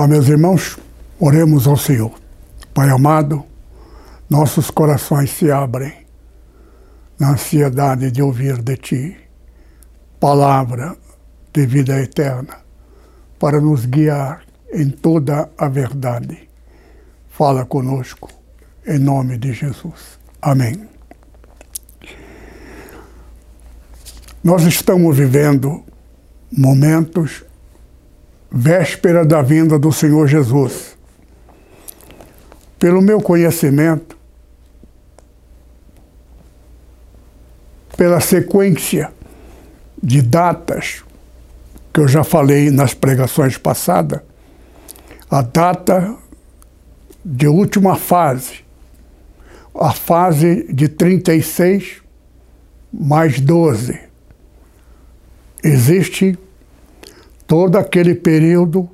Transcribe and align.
Olá, 0.00 0.06
meus 0.06 0.28
irmãos, 0.28 0.79
oremos 1.20 1.66
ao 1.66 1.76
Senhor. 1.76 2.12
Pai 2.72 2.88
amado, 2.88 3.44
nossos 4.28 4.70
corações 4.70 5.30
se 5.30 5.50
abrem 5.50 5.92
na 7.18 7.32
ansiedade 7.32 8.10
de 8.10 8.22
ouvir 8.22 8.62
de 8.62 8.76
Ti, 8.78 9.16
palavra 10.18 10.96
de 11.52 11.66
vida 11.66 12.00
eterna, 12.00 12.56
para 13.38 13.60
nos 13.60 13.84
guiar 13.84 14.42
em 14.72 14.88
toda 14.88 15.50
a 15.58 15.68
verdade. 15.68 16.48
Fala 17.28 17.66
conosco, 17.66 18.30
em 18.86 18.98
nome 18.98 19.36
de 19.36 19.52
Jesus. 19.52 20.18
Amém. 20.40 20.88
Nós 24.42 24.62
estamos 24.62 25.14
vivendo 25.14 25.84
momentos 26.50 27.44
véspera 28.50 29.24
da 29.24 29.42
vinda 29.42 29.78
do 29.78 29.92
Senhor 29.92 30.26
Jesus. 30.26 30.98
Pelo 32.80 33.00
meu 33.00 33.20
conhecimento, 33.20 34.18
pela 37.96 38.18
sequência 38.18 39.12
de 40.02 40.22
datas 40.22 41.04
que 41.92 42.00
eu 42.00 42.08
já 42.08 42.24
falei 42.24 42.70
nas 42.70 42.94
pregações 42.94 43.58
passadas, 43.58 44.20
a 45.30 45.42
data 45.42 46.16
de 47.22 47.46
última 47.46 47.96
fase, 47.96 48.64
a 49.74 49.92
fase 49.92 50.72
de 50.72 50.88
36 50.88 52.00
mais 52.92 53.38
12. 53.38 54.00
Existe 55.62 56.38
todo 57.46 57.76
aquele 57.76 58.14
período 58.14 58.88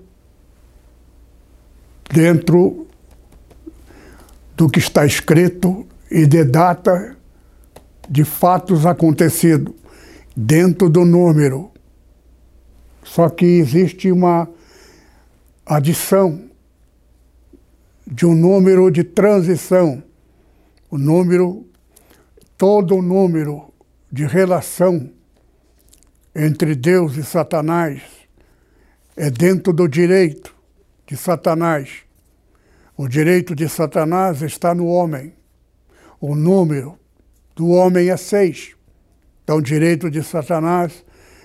dentro 2.13 2.86
do 4.57 4.69
que 4.69 4.79
está 4.79 5.05
escrito 5.05 5.87
e 6.11 6.27
de 6.27 6.43
data 6.45 7.17
de 8.09 8.25
fatos 8.25 8.87
acontecidos 8.87 9.75
dentro 10.35 10.89
do 10.89 11.05
número. 11.05 11.71
Só 13.05 13.29
que 13.29 13.45
existe 13.45 14.11
uma 14.11 14.49
adição 15.65 16.45
de 18.07 18.25
um 18.25 18.35
número 18.35 18.91
de 18.91 19.05
transição, 19.05 20.03
o 20.91 20.97
número, 20.97 21.67
todo 22.57 22.97
o 22.97 23.03
número 23.03 23.73
de 24.11 24.25
relação 24.25 25.11
entre 26.35 26.75
Deus 26.75 27.17
e 27.17 27.25
Satanás 27.25 28.03
é 29.17 29.31
dentro 29.31 29.73
do 29.73 29.89
direito 29.89 30.55
de 31.07 31.17
Satanás. 31.17 32.06
O 32.97 33.09
direito 33.09 33.55
de 33.55 33.69
Satanás 33.69 34.41
está 34.41 34.75
no 34.75 34.87
homem. 34.87 35.35
O 36.19 36.35
número 36.35 36.99
do 37.55 37.69
homem 37.69 38.09
é 38.09 38.17
seis. 38.17 38.75
Então, 39.45 39.59
o 39.59 39.63
direito 39.63 40.11
de 40.11 40.23
Satanás 40.23 41.05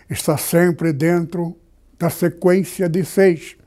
está 0.10 0.38
sempre 0.38 0.94
dentro 0.94 1.58
da 2.00 2.10
sequência 2.10 2.88
de 2.88 3.04
seis. 3.04 3.58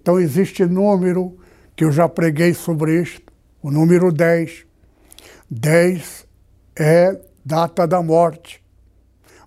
Então, 0.00 0.18
existe 0.18 0.64
número 0.64 1.38
que 1.76 1.84
eu 1.84 1.92
já 1.92 2.08
preguei 2.08 2.54
sobre 2.54 3.02
isto, 3.02 3.30
o 3.62 3.70
número 3.70 4.10
10. 4.10 4.64
10 5.50 6.26
é 6.74 7.20
data 7.44 7.86
da 7.86 8.02
morte. 8.02 8.64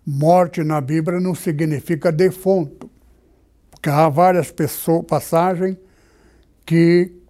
Morte 0.05 0.63
na 0.63 0.79
Bíblia 0.79 1.19
não 1.19 1.33
significa 1.33 2.11
defunto. 2.11 2.89
Porque 3.71 3.89
há 3.89 4.07
várias 4.09 4.51
pessoas, 4.51 5.05
passagens 5.07 5.75
que 6.65 7.20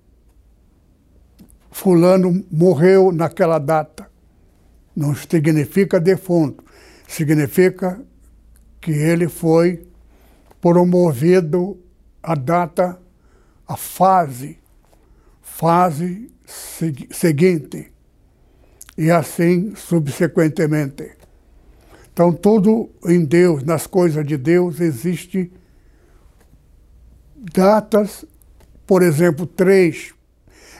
fulano 1.71 2.45
morreu 2.51 3.11
naquela 3.11 3.57
data. 3.57 4.11
Não 4.95 5.15
significa 5.15 5.99
defunto, 5.99 6.63
significa 7.07 7.99
que 8.79 8.91
ele 8.91 9.29
foi 9.29 9.87
promovido 10.59 11.79
a 12.21 12.35
data, 12.35 13.01
a 13.65 13.77
fase, 13.77 14.59
fase 15.41 16.29
seguinte, 17.09 17.91
e 18.97 19.09
assim 19.09 19.73
subsequentemente. 19.75 21.11
Então, 22.11 22.33
tudo 22.33 22.89
em 23.05 23.23
Deus, 23.23 23.63
nas 23.63 23.88
coisas 23.88 24.25
de 24.27 24.35
Deus, 24.35 24.81
existe 24.81 25.51
datas, 27.53 28.25
por 28.85 29.01
exemplo, 29.01 29.47
três 29.47 30.13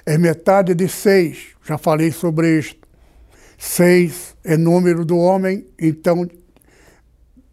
é 0.06 0.18
metade 0.18 0.74
de 0.74 0.88
seis, 0.88 1.50
já 1.64 1.78
falei 1.78 2.12
sobre 2.12 2.60
isto. 2.60 2.88
Seis 3.58 4.36
é 4.44 4.58
número 4.58 5.06
do 5.06 5.18
homem, 5.18 5.68
então, 5.80 6.28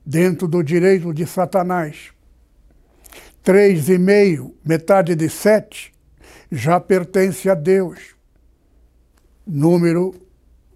dentro 0.05 0.49
do 0.49 0.63
direito 0.63 1.13
de 1.13 1.27
Satanás. 1.27 2.11
Três 3.43 3.89
e 3.89 3.99
meio, 3.99 4.55
metade 4.65 5.15
de 5.15 5.29
sete, 5.29 5.93
já 6.51 6.81
pertence 6.81 7.49
a 7.49 7.55
Deus. 7.55 8.15
Número 9.47 10.15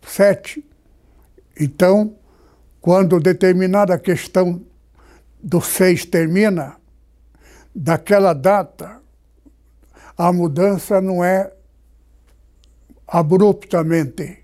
sete. 0.06 0.64
Então, 1.58 2.16
quando 2.80 3.20
determinada 3.20 3.98
questão 3.98 4.62
do 5.42 5.60
seis 5.60 6.04
termina, 6.04 6.76
daquela 7.74 8.32
data, 8.32 9.00
a 10.16 10.32
mudança 10.32 11.00
não 11.00 11.24
é 11.24 11.52
abruptamente. 13.12 14.38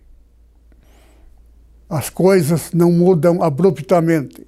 As 1.89 2.11
coisas 2.11 2.71
não 2.73 2.93
mudam 2.93 3.43
abruptamente. 3.43 4.47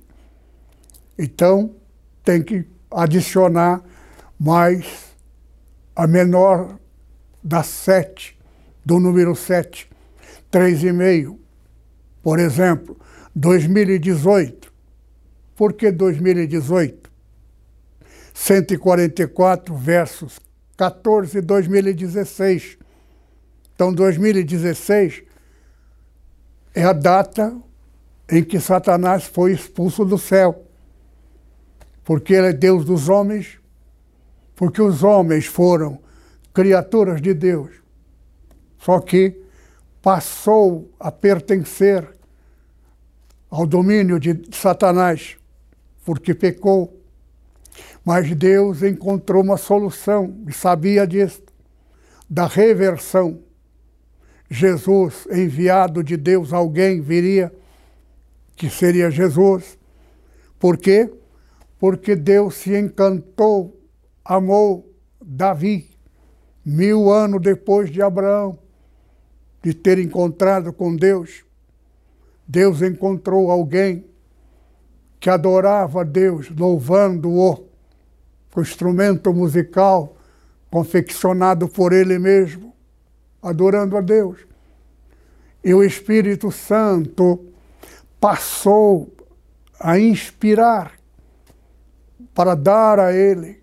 Então, 1.19 1.75
tem 2.22 2.42
que 2.42 2.66
adicionar 2.91 3.82
mais 4.38 5.14
a 5.97 6.06
menor 6.06 6.78
das 7.42 7.66
sete, 7.66 8.38
do 8.84 9.00
número 9.00 9.34
sete, 9.34 9.91
três 10.50 10.84
e 10.84 10.92
meio. 10.92 11.41
Por 12.22 12.38
exemplo, 12.38 13.00
2018. 13.34 14.70
Por 15.56 15.72
que 15.72 15.91
2018? 15.91 17.10
144 18.34 19.75
versos 19.75 20.38
14 20.76 21.41
2016. 21.41 22.78
Então, 23.81 23.95
2016 23.95 25.23
é 26.75 26.85
a 26.85 26.93
data 26.93 27.57
em 28.31 28.45
que 28.45 28.61
Satanás 28.61 29.25
foi 29.25 29.53
expulso 29.53 30.05
do 30.05 30.19
céu. 30.19 30.67
Porque 32.05 32.35
ele 32.35 32.49
é 32.49 32.53
Deus 32.53 32.85
dos 32.85 33.09
homens, 33.09 33.59
porque 34.55 34.83
os 34.83 35.03
homens 35.03 35.47
foram 35.47 35.99
criaturas 36.53 37.23
de 37.23 37.32
Deus. 37.32 37.71
Só 38.77 39.00
que 39.00 39.41
passou 40.03 40.93
a 41.00 41.11
pertencer 41.11 42.06
ao 43.49 43.65
domínio 43.67 44.21
de 44.21 44.43
Satanás, 44.55 45.38
porque 46.05 46.35
pecou. 46.35 47.00
Mas 48.05 48.31
Deus 48.37 48.83
encontrou 48.83 49.43
uma 49.43 49.56
solução 49.56 50.37
e 50.47 50.53
sabia 50.53 51.06
disso, 51.06 51.43
da 52.29 52.47
reversão. 52.47 53.49
Jesus, 54.50 55.29
enviado 55.31 56.02
de 56.02 56.17
Deus, 56.17 56.52
alguém 56.52 57.00
viria, 57.00 57.52
que 58.56 58.69
seria 58.69 59.11
Jesus. 59.11 59.79
Por 60.58 60.76
quê? 60.76 61.08
Porque 61.79 62.17
Deus 62.17 62.56
se 62.56 62.76
encantou, 62.76 63.81
amou 64.25 64.93
Davi, 65.23 65.88
mil 66.67 67.11
anos 67.11 67.41
depois 67.41 67.91
de 67.91 68.02
Abraão, 68.02 68.58
de 69.62 69.73
ter 69.73 69.99
encontrado 69.99 70.73
com 70.73 70.97
Deus. 70.97 71.44
Deus 72.47 72.82
encontrou 72.82 73.50
alguém 73.50 74.05
que 75.20 75.31
adorava 75.31 76.05
Deus, 76.05 76.50
louvando-o 76.50 77.70
com 78.50 78.61
instrumento 78.61 79.32
musical, 79.32 80.17
confeccionado 80.70 81.69
por 81.69 81.93
ele 81.93 82.19
mesmo, 82.19 82.75
adorando 83.42 83.96
a 83.96 84.00
Deus. 84.00 84.38
E 85.62 85.75
o 85.75 85.82
Espírito 85.82 86.50
Santo 86.50 87.44
passou 88.19 89.12
a 89.78 89.98
inspirar 89.98 90.92
para 92.34 92.54
dar 92.54 92.98
a 92.98 93.12
ele 93.12 93.62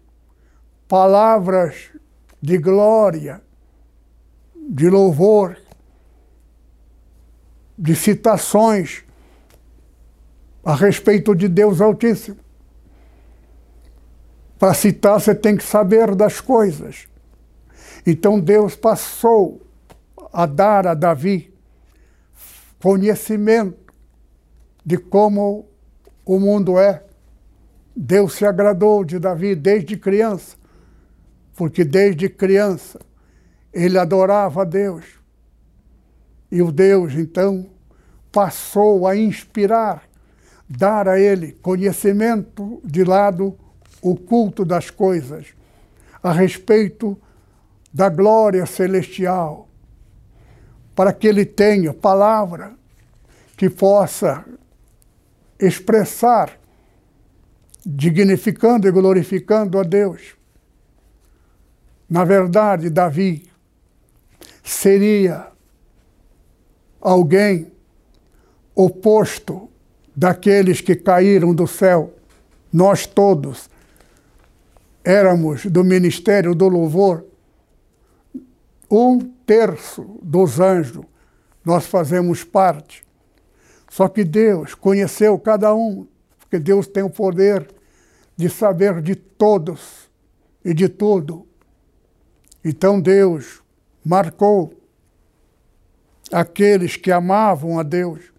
palavras 0.88 1.90
de 2.42 2.58
glória, 2.58 3.42
de 4.56 4.90
louvor, 4.90 5.58
de 7.78 7.96
citações 7.96 9.04
a 10.64 10.76
respeito 10.76 11.36
de 11.36 11.48
Deus 11.48 11.80
Altíssimo. 11.80 12.38
Para 14.58 14.74
citar, 14.74 15.20
você 15.20 15.36
tem 15.36 15.56
que 15.56 15.64
saber 15.64 16.16
das 16.16 16.42
coisas. 16.42 17.08
Então 18.06 18.40
Deus 18.40 18.76
passou 18.76 19.62
a 20.38 20.46
dar 20.46 20.86
a 20.86 20.94
Davi 20.94 21.52
conhecimento 22.80 23.92
de 24.86 24.96
como 24.96 25.68
o 26.24 26.40
mundo 26.40 26.78
é. 26.78 27.04
Deus 27.96 28.36
se 28.36 28.46
agradou 28.46 29.04
de 29.04 29.18
Davi 29.18 29.56
desde 29.56 29.98
criança, 29.98 30.56
porque 31.56 31.84
desde 31.84 32.30
criança 32.30 33.00
ele 33.74 33.98
adorava 33.98 34.62
a 34.62 34.64
Deus. 34.64 35.06
E 36.52 36.62
o 36.62 36.72
Deus, 36.72 37.16
então, 37.16 37.72
passou 38.32 39.08
a 39.08 39.16
inspirar, 39.18 40.08
dar 40.70 41.08
a 41.08 41.20
ele 41.20 41.54
conhecimento 41.54 42.80
de 42.86 43.04
lado 43.04 43.58
o 44.04 44.16
culto 44.16 44.64
das 44.64 44.92
coisas, 44.92 45.48
a 46.22 46.32
respeito 46.32 47.18
da 47.92 48.08
glória 48.08 48.68
celestial, 48.68 49.67
para 50.98 51.14
que 51.14 51.28
ele 51.28 51.46
tenha 51.46 51.94
palavra 51.94 52.74
que 53.56 53.70
possa 53.70 54.44
expressar, 55.60 56.60
dignificando 57.86 58.88
e 58.88 58.92
glorificando 58.92 59.78
a 59.78 59.84
Deus. 59.84 60.36
Na 62.10 62.24
verdade, 62.24 62.90
Davi 62.90 63.48
seria 64.64 65.50
alguém 67.00 67.72
oposto 68.74 69.70
daqueles 70.16 70.82
que 70.82 70.96
caíram 70.96 71.54
do 71.54 71.68
céu. 71.68 72.12
Nós 72.74 73.06
todos 73.06 73.70
éramos 75.04 75.64
do 75.68 75.84
ministério 75.84 76.56
do 76.56 76.68
louvor, 76.68 77.24
um 78.90 79.37
terço 79.48 80.20
dos 80.22 80.60
anjos 80.60 81.04
nós 81.66 81.88
fazemos 81.88 82.44
parte. 82.44 83.04
Só 83.90 84.08
que 84.08 84.24
Deus 84.24 84.76
conheceu 84.76 85.40
cada 85.40 85.74
um, 85.74 86.06
porque 86.38 86.60
Deus 86.60 86.86
tem 86.86 87.02
o 87.02 87.10
poder 87.10 87.68
de 88.36 88.50
saber 88.50 89.02
de 89.02 89.16
todos 89.16 90.10
e 90.64 90.74
de 90.74 90.88
tudo. 90.88 91.48
Então 92.64 93.02
Deus 93.02 93.64
marcou 94.06 94.74
aqueles 96.32 96.96
que 96.96 97.12
amavam 97.12 97.80
a 97.80 97.84
Deus, 97.84 98.32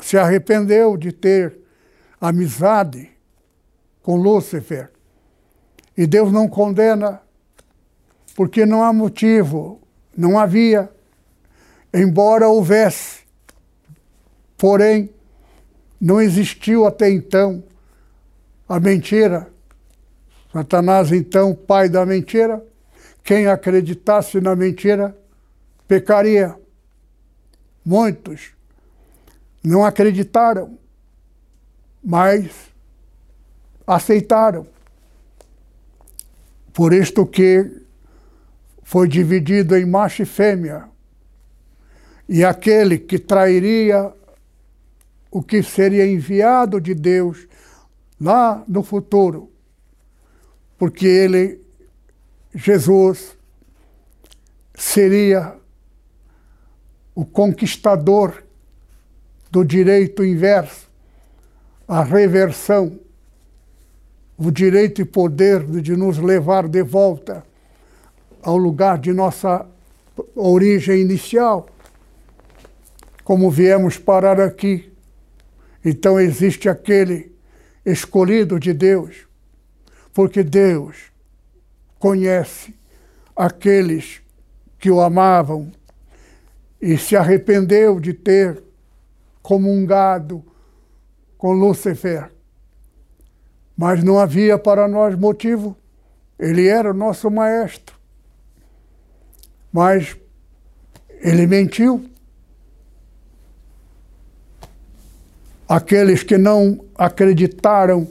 se 0.00 0.16
arrependeu 0.16 0.96
de 0.96 1.12
ter 1.12 1.58
amizade 2.20 3.10
com 4.02 4.16
Lúcifer 4.16 4.90
e 5.96 6.06
Deus 6.06 6.30
não 6.30 6.48
condena, 6.48 7.22
porque 8.34 8.66
não 8.66 8.82
há 8.82 8.92
motivo, 8.92 9.80
não 10.16 10.38
havia, 10.38 10.90
embora 11.92 12.48
houvesse. 12.48 13.20
Porém, 14.56 15.10
não 16.00 16.20
existiu 16.20 16.86
até 16.86 17.10
então 17.10 17.62
a 18.68 18.80
mentira. 18.80 19.50
Satanás, 20.52 21.12
então, 21.12 21.54
pai 21.54 21.88
da 21.88 22.06
mentira, 22.06 22.64
quem 23.22 23.46
acreditasse 23.46 24.40
na 24.40 24.56
mentira, 24.56 25.16
pecaria. 25.86 26.56
Muitos 27.84 28.52
não 29.62 29.84
acreditaram, 29.84 30.78
mas 32.02 32.50
aceitaram. 33.86 34.66
Por 36.72 36.92
isto 36.92 37.26
que 37.26 37.85
foi 38.86 39.08
dividido 39.08 39.76
em 39.76 39.84
macho 39.84 40.22
e 40.22 40.24
fêmea. 40.24 40.84
E 42.28 42.44
aquele 42.44 42.96
que 42.96 43.18
trairia 43.18 44.12
o 45.28 45.42
que 45.42 45.60
seria 45.60 46.06
enviado 46.06 46.80
de 46.80 46.94
Deus 46.94 47.48
lá 48.20 48.62
no 48.68 48.84
futuro, 48.84 49.50
porque 50.78 51.04
ele, 51.04 51.60
Jesus, 52.54 53.36
seria 54.72 55.56
o 57.12 57.24
conquistador 57.24 58.44
do 59.50 59.64
direito 59.64 60.24
inverso, 60.24 60.88
a 61.88 62.04
reversão 62.04 63.00
o 64.38 64.48
direito 64.52 65.00
e 65.00 65.04
poder 65.04 65.64
de 65.64 65.96
nos 65.96 66.18
levar 66.18 66.68
de 66.68 66.84
volta 66.84 67.44
ao 68.42 68.56
lugar 68.56 68.98
de 68.98 69.12
nossa 69.12 69.66
origem 70.34 71.00
inicial, 71.00 71.68
como 73.24 73.50
viemos 73.50 73.98
parar 73.98 74.40
aqui. 74.40 74.92
Então 75.84 76.18
existe 76.18 76.68
aquele 76.68 77.34
escolhido 77.84 78.58
de 78.58 78.72
Deus, 78.72 79.26
porque 80.12 80.42
Deus 80.42 81.12
conhece 81.98 82.74
aqueles 83.34 84.20
que 84.78 84.90
o 84.90 85.00
amavam 85.00 85.72
e 86.80 86.96
se 86.98 87.16
arrependeu 87.16 87.98
de 88.00 88.12
ter 88.12 88.62
comungado 89.42 90.44
com 91.38 91.52
Lúcifer 91.52 92.30
mas 93.76 94.02
não 94.02 94.18
havia 94.18 94.58
para 94.58 94.88
nós 94.88 95.14
motivo. 95.14 95.76
Ele 96.38 96.66
era 96.66 96.90
o 96.90 96.94
nosso 96.94 97.30
maestro. 97.30 97.95
Mas 99.72 100.16
ele 101.20 101.46
mentiu. 101.46 102.08
Aqueles 105.68 106.22
que 106.22 106.38
não 106.38 106.84
acreditaram 106.94 108.08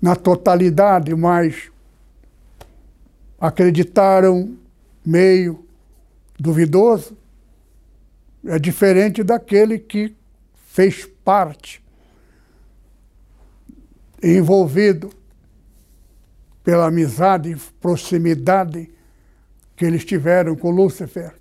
na 0.00 0.14
totalidade, 0.14 1.14
mas 1.14 1.70
acreditaram 3.40 4.56
meio 5.04 5.66
duvidoso, 6.38 7.16
é 8.46 8.58
diferente 8.58 9.22
daquele 9.22 9.78
que 9.78 10.14
fez 10.68 11.06
parte 11.24 11.82
envolvido 14.22 15.10
pela 16.62 16.86
amizade 16.86 17.56
proximidade 17.80 18.93
que 19.76 19.84
eles 19.84 20.04
tiveram 20.04 20.54
com 20.56 20.70
Lúcifer. 20.70 21.34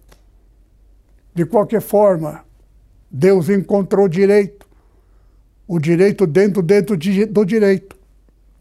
De 1.34 1.46
qualquer 1.46 1.82
forma, 1.82 2.44
Deus 3.10 3.50
encontrou 3.50 4.08
direito, 4.08 4.68
o 5.68 5.80
direito 5.80 6.26
dentro, 6.26 6.62
dentro 6.62 6.98
de, 6.98 7.26
do 7.26 7.46
direito. 7.46 7.98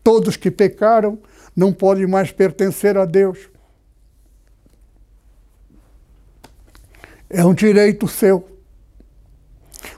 Todos 0.02 0.36
que 0.36 0.50
pecaram 0.50 1.18
não 1.54 1.72
podem 1.72 2.06
mais 2.06 2.32
pertencer 2.32 2.96
a 2.96 3.04
Deus. 3.04 3.50
É 7.28 7.44
um 7.44 7.54
direito 7.54 8.06
seu. 8.08 8.48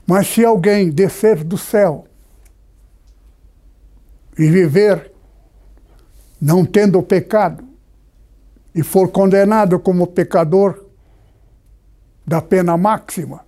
Mas 0.06 0.28
se 0.28 0.44
alguém 0.44 0.90
descer 0.90 1.42
do 1.42 1.58
céu 1.58 2.06
e 4.38 4.48
viver 4.48 5.12
não 6.40 6.64
tendo 6.64 7.02
pecado 7.02 7.73
e 8.74 8.82
for 8.82 9.08
condenado 9.08 9.78
como 9.78 10.06
pecador 10.06 10.84
da 12.26 12.40
pena 12.40 12.76
máxima, 12.76 13.44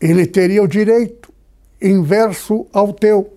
ele 0.00 0.26
teria 0.26 0.62
o 0.62 0.68
direito 0.68 1.32
inverso 1.80 2.66
ao 2.72 2.92
teu. 2.92 3.32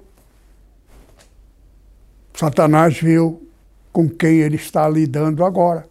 Satanás 2.33 2.99
viu 2.99 3.47
com 3.93 4.09
quem 4.09 4.39
ele 4.39 4.55
está 4.55 4.87
lidando 4.89 5.45
agora. 5.45 5.85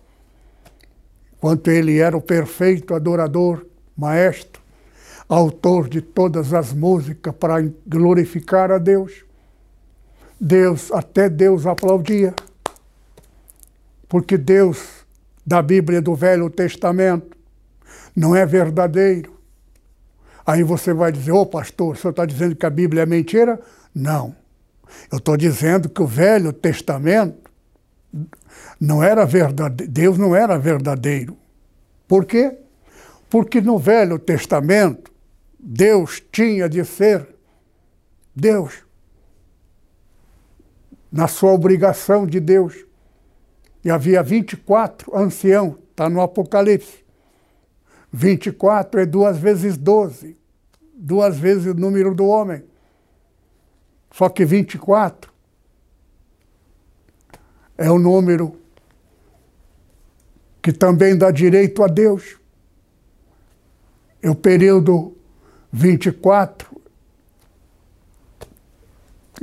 Enquanto 1.37 1.69
ele 1.69 1.99
era 1.99 2.17
o 2.17 2.21
perfeito 2.21 2.95
adorador, 2.95 3.65
maestro, 3.97 4.61
autor 5.29 5.89
de 5.89 6.03
todas 6.03 6.53
as 6.53 6.73
músicas 6.73 7.35
para 7.35 7.63
glorificar 7.87 8.71
a 8.71 8.79
Deus 8.79 9.25
Deus, 10.41 10.91
até 10.91 11.29
Deus 11.29 11.67
aplaudia. 11.67 12.35
Porque 14.11 14.37
Deus 14.37 15.07
da 15.47 15.63
Bíblia 15.63 16.03
do 16.03 16.17
Velho 16.17 16.51
Testamento 16.51 17.39
não 18.15 18.35
é 18.35 18.45
verdadeiro. 18.45 19.39
Aí 20.45 20.65
você 20.65 20.93
vai 20.93 21.13
dizer, 21.13 21.31
ô 21.31 21.43
oh, 21.43 21.47
pastor, 21.47 21.95
o 21.95 21.97
senhor 21.97 22.11
está 22.11 22.27
dizendo 22.27 22.57
que 22.57 22.67
a 22.67 22.71
Bíblia 22.71 23.05
é 23.05 23.07
mentira? 23.07 23.61
Não. 23.95 24.35
Eu 25.13 25.19
estou 25.19 25.37
dizendo 25.37 25.89
que 25.89 26.03
o 26.03 26.09
Velho 26.09 26.53
Testamento 26.53 27.49
não 28.81 29.01
era 29.01 29.25
verdadeiro, 29.25 29.93
Deus 29.93 30.19
não 30.19 30.35
era 30.35 30.59
verdadeiro. 30.59 31.37
Por 32.09 32.25
quê? 32.25 32.59
Porque 33.29 33.61
no 33.61 33.79
Velho 33.79 34.19
Testamento, 34.19 35.13
Deus 35.57 36.21
tinha 36.33 36.69
de 36.69 36.85
ser 36.85 37.29
Deus. 38.35 38.83
Na 41.13 41.29
sua 41.29 41.53
obrigação 41.53 42.27
de 42.27 42.41
Deus. 42.41 42.90
E 43.85 43.91
havia 43.91 44.23
24 44.23 45.17
anciãos, 45.17 45.77
está 45.91 46.09
no 46.09 46.21
Apocalipse. 46.21 47.05
24 48.13 49.01
é 49.01 49.07
duas 49.07 49.39
vezes 49.39 49.77
12, 49.77 50.37
duas 50.95 51.39
vezes 51.39 51.67
o 51.67 51.75
número 51.75 52.15
do 52.15 52.27
homem. 52.27 52.63
Só 54.13 54.29
que 54.29 54.45
24 54.45 55.33
é 57.79 57.91
o 57.91 57.99
número 57.99 58.59
que 60.61 60.73
também 60.73 61.17
dá 61.17 61.31
direito 61.31 61.83
a 61.83 61.87
Deus. 61.87 62.37
É 64.21 64.29
o 64.29 64.35
período 64.35 65.17
24 65.73 66.81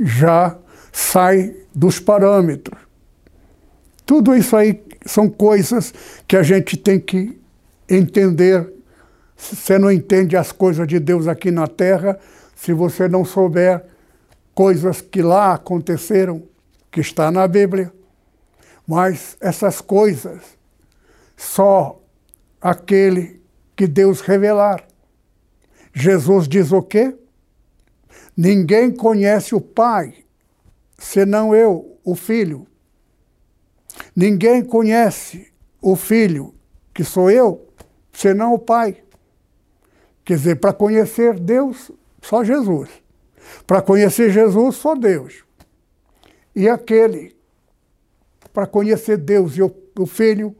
já 0.00 0.56
sai 0.92 1.56
dos 1.74 1.98
parâmetros. 1.98 2.87
Tudo 4.08 4.34
isso 4.34 4.56
aí 4.56 4.82
são 5.04 5.28
coisas 5.28 5.92
que 6.26 6.34
a 6.34 6.42
gente 6.42 6.78
tem 6.78 6.98
que 6.98 7.38
entender. 7.86 8.72
Você 9.36 9.78
não 9.78 9.92
entende 9.92 10.34
as 10.34 10.50
coisas 10.50 10.88
de 10.88 10.98
Deus 10.98 11.28
aqui 11.28 11.50
na 11.50 11.66
terra 11.66 12.18
se 12.56 12.72
você 12.72 13.06
não 13.06 13.22
souber 13.22 13.84
coisas 14.54 15.02
que 15.02 15.20
lá 15.20 15.52
aconteceram, 15.52 16.42
que 16.90 17.00
está 17.00 17.30
na 17.30 17.46
Bíblia. 17.46 17.92
Mas 18.86 19.36
essas 19.42 19.82
coisas 19.82 20.40
só 21.36 22.00
aquele 22.62 23.42
que 23.76 23.86
Deus 23.86 24.22
revelar. 24.22 24.88
Jesus 25.92 26.48
diz 26.48 26.72
o 26.72 26.80
quê? 26.80 27.14
Ninguém 28.34 28.90
conhece 28.90 29.54
o 29.54 29.60
Pai, 29.60 30.14
senão 30.96 31.54
eu, 31.54 31.98
o 32.02 32.14
Filho. 32.14 32.66
Ninguém 34.14 34.64
conhece 34.64 35.52
o 35.80 35.96
Filho, 35.96 36.54
que 36.92 37.04
sou 37.04 37.30
eu, 37.30 37.68
senão 38.12 38.54
o 38.54 38.58
Pai. 38.58 39.02
Quer 40.24 40.36
dizer, 40.36 40.56
para 40.56 40.72
conhecer 40.72 41.38
Deus, 41.38 41.90
só 42.20 42.44
Jesus. 42.44 42.90
Para 43.66 43.80
conhecer 43.80 44.30
Jesus, 44.30 44.76
só 44.76 44.94
Deus. 44.94 45.44
E 46.54 46.68
aquele, 46.68 47.36
para 48.52 48.66
conhecer 48.66 49.16
Deus 49.16 49.56
e 49.56 49.62
o, 49.62 49.74
o 49.98 50.06
Filho, 50.06 50.54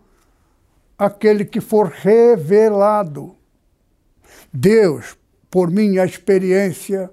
aquele 0.97 1.45
que 1.45 1.61
for 1.61 1.89
revelado. 1.89 3.35
Deus, 4.53 5.17
por 5.51 5.71
minha 5.71 6.05
experiência 6.05 7.11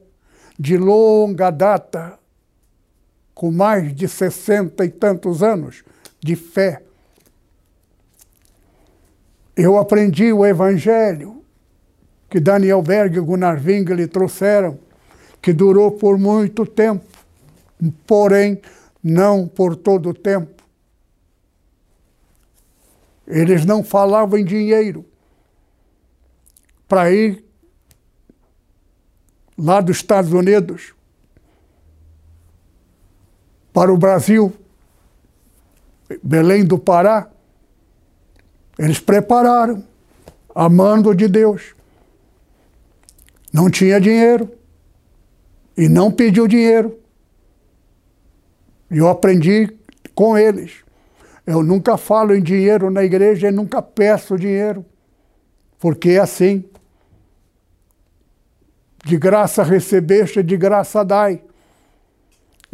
de 0.57 0.77
longa 0.77 1.49
data, 1.49 2.17
com 3.33 3.51
mais 3.51 3.93
de 3.93 4.07
sessenta 4.07 4.85
e 4.85 4.89
tantos 4.89 5.43
anos 5.43 5.83
de 6.25 6.35
fé, 6.35 6.81
eu 9.55 9.77
aprendi 9.77 10.33
o 10.33 10.43
Evangelho 10.43 11.43
que 12.27 12.39
Daniel 12.39 12.81
Berg 12.81 13.15
e 13.15 13.21
Gunnar 13.21 13.61
Wingel 13.63 14.07
trouxeram 14.07 14.79
que 15.39 15.53
durou 15.53 15.91
por 15.91 16.17
muito 16.17 16.65
tempo, 16.65 17.05
porém 18.07 18.59
não 19.03 19.47
por 19.47 19.75
todo 19.75 20.09
o 20.09 20.13
tempo. 20.15 20.63
Eles 23.27 23.63
não 23.63 23.83
falavam 23.83 24.39
em 24.39 24.43
dinheiro 24.43 25.05
para 26.87 27.11
ir 27.11 27.45
lá 29.55 29.79
dos 29.79 29.97
Estados 29.97 30.33
Unidos 30.33 30.95
para 33.71 33.93
o 33.93 33.97
Brasil, 33.97 34.51
Belém 36.21 36.65
do 36.65 36.77
Pará. 36.77 37.29
Eles 38.77 38.99
prepararam, 38.99 39.83
amando 40.53 41.15
de 41.15 41.27
Deus. 41.27 41.73
Não 43.51 43.69
tinha 43.69 43.99
dinheiro 43.99 44.51
e 45.77 45.87
não 45.87 46.11
pediu 46.11 46.47
dinheiro. 46.47 46.99
E 48.91 48.97
eu 48.97 49.07
aprendi 49.07 49.73
com 50.13 50.37
eles. 50.37 50.83
Eu 51.45 51.61
nunca 51.61 51.97
falo 51.97 52.35
em 52.35 52.41
dinheiro 52.41 52.89
na 52.89 53.03
igreja 53.03 53.47
e 53.47 53.51
nunca 53.51 53.81
peço 53.81 54.37
dinheiro, 54.37 54.85
porque 55.79 56.11
é 56.11 56.19
assim. 56.19 56.65
De 59.03 59.17
graça 59.17 59.63
recebeste, 59.63 60.41
de 60.41 60.57
graça 60.57 61.05
dai. 61.05 61.43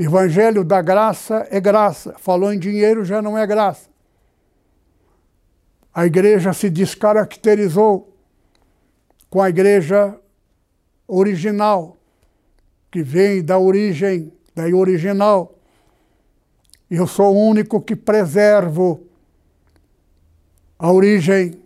Evangelho 0.03 0.63
da 0.63 0.81
graça 0.81 1.47
é 1.51 1.59
graça. 1.59 2.15
Falou 2.17 2.51
em 2.51 2.57
dinheiro 2.57 3.05
já 3.05 3.21
não 3.21 3.37
é 3.37 3.45
graça. 3.45 3.87
A 5.93 6.07
igreja 6.07 6.53
se 6.53 6.71
descaracterizou 6.71 8.11
com 9.29 9.39
a 9.39 9.49
igreja 9.49 10.17
original 11.07 11.97
que 12.89 13.03
vem 13.03 13.43
da 13.43 13.59
origem, 13.59 14.33
da 14.55 14.63
original. 14.75 15.55
Eu 16.89 17.05
sou 17.05 17.35
o 17.35 17.47
único 17.47 17.79
que 17.79 17.95
preservo 17.95 19.05
a 20.79 20.91
origem. 20.91 21.61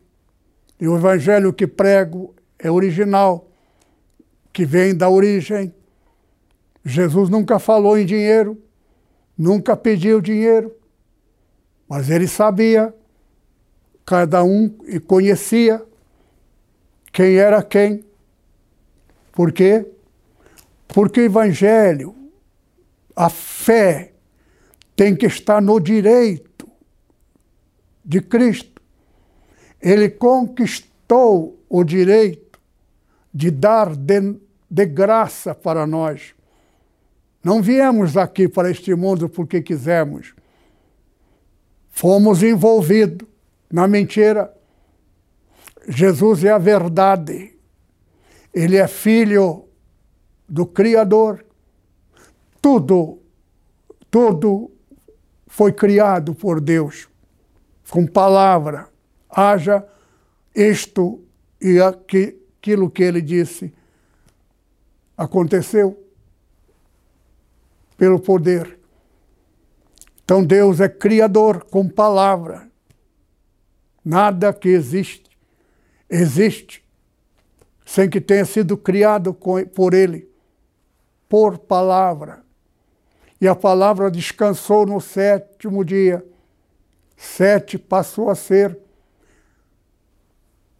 E 0.78 0.90
o 0.90 0.98
evangelho 0.98 1.54
que 1.54 1.66
prego 1.66 2.36
é 2.60 2.70
original, 2.70 3.50
que 4.52 4.66
vem 4.66 4.94
da 4.94 5.10
origem. 5.10 5.74
Jesus 6.86 7.30
nunca 7.30 7.58
falou 7.58 7.98
em 7.98 8.06
dinheiro, 8.06 8.62
nunca 9.36 9.76
pediu 9.76 10.22
dinheiro, 10.22 10.72
mas 11.90 12.12
ele 12.12 12.28
sabia, 12.28 12.94
cada 14.06 14.44
um 14.44 14.78
e 14.86 15.00
conhecia 15.00 15.84
quem 17.12 17.38
era 17.38 17.64
quem. 17.64 18.06
Por 19.32 19.52
quê? 19.52 19.84
Porque 20.88 21.22
o 21.22 21.26
Evangelho, 21.26 22.16
a 23.16 23.30
fé, 23.30 24.14
tem 24.96 25.16
que 25.16 25.26
estar 25.26 25.60
no 25.60 25.80
direito 25.80 26.70
de 28.04 28.22
Cristo. 28.22 28.80
Ele 29.82 30.08
conquistou 30.08 31.60
o 31.68 31.84
direito 31.84 32.60
de 33.34 33.50
dar 33.50 33.96
de, 33.96 34.40
de 34.70 34.86
graça 34.86 35.56
para 35.56 35.88
nós. 35.88 36.35
Não 37.46 37.62
viemos 37.62 38.18
aqui 38.18 38.50
para 38.50 38.72
este 38.72 38.96
mundo 38.96 39.30
porque 39.30 39.62
quisemos. 39.62 40.34
Fomos 41.92 42.42
envolvidos 42.42 43.28
na 43.72 43.88
mentira. 43.88 44.52
Jesus 45.88 46.44
é 46.44 46.50
a 46.50 46.58
verdade. 46.58 47.56
Ele 48.52 48.78
é 48.78 48.88
filho 48.88 49.66
do 50.50 50.66
Criador. 50.66 51.46
Tudo, 52.60 53.20
tudo 54.10 54.72
foi 55.46 55.72
criado 55.72 56.34
por 56.34 56.60
Deus, 56.60 57.08
com 57.92 58.08
palavra. 58.08 58.90
Haja 59.30 59.88
isto 60.56 61.24
e 61.62 61.80
aquilo 61.80 62.90
que 62.90 63.04
ele 63.04 63.22
disse. 63.22 63.72
Aconteceu 65.16 66.05
pelo 67.98 68.20
poder. 68.20 68.80
Então 70.24 70.44
Deus 70.44 70.80
é 70.80 70.90
criador 70.90 71.66
com 71.66 71.88
palavra. 71.88 72.70
Nada 74.04 74.54
que 74.54 74.70
existe 74.70 75.26
existe 76.10 76.84
sem 77.86 78.10
que 78.10 78.20
tenha 78.20 78.46
sido 78.46 78.78
criado 78.78 79.34
por 79.34 79.94
Ele 79.94 80.30
por 81.30 81.58
palavra. 81.58 82.44
E 83.40 83.48
a 83.48 83.56
palavra 83.56 84.10
descansou 84.10 84.86
no 84.86 85.02
sétimo 85.02 85.84
dia. 85.84 86.26
Sete 87.18 87.78
passou 87.78 88.30
a 88.30 88.36
ser 88.36 88.78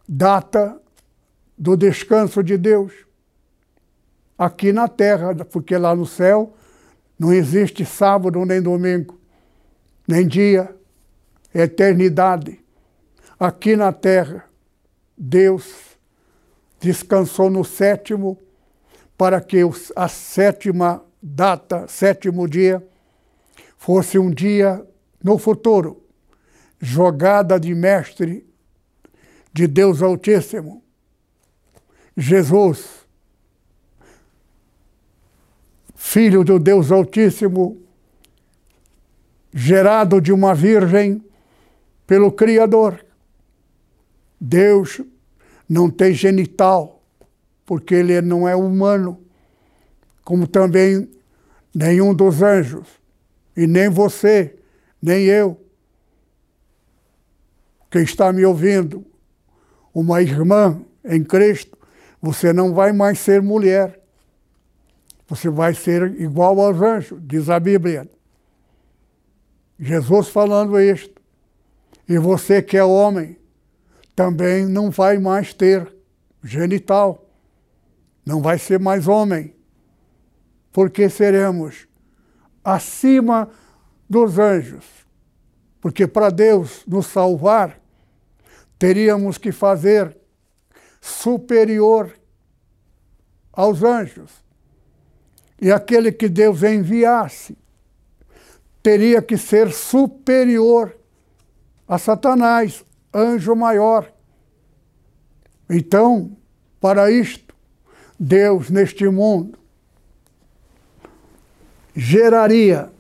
data 0.08 0.80
do 1.58 1.76
descanso 1.76 2.44
de 2.44 2.58
Deus. 2.58 2.94
Aqui 4.38 4.72
na 4.74 4.88
terra, 4.88 5.34
porque 5.46 5.78
lá 5.78 5.96
no 5.96 6.06
céu 6.06 6.54
não 7.18 7.34
existe 7.34 7.86
sábado 7.86 8.46
nem 8.46 8.62
domingo, 8.62 9.20
nem 10.08 10.28
dia. 10.28 10.76
eternidade. 11.54 12.60
Aqui 13.40 13.78
na 13.78 13.94
terra, 13.94 14.44
Deus 15.18 15.98
descansou 16.80 17.50
no 17.50 17.64
sétimo 17.64 18.38
para 19.18 19.40
que 19.40 19.62
a 19.96 20.08
sétima 20.10 21.04
data, 21.22 21.88
sétimo 21.88 22.48
dia, 22.48 22.86
fosse 23.78 24.20
um 24.20 24.30
dia 24.30 24.86
no 25.24 25.38
futuro, 25.38 26.04
jogada 26.80 27.60
de 27.60 27.74
mestre 27.74 28.46
de 29.54 29.68
Deus 29.68 30.02
Altíssimo. 30.02 30.84
Jesus, 32.18 33.05
Filho 36.08 36.44
do 36.44 36.60
Deus 36.60 36.92
Altíssimo, 36.92 37.82
gerado 39.52 40.22
de 40.22 40.32
uma 40.32 40.54
virgem 40.54 41.22
pelo 42.06 42.32
Criador. 42.32 43.04
Deus 44.40 45.02
não 45.68 45.90
tem 45.90 46.14
genital, 46.14 47.04
porque 47.66 47.96
ele 47.96 48.22
não 48.22 48.48
é 48.48 48.56
humano, 48.56 49.20
como 50.24 50.48
também 50.48 51.10
nenhum 51.74 52.14
dos 52.14 52.42
anjos, 52.42 52.88
e 53.58 53.66
nem 53.66 53.90
você, 53.90 54.56
nem 55.02 55.26
eu. 55.26 55.60
Quem 57.90 58.04
está 58.04 58.32
me 58.32 58.46
ouvindo, 58.46 59.04
uma 59.94 60.22
irmã 60.22 60.80
em 61.04 61.24
Cristo, 61.24 61.76
você 62.22 62.54
não 62.54 62.76
vai 62.76 62.94
mais 62.94 63.18
ser 63.20 63.42
mulher. 63.42 64.05
Você 65.28 65.50
vai 65.50 65.74
ser 65.74 66.20
igual 66.20 66.60
aos 66.60 66.80
anjos, 66.82 67.20
diz 67.24 67.50
a 67.50 67.60
Bíblia. 67.60 68.08
Jesus 69.80 70.30
falando 70.30 70.80
isto. 70.80 71.22
E 72.08 72.18
você 72.18 72.62
que 72.62 72.78
é 72.78 72.84
homem, 72.84 73.38
também 74.16 74.66
não 74.66 74.92
vai 74.92 75.18
mais 75.18 75.54
ter 75.54 75.92
genital. 76.44 77.28
Não 78.26 78.42
vai 78.42 78.60
ser 78.60 78.80
mais 78.80 79.08
homem. 79.08 79.56
Porque 80.72 81.10
seremos 81.10 81.88
acima 82.64 83.50
dos 84.10 84.38
anjos. 84.38 84.86
Porque 85.82 86.06
para 86.08 86.30
Deus 86.30 86.84
nos 86.88 87.08
salvar, 87.08 87.80
teríamos 88.78 89.38
que 89.38 89.52
fazer 89.52 90.16
superior 91.02 92.14
aos 93.52 93.84
anjos. 93.84 94.45
E 95.62 95.72
aquele 95.72 96.12
que 96.12 96.28
Deus 96.28 96.64
enviasse 96.64 97.58
teria 98.84 99.22
que 99.22 99.38
ser 99.38 99.72
superior 99.72 100.96
a 101.88 101.98
Satanás, 101.98 102.84
anjo 103.14 103.56
maior. 103.56 104.12
Então, 105.70 106.36
para 106.80 107.10
isto, 107.10 107.56
Deus 108.20 108.70
neste 108.70 109.08
mundo 109.08 109.58
geraria. 111.96 112.92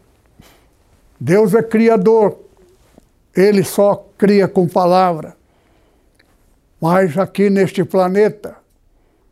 Deus 1.19 1.53
é 1.53 1.61
criador, 1.61 2.39
ele 3.35 3.63
só 3.63 4.09
cria 4.17 4.47
com 4.47 4.67
palavra. 4.67 5.35
Mas 6.79 7.17
aqui 7.17 7.49
neste 7.49 7.83
planeta 7.83 8.57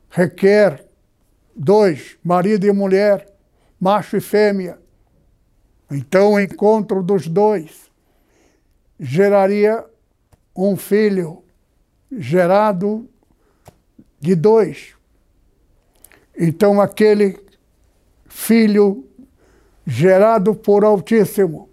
requer 0.10 0.83
dois, 1.56 2.18
marido 2.24 2.66
e 2.66 2.72
mulher, 2.72 3.28
macho 3.80 4.18
e 4.18 4.22
fêmea. 4.22 4.80
Então 5.92 6.34
o 6.34 6.40
encontro 6.40 7.04
dos 7.04 7.28
dois 7.28 7.92
geraria 9.00 9.86
um 10.56 10.76
filho 10.76 11.44
gerado 12.12 13.08
de 14.20 14.36
dois. 14.36 14.96
Então 16.38 16.82
aquele 16.82 17.40
filho 18.28 19.08
gerado 19.86 20.56
por 20.56 20.84
Altíssimo, 20.84 21.70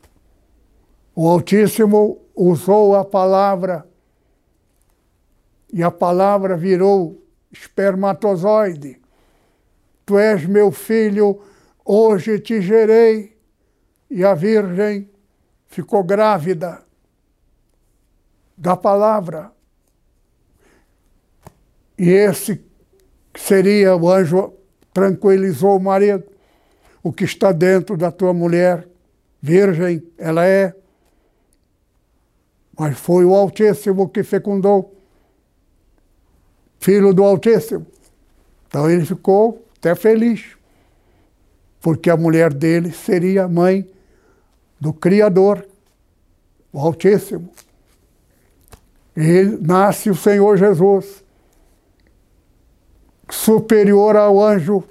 o 1.15 1.29
Altíssimo 1.29 2.21
usou 2.35 2.97
a 2.97 3.05
palavra 3.05 3.87
e 5.73 5.83
a 5.83 5.91
palavra 5.91 6.57
virou 6.57 7.23
espermatozoide. 7.53 9.00
Tu 10.11 10.19
és 10.19 10.45
meu 10.45 10.73
filho, 10.73 11.41
hoje 11.85 12.41
te 12.41 12.61
gerei. 12.61 13.39
E 14.11 14.25
a 14.25 14.35
Virgem 14.35 15.09
ficou 15.69 16.03
grávida 16.03 16.83
da 18.59 18.77
palavra. 18.77 19.53
E 21.97 22.09
esse 22.09 22.61
seria 23.37 23.95
o 23.95 24.11
anjo 24.11 24.53
tranquilizou 24.93 25.77
o 25.77 25.81
marido. 25.81 26.25
O 27.05 27.13
que 27.13 27.23
está 27.23 27.53
dentro 27.53 27.97
da 27.97 28.11
tua 28.11 28.35
mulher, 28.35 28.89
virgem, 29.41 30.03
ela 30.19 30.45
é. 30.45 30.75
Mas 32.77 32.99
foi 32.99 33.25
o 33.25 33.33
Altíssimo 33.33 34.09
que 34.09 34.25
fecundou 34.25 34.93
filho 36.81 37.15
do 37.15 37.23
Altíssimo. 37.23 37.87
Então 38.67 38.91
ele 38.91 39.07
ficou 39.07 39.70
até 39.81 39.95
feliz, 39.97 40.57
porque 41.81 42.09
a 42.09 42.17
mulher 42.17 42.53
dele 42.53 42.93
seria 42.93 43.49
mãe 43.49 43.91
do 44.79 44.93
Criador, 44.93 45.67
o 46.73 46.79
Altíssimo. 46.79 47.51
E 49.17 49.43
nasce 49.61 50.11
o 50.11 50.15
Senhor 50.15 50.57
Jesus, 50.57 51.25
superior 53.29 54.17
ao 54.17 54.41
anjo 54.41 54.85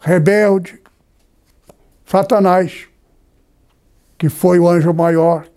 rebelde, 0.00 0.82
Satanás, 2.04 2.86
que 4.18 4.28
foi 4.28 4.58
o 4.58 4.68
anjo 4.68 4.92
maior. 4.92 5.48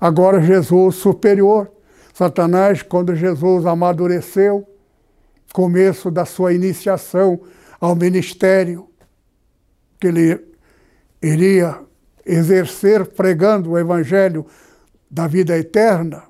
Agora 0.00 0.40
Jesus 0.40 0.96
superior 0.96 1.70
Satanás, 2.12 2.82
quando 2.82 3.14
Jesus 3.16 3.64
amadureceu, 3.64 4.68
começo 5.52 6.10
da 6.10 6.24
sua 6.24 6.52
iniciação 6.52 7.40
ao 7.80 7.94
ministério, 7.94 8.88
que 10.00 10.08
ele 10.08 10.52
iria 11.20 11.80
exercer 12.24 13.06
pregando 13.06 13.70
o 13.70 13.78
evangelho 13.78 14.46
da 15.10 15.26
vida 15.26 15.56
eterna, 15.58 16.24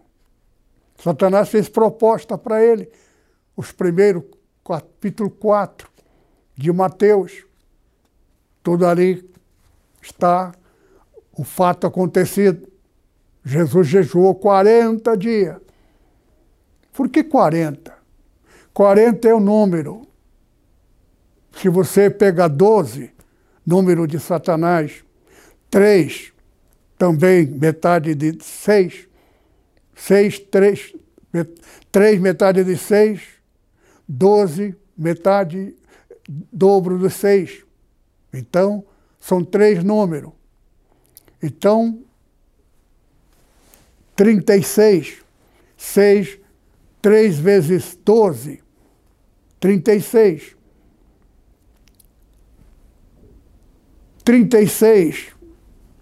Satanás 1.03 1.49
fez 1.49 1.69
proposta 1.69 2.39
para 2.39 2.65
ele, 2.65 2.89
os 3.57 3.73
primeiros 3.73 4.23
capítulo 4.65 5.31
4 5.31 5.89
de 6.57 6.73
Mateus. 6.73 7.45
Tudo 8.63 8.87
ali 8.87 9.29
está 10.01 10.53
o 11.33 11.43
fato 11.43 11.87
acontecido. 11.87 12.71
Jesus 13.45 13.89
jejuou 13.89 14.35
40 14.37 15.17
dias. 15.17 15.57
Por 16.93 17.09
que 17.09 17.25
40? 17.25 18.02
40 18.73 19.29
é 19.29 19.35
o 19.35 19.41
número. 19.41 20.07
Se 21.57 21.69
você 21.69 22.09
pegar 22.09 22.49
12, 22.49 23.11
número 23.67 24.07
de 24.07 24.19
Satanás, 24.19 25.05
3, 25.71 26.33
também 26.97 27.47
metade 27.47 28.15
de 28.15 28.43
6, 28.43 29.09
6, 29.95 30.39
3, 30.39 30.95
3 31.91 32.21
metade 32.21 32.65
de 32.65 32.77
6, 32.77 33.21
12, 34.09 34.75
metade, 34.97 35.77
dobro 36.51 36.99
de 36.99 37.11
6. 37.11 37.65
Então, 38.33 38.85
são 39.21 39.45
três 39.45 39.85
números. 39.85 40.33
Então, 41.43 42.03
36, 44.17 45.23
6 45.77 46.43
3 47.03 47.37
vezes 47.37 47.99
12, 48.05 48.62
36. 49.62 50.57
36 54.25 55.29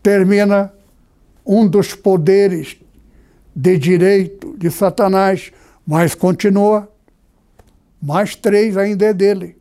termina 0.03 0.73
um 1.45 1.69
dos 1.69 1.95
poderes 1.95 2.79
de 3.55 3.77
direito 3.77 4.57
de 4.57 4.71
Satanás, 4.71 5.53
mas 5.87 6.15
continua. 6.15 6.91
Mais 8.01 8.35
três 8.35 8.79
ainda 8.79 9.05
é 9.05 9.13
dele. 9.13 9.59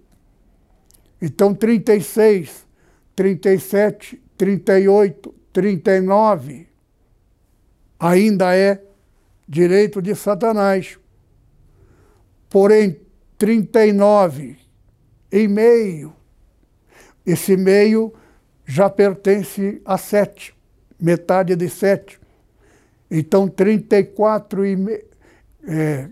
Então, 1.22 1.54
36, 1.54 2.66
37, 3.14 4.22
38, 4.38 5.36
39 5.52 6.70
ainda 8.00 8.56
é 8.56 8.82
direito 9.46 10.02
de 10.02 10.16
Satanás 10.16 10.98
porém 12.50 12.98
39 13.40 14.58
em 15.32 15.48
meio. 15.48 16.14
Esse 17.26 17.56
meio 17.56 18.14
já 18.66 18.90
pertence 18.90 19.82
a 19.86 19.98
sete, 19.98 20.56
metade 21.00 21.56
de 21.56 21.70
sete. 21.70 22.20
Então, 23.10 23.48
34 23.48 24.66
e 24.66 24.76
me, 24.76 25.04
é, 25.68 26.10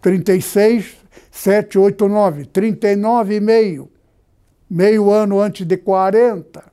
36, 0.00 0.96
7, 1.30 1.78
8, 1.78 2.08
9, 2.08 2.46
39 2.46 3.34
e 3.34 3.40
meio, 3.40 3.90
meio 4.68 5.10
ano 5.10 5.40
antes 5.40 5.66
de 5.66 5.76
40, 5.76 6.64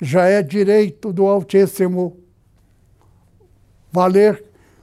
já 0.00 0.26
é 0.26 0.42
direito 0.42 1.12
do 1.12 1.26
Altíssimo 1.26 2.16
valer 3.92 4.42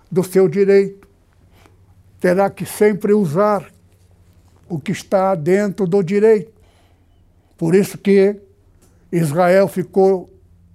do 0.10 0.24
seu 0.24 0.48
direito. 0.48 1.01
Terá 2.22 2.50
que 2.50 2.66
sempre 2.66 3.14
usar 3.14 3.70
o 4.70 4.80
que 4.80 4.94
está 4.94 5.36
dentro 5.36 5.86
do 5.86 6.02
direito. 6.02 6.54
Por 7.58 7.76
isso 7.76 7.98
que 7.98 8.40
Israel 9.12 9.68
ficou 9.68 10.30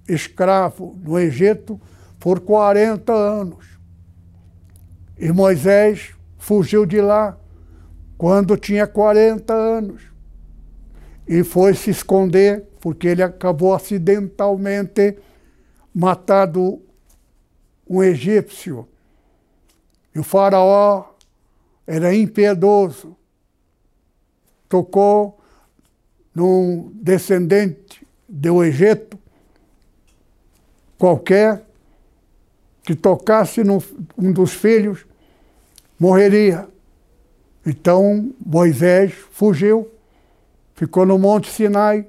escravo 0.07 0.95
no 1.03 1.17
Egito 1.17 1.81
por 2.19 2.41
40 2.41 3.11
anos. 3.11 3.65
E 5.17 5.31
Moisés 5.31 6.13
fugiu 6.37 6.85
de 6.85 7.01
lá 7.01 7.35
quando 8.17 8.55
tinha 8.57 8.85
40 8.85 9.53
anos 9.53 10.03
e 11.27 11.43
foi 11.43 11.73
se 11.73 11.89
esconder 11.89 12.65
porque 12.79 13.07
ele 13.07 13.23
acabou 13.23 13.73
acidentalmente 13.73 15.17
matado 15.93 16.81
um 17.89 18.03
egípcio. 18.03 18.87
E 20.13 20.19
o 20.19 20.23
faraó 20.23 21.16
era 21.87 22.13
impiedoso. 22.13 23.15
Tocou 24.69 25.39
num 26.35 26.91
descendente 26.93 28.05
do 28.29 28.63
Egito 28.63 29.17
qualquer 30.97 31.65
que 32.83 32.93
tocasse 32.93 33.63
num 33.63 33.81
um 34.17 34.31
dos 34.31 34.53
filhos 34.53 35.05
morreria. 35.99 36.67
Então 37.65 38.33
Moisés 38.45 39.13
fugiu, 39.31 39.89
ficou 40.75 41.05
no 41.05 41.17
Monte 41.17 41.49
Sinai 41.49 42.05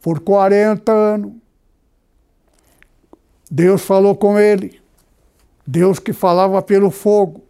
por 0.00 0.20
40 0.20 0.92
anos. 0.92 1.32
Deus 3.50 3.82
falou 3.82 4.14
com 4.14 4.38
ele. 4.38 4.80
Deus 5.66 5.98
que 5.98 6.12
falava 6.12 6.60
pelo 6.62 6.90
fogo. 6.90 7.42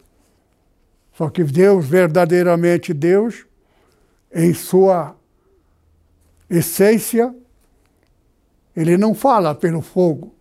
Só 1.21 1.29
que 1.29 1.45
Deus, 1.45 1.87
verdadeiramente 1.87 2.95
Deus, 2.95 3.45
em 4.33 4.55
sua 4.55 5.15
essência, 6.49 7.35
ele 8.75 8.97
não 8.97 9.15
fala 9.15 9.55
pelo 9.55 9.83
fogo. 9.83 10.35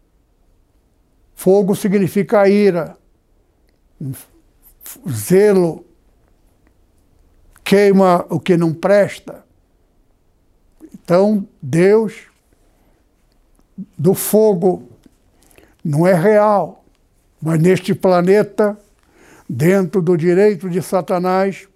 Fogo 1.36 1.76
significa 1.76 2.48
ira, 2.48 2.98
zelo, 5.10 5.86
queima 7.62 8.26
o 8.30 8.40
que 8.40 8.56
não 8.56 8.74
presta. 8.74 9.44
Então, 10.94 11.46
Deus 11.62 12.28
do 13.98 14.14
fogo 14.14 14.88
não 15.84 16.08
é 16.08 16.14
real, 16.14 16.86
mas 17.42 17.60
neste 17.60 17.94
planeta, 17.94 18.80
dentro 19.50 20.00
do 20.00 20.16
direito 20.16 20.70
de 20.70 20.80
Satanás, 20.80 21.68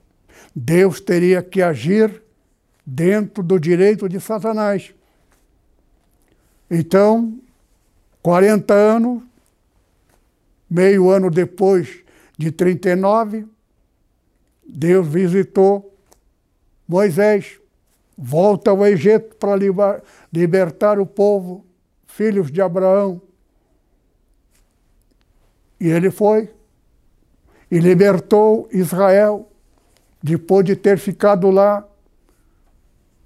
Deus 0.55 1.01
teria 1.01 1.41
que 1.41 1.59
agir 1.59 2.21
dentro 2.85 3.41
do 3.41 3.59
direito 3.59 4.07
de 4.07 4.19
Satanás. 4.19 4.93
Então, 6.69 7.39
40 8.21 8.73
anos, 8.73 9.23
meio 10.69 11.09
ano 11.09 11.31
depois 11.31 12.03
de 12.37 12.51
39, 12.51 13.47
Deus 14.65 15.07
visitou 15.07 15.97
Moisés, 16.87 17.59
volta 18.15 18.69
ao 18.69 18.85
Egito 18.85 19.35
para 19.35 19.55
libertar 20.31 20.99
o 20.99 21.05
povo, 21.05 21.65
filhos 22.05 22.51
de 22.51 22.61
Abraão. 22.61 23.19
E 25.79 25.87
ele 25.87 26.11
foi 26.11 26.49
e 27.73 27.79
libertou 27.79 28.69
Israel, 28.71 29.49
depois 30.21 30.63
de 30.63 30.75
ter 30.75 30.99
ficado 30.99 31.49
lá 31.49 31.83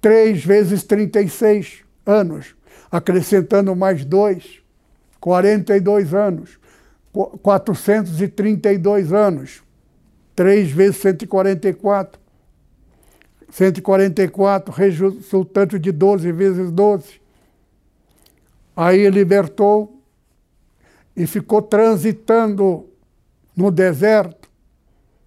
três 0.00 0.42
vezes 0.42 0.84
36 0.84 1.80
anos, 2.06 2.56
acrescentando 2.90 3.76
mais 3.76 4.06
dois, 4.06 4.62
42 5.20 6.14
anos. 6.14 6.58
432 7.42 9.12
anos. 9.12 9.62
3 10.34 10.70
vezes 10.70 10.96
144. 10.96 12.18
144 13.50 14.72
resultante 14.72 15.78
de 15.78 15.92
12 15.92 16.32
vezes 16.32 16.70
12. 16.70 17.20
Aí 18.74 19.10
libertou 19.10 20.00
e 21.14 21.26
ficou 21.26 21.60
transitando 21.60 22.88
no 23.58 23.72
deserto, 23.72 24.37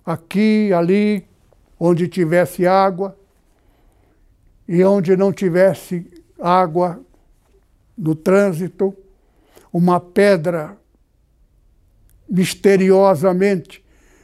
aqui, 0.06 0.72
ali, 0.74 1.28
onde 1.80 2.08
tivesse 2.08 2.66
água, 2.68 3.18
e 4.68 4.84
onde 4.84 5.18
não 5.18 5.34
tivesse 5.34 6.10
água 6.40 7.02
no 7.98 8.16
trânsito, 8.16 8.96
uma 9.72 10.00
pedra 10.00 10.78
misteriosamente 12.30 13.84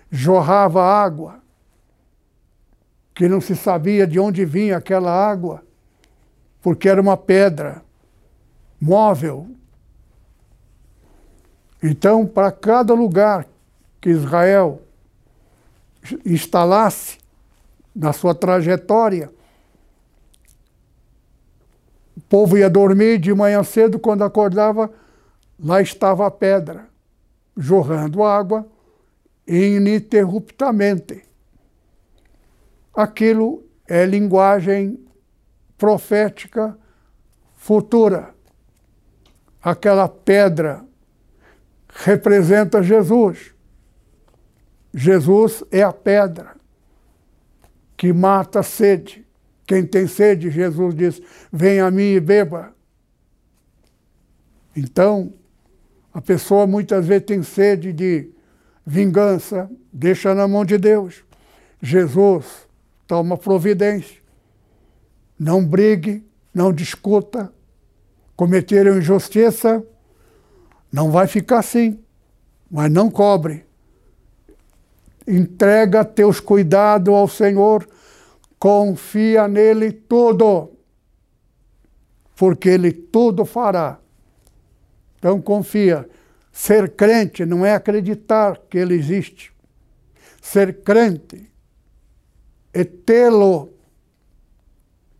jorrava 0.09 0.81
água, 0.81 1.41
que 3.13 3.27
não 3.27 3.41
se 3.41 3.55
sabia 3.55 4.07
de 4.07 4.19
onde 4.19 4.45
vinha 4.45 4.77
aquela 4.77 5.11
água, 5.11 5.63
porque 6.61 6.87
era 6.87 7.01
uma 7.01 7.17
pedra 7.17 7.81
móvel. 8.79 9.49
Então, 11.81 12.25
para 12.25 12.51
cada 12.51 12.93
lugar 12.93 13.45
que 13.99 14.09
Israel 14.09 14.81
instalasse 16.25 17.17
na 17.95 18.13
sua 18.13 18.35
trajetória, 18.35 19.31
o 22.15 22.21
povo 22.21 22.57
ia 22.57 22.69
dormir 22.69 23.19
de 23.19 23.33
manhã 23.33 23.63
cedo, 23.63 23.99
quando 23.99 24.23
acordava, 24.23 24.91
lá 25.59 25.81
estava 25.81 26.25
a 26.25 26.31
pedra 26.31 26.87
jorrando 27.55 28.23
água 28.23 28.67
ininterruptamente. 29.47 31.23
Aquilo 32.93 33.63
é 33.87 34.05
linguagem 34.05 34.99
profética 35.77 36.77
futura. 37.55 38.33
Aquela 39.61 40.07
pedra 40.07 40.83
representa 41.87 42.81
Jesus. 42.81 43.53
Jesus 44.99 45.63
é 45.69 45.83
a 45.83 45.93
pedra 45.93 46.55
que 47.95 48.11
mata 48.11 48.61
a 48.61 48.63
sede. 48.63 49.23
Quem 49.67 49.85
tem 49.85 50.07
sede, 50.07 50.49
Jesus 50.49 50.95
diz: 50.95 51.21
Venha 51.53 51.85
a 51.85 51.91
mim 51.91 52.13
e 52.13 52.19
beba. 52.19 52.73
Então, 54.75 55.31
a 56.11 56.19
pessoa 56.19 56.65
muitas 56.65 57.05
vezes 57.05 57.27
tem 57.27 57.43
sede 57.43 57.93
de 57.93 58.31
vingança, 58.83 59.69
deixa 59.93 60.33
na 60.33 60.47
mão 60.47 60.65
de 60.65 60.79
Deus. 60.79 61.23
Jesus 61.79 62.67
toma 63.05 63.37
providência. 63.37 64.17
Não 65.37 65.63
brigue, 65.63 66.25
não 66.51 66.73
discuta. 66.73 67.53
Cometeram 68.35 68.97
injustiça, 68.97 69.85
não 70.91 71.11
vai 71.11 71.27
ficar 71.27 71.59
assim, 71.59 71.99
mas 72.67 72.91
não 72.91 73.11
cobre. 73.11 73.66
Entrega 75.27 76.05
teus 76.05 76.39
cuidados 76.39 77.13
ao 77.13 77.27
Senhor, 77.27 77.87
confia 78.57 79.47
nele 79.47 79.91
tudo, 79.91 80.71
porque 82.35 82.69
ele 82.69 82.91
tudo 82.91 83.43
fará. 83.43 83.99
Então 85.17 85.41
confia. 85.41 86.07
Ser 86.51 86.95
crente 86.95 87.45
não 87.45 87.65
é 87.65 87.73
acreditar 87.75 88.57
que 88.69 88.77
ele 88.77 88.95
existe. 88.95 89.51
Ser 90.41 90.81
crente 90.81 91.51
é 92.73 92.83
tê-lo. 92.83 93.73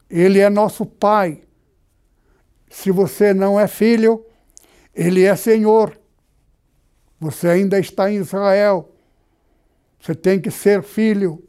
Ele 0.09 0.39
é 0.39 0.49
nosso 0.49 0.85
Pai. 0.85 1.43
Se 2.69 2.91
você 2.91 3.33
não 3.33 3.59
é 3.59 3.67
filho, 3.67 4.25
ele 4.95 5.23
é 5.23 5.35
Senhor. 5.35 5.99
Você 7.19 7.47
ainda 7.47 7.77
está 7.79 8.09
em 8.09 8.15
Israel. 8.15 8.93
Você 10.07 10.15
tem 10.15 10.39
que 10.39 10.49
ser 10.49 10.83
filho. 10.83 11.43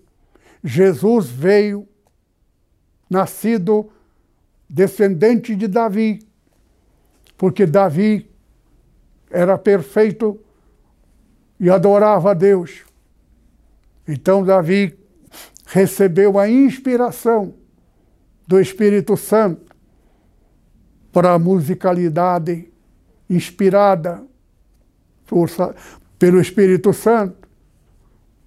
Jesus 0.64 1.28
veio, 1.28 1.86
nascido 3.08 3.88
descendente 4.68 5.54
de 5.54 5.68
Davi, 5.68 6.18
porque 7.36 7.64
Davi 7.64 8.28
era 9.30 9.56
perfeito 9.56 10.40
e 11.60 11.70
adorava 11.70 12.32
a 12.32 12.34
Deus. 12.34 12.84
Então 14.08 14.42
Davi 14.42 14.98
recebeu 15.66 16.36
a 16.36 16.48
inspiração 16.48 17.54
do 18.44 18.60
Espírito 18.60 19.16
Santo 19.16 19.72
para 21.12 21.32
a 21.32 21.38
musicalidade 21.38 22.72
inspirada 23.30 24.26
por, 25.28 25.48
pelo 26.18 26.40
Espírito 26.40 26.92
Santo. 26.92 27.47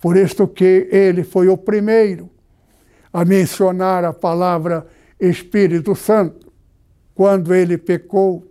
Por 0.02 0.18
isto 0.18 0.48
que 0.48 0.90
ele 0.92 1.24
foi 1.24 1.48
o 1.48 1.56
primeiro 1.56 2.30
a 3.14 3.24
mencionar 3.24 4.04
a 4.04 4.12
palavra 4.12 4.88
Espírito 5.20 5.96
Santo 5.96 6.52
quando 7.14 7.54
ele 7.54 7.78
pecou. 7.78 8.48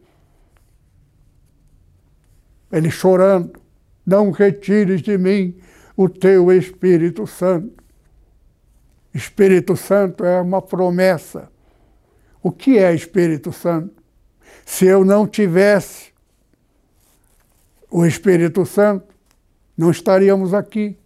Ele 2.71 2.89
chorando, 2.89 3.61
não 4.07 4.31
retires 4.31 5.03
de 5.03 5.19
mim 5.19 5.57
o 5.97 6.09
teu 6.09 6.53
Espírito 6.53 7.27
Santo. 7.27 7.83
Espírito 9.13 9.77
Santo 9.77 10.25
é 10.25 10.41
uma 10.41 10.63
promessa. 10.63 11.51
O 12.41 12.53
que 12.53 12.79
é 12.79 12.95
Espírito 12.95 13.53
Santo? 13.53 14.01
Se 14.65 14.87
eu 14.87 15.05
não 15.05 15.27
tivesse 15.27 16.13
o 17.91 18.07
Espírito 18.07 18.65
Santo, 18.65 19.13
não 19.77 19.91
estaríamos 19.91 20.55
aqui. 20.55 21.00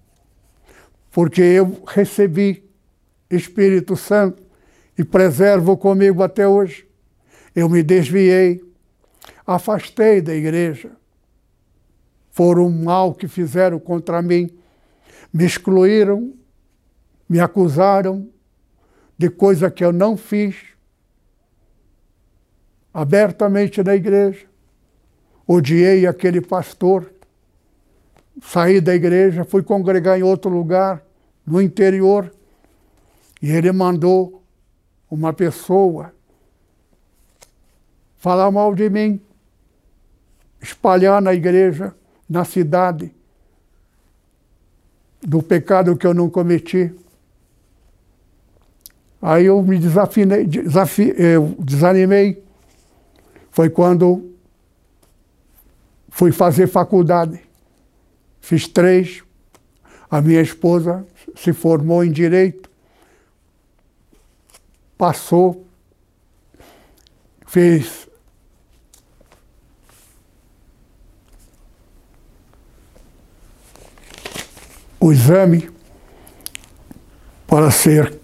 Porque 1.15 1.41
eu 1.41 1.81
recebi 1.87 2.69
Espírito 3.31 3.95
Santo 3.95 4.43
e 4.99 5.05
preservo 5.05 5.77
comigo 5.77 6.25
até 6.25 6.49
hoje. 6.49 6.89
Eu 7.55 7.69
me 7.69 7.85
desviei, 7.85 8.61
afastei 9.47 10.21
da 10.21 10.35
igreja. 10.35 10.91
Foram 12.33 12.69
mal 12.69 13.15
que 13.15 13.29
fizeram 13.29 13.79
contra 13.79 14.21
mim. 14.21 14.59
Me 15.33 15.45
excluíram, 15.45 16.35
me 17.29 17.39
acusaram 17.39 18.29
de 19.17 19.31
coisa 19.31 19.71
que 19.71 19.85
eu 19.85 19.93
não 19.93 20.17
fiz 20.17 20.57
abertamente 22.93 23.85
na 23.85 23.95
igreja. 23.95 24.47
Odiei 25.47 26.09
aquele 26.09 26.41
pastor. 26.41 27.09
Saí 28.43 28.81
da 28.81 28.93
igreja, 28.93 29.45
fui 29.45 29.63
congregar 29.63 30.19
em 30.19 30.25
outro 30.25 30.51
lugar, 30.51 31.04
no 31.47 31.61
interior, 31.61 32.33
e 33.41 33.51
ele 33.51 33.71
mandou 33.73 34.43
uma 35.11 35.33
pessoa 35.33 36.15
falar 38.17 38.51
mal 38.51 38.75
de 38.75 38.89
mim, 38.89 39.21
espalhar 40.61 41.21
na 41.21 41.35
igreja, 41.35 41.95
na 42.29 42.45
cidade, 42.45 43.15
do 45.21 45.43
pecado 45.43 45.97
que 45.97 46.07
eu 46.07 46.15
não 46.15 46.31
cometi. 46.31 46.95
Aí 49.21 49.47
eu 49.47 49.63
me 49.63 49.79
desafinei, 49.79 50.47
desafi, 50.47 51.15
eu 51.17 51.55
desanimei. 51.59 52.45
Foi 53.51 53.71
quando 53.71 54.35
fui 56.11 56.31
fazer 56.31 56.67
faculdade. 56.67 57.41
Fiz 58.39 58.69
três. 58.69 59.24
A 60.15 60.23
minha 60.23 60.41
esposa 60.41 61.05
se 61.35 61.53
formou 61.53 62.05
em 62.05 62.13
direito. 62.13 62.71
Passou. 64.97 65.67
Fez 67.49 68.09
o 75.01 75.11
exame 75.11 75.69
para 77.45 77.73
ser 77.73 78.17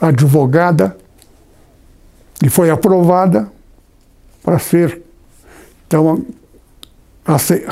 advogada 0.00 0.96
e 2.42 2.48
foi 2.48 2.70
aprovada 2.70 3.52
para 4.42 4.58
ser. 4.58 5.02
Então, 5.86 6.24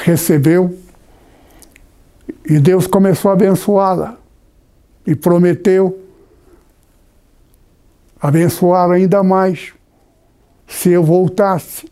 recebeu 0.05 0.82
e 2.45 2.59
Deus 2.59 2.87
começou 2.87 3.31
a 3.31 3.35
abençoá-la 3.35 4.19
e 5.07 5.15
prometeu 5.15 6.01
abençoar 8.21 8.91
ainda 8.91 9.23
mais 9.23 9.73
se 10.67 10.91
eu 10.91 11.03
voltasse 11.03 11.91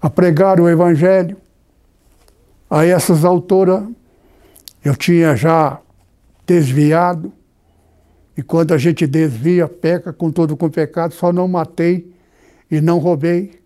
a 0.00 0.08
pregar 0.08 0.60
o 0.60 0.68
Evangelho. 0.68 1.36
A 2.70 2.84
essas 2.84 3.24
alturas 3.24 3.82
eu 4.84 4.94
tinha 4.94 5.34
já 5.34 5.80
desviado, 6.46 7.32
e 8.36 8.42
quando 8.42 8.72
a 8.72 8.78
gente 8.78 9.06
desvia, 9.06 9.66
peca 9.66 10.12
com 10.12 10.30
todo 10.30 10.56
com 10.56 10.70
pecado, 10.70 11.12
só 11.12 11.32
não 11.32 11.48
matei 11.48 12.14
e 12.70 12.80
não 12.80 12.98
roubei. 12.98 13.60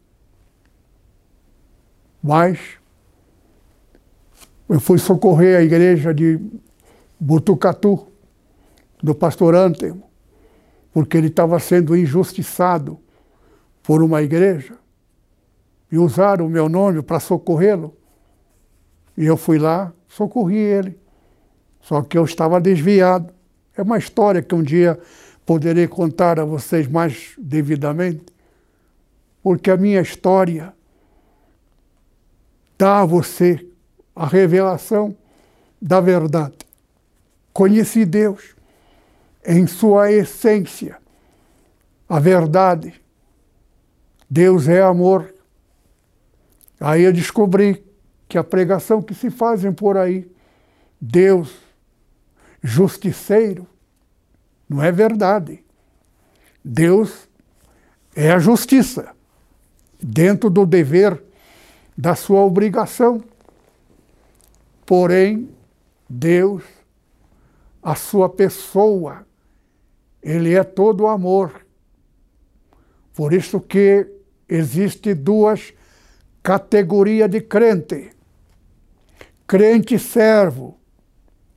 Mas 2.23 2.59
eu 4.73 4.81
fui 4.81 4.97
socorrer 4.97 5.59
a 5.59 5.63
igreja 5.63 6.15
de 6.15 6.41
Butucatu, 7.21 8.07
do 9.03 9.15
pastor 9.15 9.55
Antemo, 9.55 10.05
porque 10.95 11.19
ele 11.19 11.27
estava 11.27 11.61
sendo 11.61 11.95
injustiçado 11.95 12.99
por 13.83 14.03
uma 14.03 14.23
igreja 14.23 14.79
e 15.91 15.99
usaram 15.99 16.47
o 16.47 16.49
meu 16.49 16.71
nome 16.71 17.03
para 17.03 17.21
socorrê-lo. 17.21 17.95
E 19.15 19.27
eu 19.27 19.37
fui 19.37 19.59
lá, 19.59 19.93
socorri 20.09 20.57
ele. 20.57 20.99
Só 21.83 22.01
que 22.01 22.17
eu 22.17 22.25
estava 22.25 22.59
desviado. 22.59 23.31
É 23.77 23.83
uma 23.83 23.99
história 23.99 24.41
que 24.41 24.55
um 24.55 24.63
dia 24.63 24.99
poderei 25.45 25.87
contar 25.87 26.41
a 26.41 26.47
vocês 26.47 26.89
mais 26.89 27.35
devidamente, 27.37 28.25
porque 29.43 29.71
a 29.71 29.77
minha 29.77 30.01
história 30.01 30.73
dá 32.79 33.01
a 33.01 33.05
você 33.05 33.67
a 34.15 34.27
revelação 34.27 35.17
da 35.81 36.01
verdade. 36.01 36.57
Conheci 37.53 38.05
Deus 38.05 38.55
em 39.45 39.67
sua 39.67 40.13
essência, 40.13 40.99
a 42.09 42.19
verdade. 42.19 43.01
Deus 44.31 44.69
é 44.69 44.81
amor. 44.81 45.33
Aí 46.81 47.03
eu 47.03 47.13
descobri 47.13 47.85
que 48.29 48.39
a 48.39 48.45
pregação 48.45 49.03
que 49.03 49.15
se 49.15 49.31
fazem 49.31 49.73
por 49.73 49.97
aí, 49.97 50.31
Deus 51.01 51.55
justiceiro, 52.63 53.67
não 54.69 54.83
é 54.83 54.93
verdade. 54.93 55.63
Deus 56.65 57.29
é 58.15 58.31
a 58.31 58.39
justiça, 58.39 59.11
dentro 60.01 60.49
do 60.49 60.65
dever 60.65 61.21
da 61.97 62.15
sua 62.15 62.41
obrigação. 62.41 63.23
Porém, 64.93 65.49
Deus, 66.07 66.63
a 67.83 67.95
sua 67.95 68.29
pessoa, 68.29 69.27
ele 70.23 70.53
é 70.53 70.63
todo 70.63 71.07
amor. 71.07 71.65
Por 73.15 73.33
isso 73.33 73.59
que 73.59 74.07
existe 74.47 75.15
duas 75.15 75.73
categorias 76.43 77.31
de 77.31 77.41
crente. 77.41 78.15
Crente 79.47 79.99
servo 79.99 80.79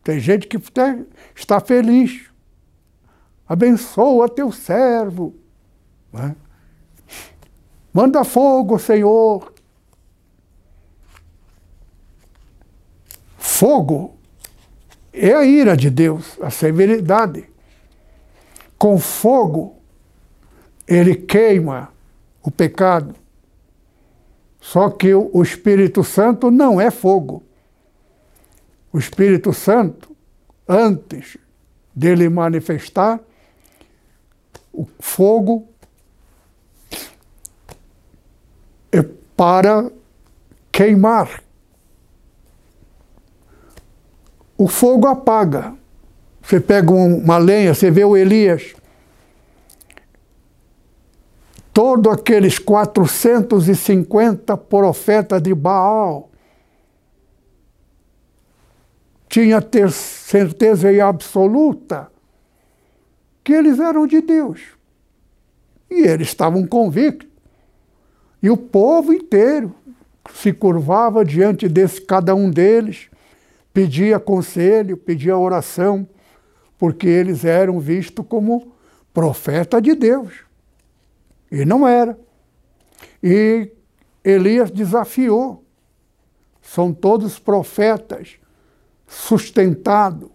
tem 0.02 0.18
gente 0.18 0.48
que 0.48 0.56
está 1.36 1.60
feliz. 1.60 2.32
Abençoa 3.46 4.30
teu 4.30 4.50
servo. 4.50 5.36
É? 6.14 6.34
Manda 7.92 8.24
fogo, 8.24 8.80
Senhor. 8.80 9.54
Fogo 13.58 14.16
é 15.14 15.34
a 15.34 15.46
ira 15.46 15.76
de 15.76 15.90
Deus, 15.90 16.38
a 16.42 16.50
severidade. 16.50 17.50
Com 18.78 18.98
fogo, 18.98 19.78
ele 20.88 21.16
queima 21.16 21.92
o 22.44 22.52
pecado. 22.52 23.16
Só 24.60 24.90
que 24.90 25.14
o 25.14 25.42
Espírito 25.42 26.04
Santo 26.04 26.52
não 26.52 26.82
é 26.82 26.90
fogo 26.92 27.44
o 28.96 28.98
Espírito 28.98 29.52
Santo, 29.52 30.16
antes 30.66 31.36
dele 31.94 32.30
manifestar, 32.30 33.20
o 34.72 34.88
fogo 35.02 35.68
é 38.90 39.04
para 39.36 39.92
queimar. 40.72 41.44
O 44.58 44.68
fogo 44.68 45.08
apaga. 45.08 45.74
Você 46.42 46.60
pega 46.60 46.92
uma 46.92 47.38
lenha, 47.38 47.74
você 47.74 47.90
vê 47.90 48.04
o 48.06 48.16
Elias 48.16 48.76
todos 51.76 52.10
aqueles 52.14 52.58
450 52.58 54.56
profetas 54.56 55.42
de 55.42 55.54
Baal 55.54 56.30
tinha 59.28 59.62
ter 59.62 59.92
certeza 59.92 60.88
absoluta 61.06 62.10
que 63.44 63.52
eles 63.52 63.78
eram 63.78 64.08
de 64.08 64.22
Deus. 64.22 64.62
E 65.92 66.08
eles 66.08 66.30
estavam 66.30 66.66
convictos. 66.66 67.28
E 68.42 68.50
o 68.50 68.56
povo 68.56 69.12
inteiro 69.12 69.76
se 70.34 70.54
curvava 70.54 71.26
diante 71.26 71.68
desse 71.68 72.00
cada 72.00 72.34
um 72.34 72.50
deles, 72.50 73.10
pedia 73.76 74.22
conselho, 74.22 74.96
pedia 74.96 75.38
oração, 75.38 76.08
porque 76.78 77.06
eles 77.06 77.44
eram 77.44 77.78
vistos 77.78 78.26
como 78.26 78.72
profeta 79.14 79.82
de 79.82 79.94
Deus. 79.94 80.46
E 81.52 81.66
não 81.66 81.86
era. 81.86 82.18
E 83.22 83.70
Elias 84.24 84.72
desafiou. 84.72 85.66
São 86.62 86.94
todos 86.94 87.38
profetas, 87.38 88.38
sustentados 89.06 90.30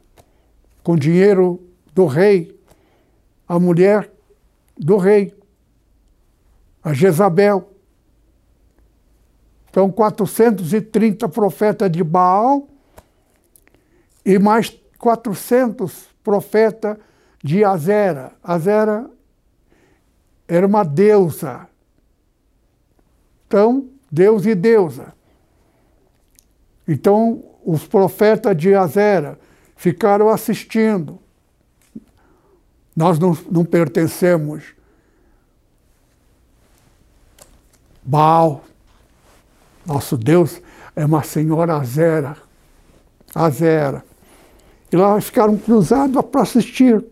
com 0.83 0.95
dinheiro 0.95 1.67
do 1.95 2.05
rei, 2.05 2.55
a 3.49 3.59
mulher 3.59 4.13
do 4.77 4.99
rei, 4.99 5.35
a 6.85 6.93
Jezabel. 6.93 7.73
Então, 9.71 9.91
430 9.91 11.27
profetas 11.31 11.91
de 11.91 12.05
Baal 12.05 12.70
e 14.25 14.39
mais 14.39 14.71
400 14.99 16.09
profetas 16.23 16.97
de 17.43 17.65
Azera. 17.65 18.33
Azera 18.43 19.11
era 20.47 20.67
uma 20.67 20.85
deusa. 20.85 21.67
Então, 23.47 23.89
Deus 24.11 24.45
e 24.47 24.55
deusa. 24.55 25.15
Então, 26.87 27.43
os 27.65 27.87
profetas 27.87 28.57
de 28.57 28.75
Azera 28.75 29.39
ficaram 29.77 30.29
assistindo. 30.29 31.19
Nós 32.95 33.19
não, 33.19 33.37
não 33.51 33.65
pertencemos. 33.65 34.75
Baal, 38.03 38.65
nosso 39.87 40.17
Deus, 40.17 40.61
é 40.97 41.05
uma 41.05 41.23
senhora 41.23 41.77
Azera. 41.77 42.37
Azera. 43.35 44.10
E 44.93 44.97
lá 44.97 45.21
ficaram 45.21 45.57
cruzados 45.57 46.21
para 46.27 46.43
assistir. 46.43 47.05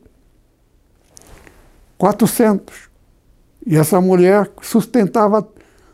400. 1.97 2.89
E 3.67 3.77
essa 3.77 4.01
mulher 4.01 4.51
sustentava 4.63 5.49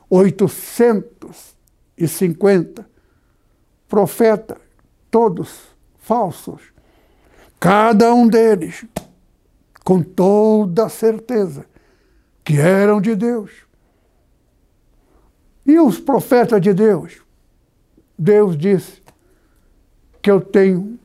850 0.09 2.89
profetas, 3.89 4.59
todos 5.11 5.61
falsos. 5.99 6.63
Cada 7.59 8.15
um 8.15 8.29
deles, 8.29 8.85
com 9.85 10.01
toda 10.03 10.89
certeza, 10.89 11.67
que 12.45 12.57
eram 12.59 13.01
de 13.01 13.17
Deus. 13.17 13.51
E 15.67 15.81
os 15.81 15.99
profetas 15.99 16.61
de 16.61 16.75
Deus? 16.75 17.23
Deus 18.19 18.57
disse 18.57 19.03
que 20.21 20.31
eu 20.31 20.41
tenho 20.41 20.99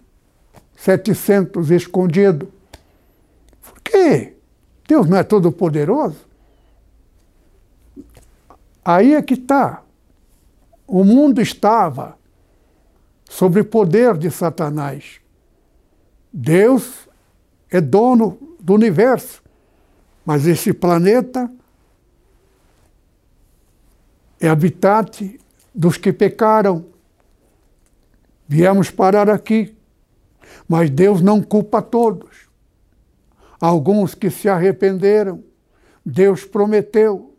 700 0.80 1.72
escondidos. 1.72 2.48
Por 3.62 3.82
quê? 3.82 4.36
Deus 4.88 5.08
não 5.10 5.18
é 5.18 5.24
todo 5.24 5.52
poderoso? 5.52 6.26
Aí 8.84 9.14
é 9.14 9.22
que 9.22 9.34
está. 9.34 9.84
O 10.88 11.04
mundo 11.04 11.42
estava 11.42 12.18
sob 13.30 13.60
o 13.60 13.66
poder 13.66 14.18
de 14.18 14.32
Satanás. 14.32 15.20
Deus 16.32 17.10
é 17.70 17.82
dono 17.82 18.40
do 18.60 18.74
universo, 18.74 19.44
mas 20.26 20.48
esse 20.48 20.74
planeta 20.74 21.52
é 24.40 24.48
habitat 24.48 25.40
dos 25.76 25.98
que 25.98 26.14
pecaram. 26.14 26.86
Viemos 28.48 28.90
parar 28.90 29.30
aqui, 29.30 29.76
mas 30.68 30.90
Deus 30.90 31.22
não 31.22 31.42
culpa 31.42 31.82
todos. 31.82 32.48
Alguns 33.60 34.16
que 34.16 34.30
se 34.30 34.48
arrependeram, 34.48 35.44
Deus 36.06 36.46
prometeu 36.46 37.36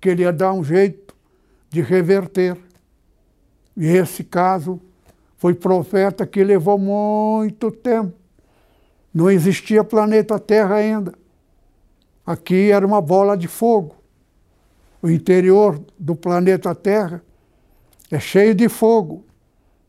que 0.00 0.08
ele 0.08 0.22
ia 0.22 0.32
dar 0.32 0.52
um 0.52 0.64
jeito 0.64 1.14
de 1.70 1.80
reverter. 1.80 2.56
E 3.76 3.86
esse 3.86 4.24
caso 4.24 4.80
foi 5.36 5.54
profeta 5.54 6.26
que 6.26 6.42
levou 6.42 6.78
muito 6.78 7.70
tempo. 7.70 8.12
Não 9.12 9.30
existia 9.30 9.84
planeta 9.84 10.38
Terra 10.38 10.76
ainda. 10.76 11.14
Aqui 12.26 12.70
era 12.70 12.86
uma 12.86 13.00
bola 13.00 13.36
de 13.36 13.46
fogo. 13.46 13.94
O 15.00 15.10
interior 15.10 15.80
do 15.98 16.16
planeta 16.16 16.74
Terra 16.74 17.22
é 18.10 18.18
cheio 18.18 18.54
de 18.54 18.68
fogo, 18.68 19.24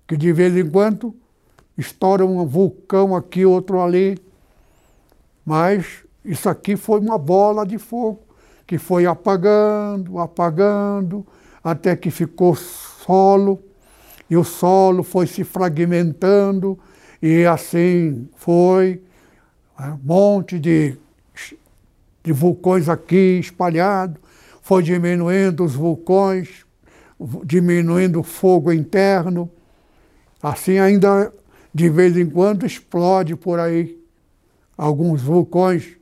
que 0.07 0.17
de 0.17 0.31
vez 0.33 0.55
em 0.55 0.69
quando 0.69 1.15
estoura 1.77 2.25
um 2.25 2.45
vulcão 2.45 3.15
aqui, 3.15 3.45
outro 3.45 3.81
ali. 3.81 4.17
Mas 5.45 6.03
isso 6.23 6.49
aqui 6.49 6.75
foi 6.75 6.99
uma 6.99 7.17
bola 7.17 7.65
de 7.65 7.77
fogo 7.77 8.25
que 8.65 8.77
foi 8.77 9.05
apagando, 9.05 10.17
apagando, 10.17 11.25
até 11.63 11.95
que 11.95 12.09
ficou 12.09 12.55
solo, 12.55 13.61
e 14.29 14.35
o 14.35 14.43
solo 14.43 15.03
foi 15.03 15.27
se 15.27 15.43
fragmentando, 15.43 16.79
e 17.21 17.45
assim 17.45 18.27
foi, 18.35 19.01
um 19.79 19.99
monte 20.03 20.57
de, 20.57 20.97
de 22.23 22.31
vulcões 22.31 22.89
aqui 22.89 23.39
espalhados, 23.39 24.17
foi 24.61 24.81
diminuindo 24.81 25.63
os 25.63 25.75
vulcões, 25.75 26.65
diminuindo 27.43 28.19
o 28.19 28.23
fogo 28.23 28.73
interno, 28.73 29.49
assim 30.41 30.79
ainda 30.79 31.31
de 31.75 31.89
vez 31.89 32.15
em 32.15 32.25
quando 32.25 32.65
explode 32.65 33.35
por 33.35 33.59
aí 33.59 34.01
alguns 34.77 35.21
vulcões 35.21 35.97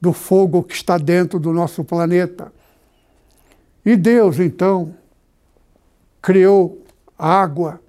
do 0.00 0.12
fogo 0.12 0.60
que 0.64 0.74
está 0.74 0.98
dentro 0.98 1.38
do 1.38 1.52
nosso 1.52 1.84
planeta. 1.84 2.52
E 3.86 3.94
Deus, 3.94 4.40
então, 4.40 4.92
criou 6.20 6.84
água, 7.16 7.80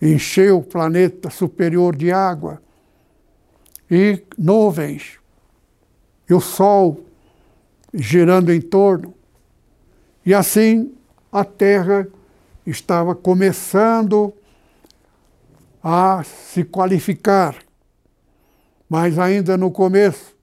encheu 0.00 0.58
o 0.58 0.62
planeta 0.62 1.30
superior 1.30 1.96
de 1.96 2.12
água, 2.12 2.62
e 3.90 4.22
nuvens, 4.38 5.18
e 6.30 6.32
o 6.32 6.40
Sol 6.40 7.04
girando 7.92 8.52
em 8.52 8.60
torno. 8.60 9.12
E 10.24 10.32
assim 10.32 10.94
a 11.32 11.44
Terra 11.44 12.06
estava 12.64 13.16
começando 13.16 14.32
a 15.86 16.24
se 16.24 16.64
qualificar, 16.64 17.56
mas 18.88 19.18
ainda 19.18 19.54
no 19.54 19.70
começo 19.70 20.34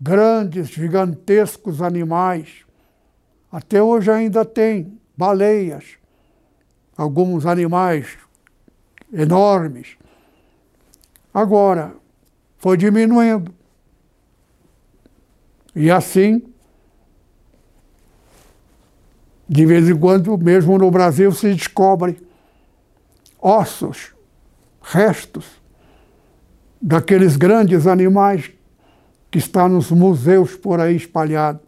grandes, 0.00 0.68
gigantescos 0.68 1.80
animais. 1.80 2.64
Até 3.52 3.80
hoje 3.80 4.10
ainda 4.10 4.44
tem 4.44 4.98
baleias, 5.16 5.96
alguns 6.96 7.46
animais 7.46 8.18
enormes. 9.12 9.96
Agora, 11.32 11.94
foi 12.58 12.76
diminuindo. 12.76 13.54
E 15.76 15.88
assim, 15.88 16.42
de 19.48 19.64
vez 19.66 19.88
em 19.88 19.96
quando, 19.96 20.36
mesmo 20.36 20.76
no 20.78 20.90
Brasil, 20.90 21.30
se 21.30 21.54
descobre 21.54 22.20
ossos, 23.40 24.13
restos 24.84 25.46
daqueles 26.80 27.36
grandes 27.36 27.86
animais 27.86 28.52
que 29.30 29.38
está 29.38 29.66
nos 29.66 29.90
museus 29.90 30.54
por 30.54 30.78
aí 30.80 30.94
espalhado. 30.94 31.60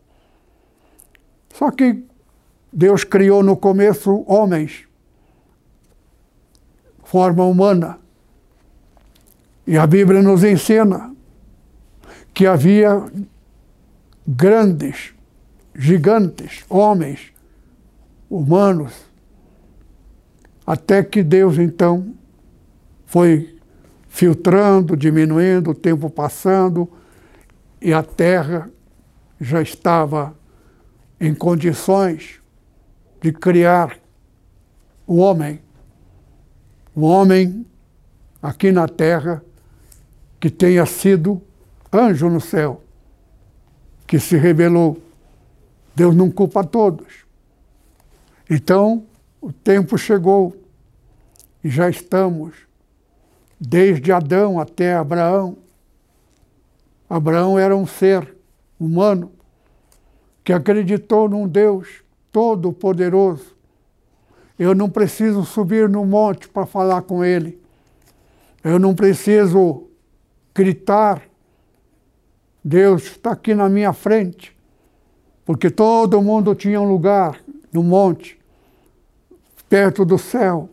Só 1.54 1.70
que 1.70 2.04
Deus 2.70 3.02
criou 3.02 3.42
no 3.42 3.56
começo 3.56 4.22
homens, 4.26 4.86
forma 7.02 7.44
humana. 7.44 7.98
E 9.66 9.78
a 9.78 9.86
Bíblia 9.86 10.22
nos 10.22 10.44
ensina 10.44 11.14
que 12.34 12.46
havia 12.46 13.02
grandes, 14.26 15.14
gigantes, 15.74 16.64
homens, 16.68 17.32
humanos, 18.28 18.92
até 20.66 21.02
que 21.02 21.22
Deus 21.22 21.58
então 21.58 22.14
foi 23.06 23.58
filtrando, 24.08 24.96
diminuindo, 24.96 25.70
o 25.70 25.74
tempo 25.74 26.10
passando, 26.10 26.90
e 27.80 27.92
a 27.92 28.02
terra 28.02 28.70
já 29.40 29.62
estava 29.62 30.36
em 31.20 31.34
condições 31.34 32.40
de 33.20 33.32
criar 33.32 33.98
o 35.06 35.16
homem, 35.16 35.60
o 36.94 37.02
homem 37.02 37.64
aqui 38.42 38.72
na 38.72 38.88
terra 38.88 39.42
que 40.40 40.50
tenha 40.50 40.84
sido 40.84 41.40
anjo 41.92 42.28
no 42.28 42.40
céu, 42.40 42.82
que 44.06 44.18
se 44.18 44.36
revelou. 44.36 45.00
Deus 45.94 46.14
não 46.14 46.30
culpa 46.30 46.62
todos. 46.62 47.24
Então, 48.48 49.06
o 49.40 49.52
tempo 49.52 49.96
chegou 49.96 50.56
e 51.64 51.68
já 51.68 51.88
estamos, 51.88 52.65
desde 53.60 54.12
Adão 54.12 54.60
até 54.60 54.94
Abraão. 54.94 55.56
Abraão 57.08 57.58
era 57.58 57.76
um 57.76 57.86
ser 57.86 58.36
humano 58.78 59.32
que 60.44 60.52
acreditou 60.52 61.28
num 61.28 61.48
Deus 61.48 62.02
todo-poderoso. 62.30 63.56
Eu 64.58 64.74
não 64.74 64.88
preciso 64.88 65.44
subir 65.44 65.88
no 65.88 66.04
monte 66.04 66.48
para 66.48 66.66
falar 66.66 67.02
com 67.02 67.24
ele. 67.24 67.60
Eu 68.62 68.78
não 68.78 68.94
preciso 68.94 69.84
gritar. 70.54 71.22
Deus 72.64 73.04
está 73.04 73.32
aqui 73.32 73.54
na 73.54 73.68
minha 73.68 73.92
frente. 73.92 74.56
Porque 75.44 75.70
todo 75.70 76.20
mundo 76.22 76.54
tinha 76.54 76.80
um 76.80 76.88
lugar 76.88 77.40
no 77.72 77.82
monte, 77.82 78.38
perto 79.68 80.04
do 80.04 80.18
céu. 80.18 80.68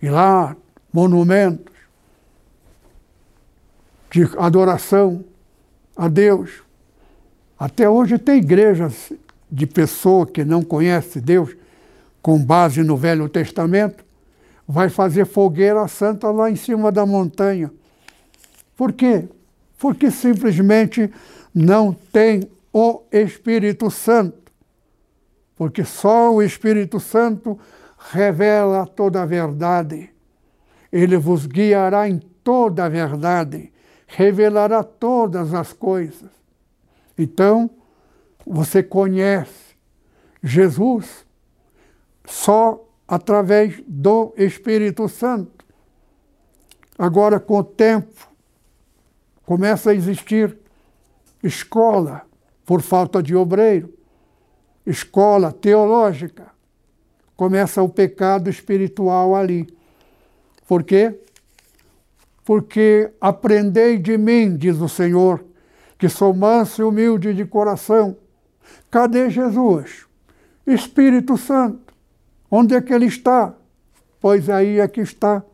E 0.00 0.08
lá, 0.08 0.56
monumentos 0.96 1.74
de 4.10 4.22
adoração 4.38 5.22
a 5.94 6.08
Deus. 6.08 6.62
Até 7.58 7.86
hoje 7.86 8.16
tem 8.16 8.38
igrejas 8.38 9.12
de 9.52 9.66
pessoa 9.66 10.26
que 10.26 10.42
não 10.42 10.62
conhece 10.62 11.20
Deus, 11.20 11.54
com 12.22 12.42
base 12.42 12.82
no 12.82 12.96
Velho 12.96 13.28
Testamento, 13.28 14.02
vai 14.66 14.88
fazer 14.88 15.26
fogueira 15.26 15.86
santa 15.86 16.30
lá 16.30 16.50
em 16.50 16.56
cima 16.56 16.90
da 16.90 17.04
montanha. 17.04 17.70
Por 18.74 18.90
quê? 18.90 19.28
Porque 19.78 20.10
simplesmente 20.10 21.12
não 21.54 21.92
tem 21.92 22.50
o 22.72 23.02
Espírito 23.12 23.90
Santo. 23.90 24.50
Porque 25.56 25.84
só 25.84 26.34
o 26.34 26.42
Espírito 26.42 26.98
Santo 26.98 27.58
revela 27.98 28.86
toda 28.86 29.22
a 29.22 29.26
verdade. 29.26 30.15
Ele 30.96 31.18
vos 31.18 31.44
guiará 31.44 32.08
em 32.08 32.18
toda 32.42 32.86
a 32.86 32.88
verdade, 32.88 33.70
revelará 34.06 34.82
todas 34.82 35.52
as 35.52 35.70
coisas. 35.70 36.30
Então, 37.18 37.68
você 38.46 38.82
conhece 38.82 39.76
Jesus 40.42 41.26
só 42.24 42.82
através 43.06 43.78
do 43.86 44.32
Espírito 44.38 45.06
Santo. 45.06 45.66
Agora, 46.98 47.38
com 47.38 47.58
o 47.58 47.64
tempo, 47.64 48.30
começa 49.44 49.90
a 49.90 49.94
existir 49.94 50.56
escola 51.42 52.22
por 52.64 52.80
falta 52.80 53.22
de 53.22 53.36
obreiro, 53.36 53.92
escola 54.86 55.52
teológica. 55.52 56.46
Começa 57.36 57.82
o 57.82 57.88
pecado 57.90 58.48
espiritual 58.48 59.36
ali. 59.36 59.75
Por 60.66 60.82
quê? 60.82 61.18
Porque 62.44 63.12
aprendei 63.20 63.98
de 63.98 64.16
mim, 64.16 64.56
diz 64.56 64.80
o 64.80 64.88
Senhor, 64.88 65.44
que 65.98 66.08
sou 66.08 66.34
manso 66.34 66.82
e 66.82 66.84
humilde 66.84 67.34
de 67.34 67.44
coração. 67.44 68.16
Cadê 68.90 69.30
Jesus? 69.30 70.06
Espírito 70.66 71.36
Santo. 71.36 71.94
Onde 72.50 72.74
é 72.74 72.80
que 72.80 72.92
ele 72.92 73.06
está? 73.06 73.54
Pois 74.20 74.48
aí 74.48 74.80
é 74.80 74.88
que 74.88 75.00
está. 75.00 75.44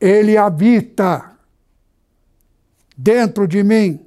Ele 0.00 0.36
habita 0.36 1.36
dentro 2.96 3.46
de 3.46 3.62
mim 3.62 4.06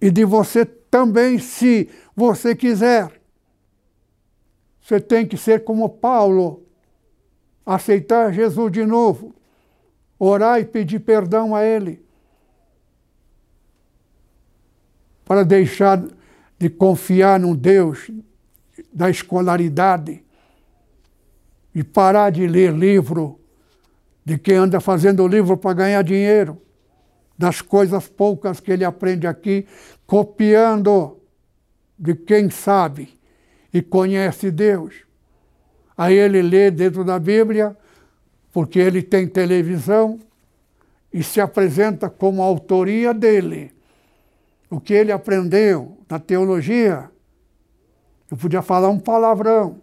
e 0.00 0.10
de 0.10 0.24
você 0.24 0.64
também, 0.64 1.38
se 1.38 1.88
você 2.14 2.54
quiser. 2.54 3.20
Você 4.80 5.00
tem 5.00 5.26
que 5.26 5.36
ser 5.36 5.64
como 5.64 5.88
Paulo, 5.88 6.67
aceitar 7.74 8.32
Jesus 8.32 8.72
de 8.72 8.84
novo, 8.84 9.34
orar 10.18 10.60
e 10.60 10.64
pedir 10.64 11.00
perdão 11.00 11.54
a 11.54 11.64
Ele. 11.64 12.08
para 15.28 15.44
deixar 15.44 16.02
de 16.58 16.70
confiar 16.70 17.38
num 17.38 17.54
Deus 17.54 18.10
da 18.90 19.10
escolaridade 19.10 20.24
e 21.74 21.84
parar 21.84 22.30
de 22.30 22.46
ler 22.46 22.72
livro 22.72 23.38
de 24.24 24.38
quem 24.38 24.56
anda 24.56 24.80
fazendo 24.80 25.28
livro 25.28 25.54
para 25.58 25.74
ganhar 25.74 26.02
dinheiro, 26.02 26.60
das 27.36 27.60
coisas 27.60 28.08
poucas 28.08 28.58
que 28.58 28.72
ele 28.72 28.86
aprende 28.86 29.26
aqui, 29.26 29.66
copiando 30.06 31.18
de 31.98 32.14
quem 32.14 32.48
sabe 32.48 33.18
e 33.72 33.82
conhece 33.82 34.50
Deus. 34.50 34.94
Aí 35.98 36.14
ele 36.14 36.40
lê 36.40 36.70
dentro 36.70 37.04
da 37.04 37.18
Bíblia, 37.18 37.76
porque 38.52 38.78
ele 38.78 39.02
tem 39.02 39.28
televisão 39.28 40.18
e 41.12 41.22
se 41.22 41.40
apresenta 41.40 42.08
como 42.08 42.42
autoria 42.42 43.12
dele 43.12 43.76
o 44.70 44.80
que 44.80 44.92
ele 44.92 45.12
aprendeu 45.12 45.98
na 46.08 46.18
teologia, 46.18 47.10
eu 48.30 48.36
podia 48.36 48.62
falar 48.62 48.90
um 48.90 48.98
palavrão, 48.98 49.80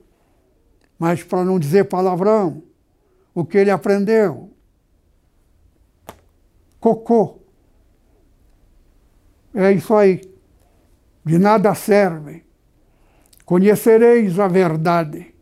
mas 0.97 1.23
para 1.23 1.43
não 1.43 1.59
dizer 1.59 1.85
palavrão, 1.85 2.63
o 3.33 3.43
que 3.43 3.57
ele 3.57 3.71
aprendeu? 3.71 4.51
Cocô. 6.79 7.39
É 9.53 9.71
isso 9.71 9.93
aí. 9.95 10.21
De 11.25 11.39
nada 11.39 11.73
serve. 11.73 12.45
Conhecereis 13.43 14.39
a 14.39 14.47
verdade, 14.47 15.33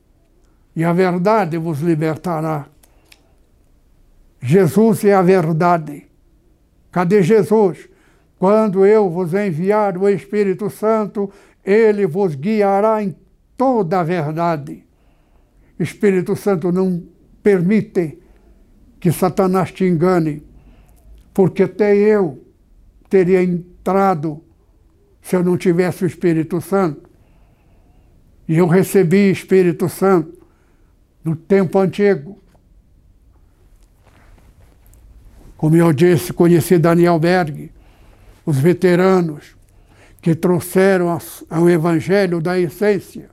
e 0.76 0.84
a 0.84 0.92
verdade 0.92 1.58
vos 1.58 1.80
libertará. 1.80 2.68
Jesus 4.42 5.06
é 5.06 5.14
a 5.14 5.22
verdade. 5.22 6.08
Cadê 6.92 7.22
Jesus? 7.22 7.90
Quando 8.38 8.86
eu 8.86 9.10
vos 9.10 9.34
enviar 9.34 9.98
o 9.98 10.10
Espírito 10.10 10.70
Santo, 10.70 11.32
ele 11.64 12.06
vos 12.06 12.36
guiará 12.36 13.02
em 13.02 13.16
toda 13.56 14.00
a 14.00 14.04
verdade. 14.04 14.84
Espírito 15.80 16.36
Santo 16.36 16.72
não 16.72 17.04
permite 17.42 18.20
que 19.00 19.12
Satanás 19.12 19.72
te 19.72 19.86
engane, 19.86 20.44
porque 21.34 21.64
até 21.64 21.96
eu 21.96 22.44
teria 23.10 23.44
entrado 23.44 24.44
se 25.22 25.36
eu 25.36 25.44
não 25.44 25.58
tivesse 25.58 26.04
o 26.04 26.08
Espírito 26.08 26.60
Santo. 26.60 27.10
E 28.48 28.58
eu 28.58 28.68
recebi 28.68 29.32
Espírito 29.32 29.88
Santo 29.88 30.43
no 31.24 31.36
tempo 31.36 31.80
antigo. 31.80 32.38
Como 35.56 35.76
eu 35.76 35.94
disse, 35.94 36.34
conheci 36.34 36.78
Daniel 36.78 37.18
Berg 37.20 37.72
os 38.46 38.58
veteranos 38.58 39.56
que 40.22 40.36
trouxeram 40.36 41.18
o 41.50 41.70
Evangelho 41.70 42.42
da 42.42 42.58
essência, 42.60 43.30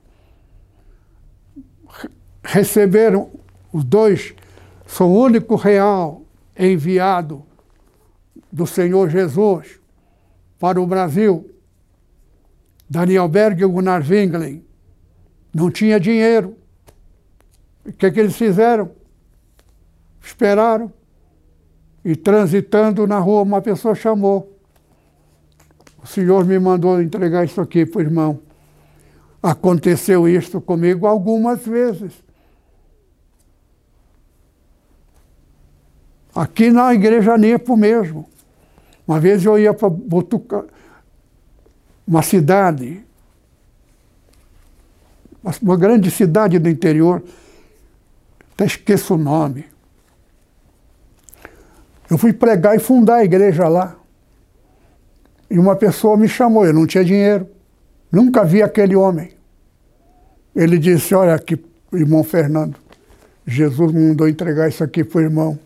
receberam 2.43 3.31
os 3.71 3.83
dois, 3.83 4.33
sou 4.85 5.09
o 5.09 5.21
único 5.21 5.55
real 5.55 6.23
enviado 6.57 7.45
do 8.51 8.67
Senhor 8.67 9.09
Jesus 9.09 9.79
para 10.59 10.81
o 10.81 10.87
Brasil. 10.87 11.49
Daniel 12.89 13.27
Berg 13.29 13.63
e 13.63 13.65
Gunnar 13.65 14.03
Winglen 14.05 14.65
não 15.53 15.71
tinha 15.71 15.97
dinheiro. 15.97 16.57
O 17.85 17.91
que, 17.93 18.05
é 18.05 18.11
que 18.11 18.19
eles 18.19 18.35
fizeram? 18.35 18.91
Esperaram. 20.21 20.91
E 22.03 22.15
transitando 22.15 23.05
na 23.05 23.19
rua, 23.19 23.41
uma 23.41 23.61
pessoa 23.61 23.95
chamou. 23.95 24.59
O 26.03 26.07
senhor 26.07 26.45
me 26.45 26.57
mandou 26.59 27.01
entregar 27.01 27.45
isso 27.45 27.61
aqui 27.61 27.85
para 27.85 27.99
o 27.99 28.01
irmão. 28.01 28.39
Aconteceu 29.41 30.27
isto 30.27 30.59
comigo 30.59 31.05
algumas 31.05 31.65
vezes. 31.65 32.13
Aqui 36.33 36.71
na 36.71 36.93
igreja 36.93 37.37
Nepo 37.37 37.75
mesmo. 37.75 38.27
Uma 39.07 39.19
vez 39.19 39.43
eu 39.43 39.59
ia 39.59 39.73
para 39.73 39.89
Botuca, 39.89 40.65
uma 42.07 42.21
cidade, 42.21 43.03
uma 45.61 45.75
grande 45.75 46.09
cidade 46.09 46.57
do 46.59 46.69
interior, 46.69 47.21
até 48.53 48.65
esqueço 48.65 49.15
o 49.15 49.17
nome. 49.17 49.65
Eu 52.09 52.17
fui 52.17 52.33
pregar 52.33 52.75
e 52.75 52.79
fundar 52.79 53.15
a 53.17 53.23
igreja 53.23 53.67
lá. 53.67 53.95
E 55.49 55.57
uma 55.57 55.75
pessoa 55.75 56.17
me 56.17 56.27
chamou, 56.27 56.65
eu 56.65 56.73
não 56.73 56.85
tinha 56.85 57.03
dinheiro. 57.05 57.47
Nunca 58.11 58.43
vi 58.43 58.61
aquele 58.61 58.95
homem. 58.95 59.31
Ele 60.55 60.77
disse: 60.77 61.15
Olha 61.15 61.33
aqui, 61.33 61.63
irmão 61.93 62.23
Fernando, 62.23 62.77
Jesus 63.45 63.91
mandou 63.93 64.27
entregar 64.27 64.67
isso 64.67 64.83
aqui 64.83 65.03
para 65.03 65.19
o 65.19 65.21
irmão. 65.21 65.59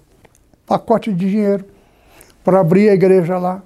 Pacote 0.66 1.12
de 1.12 1.30
dinheiro 1.30 1.66
para 2.44 2.60
abrir 2.60 2.90
a 2.90 2.94
igreja 2.94 3.38
lá, 3.40 3.64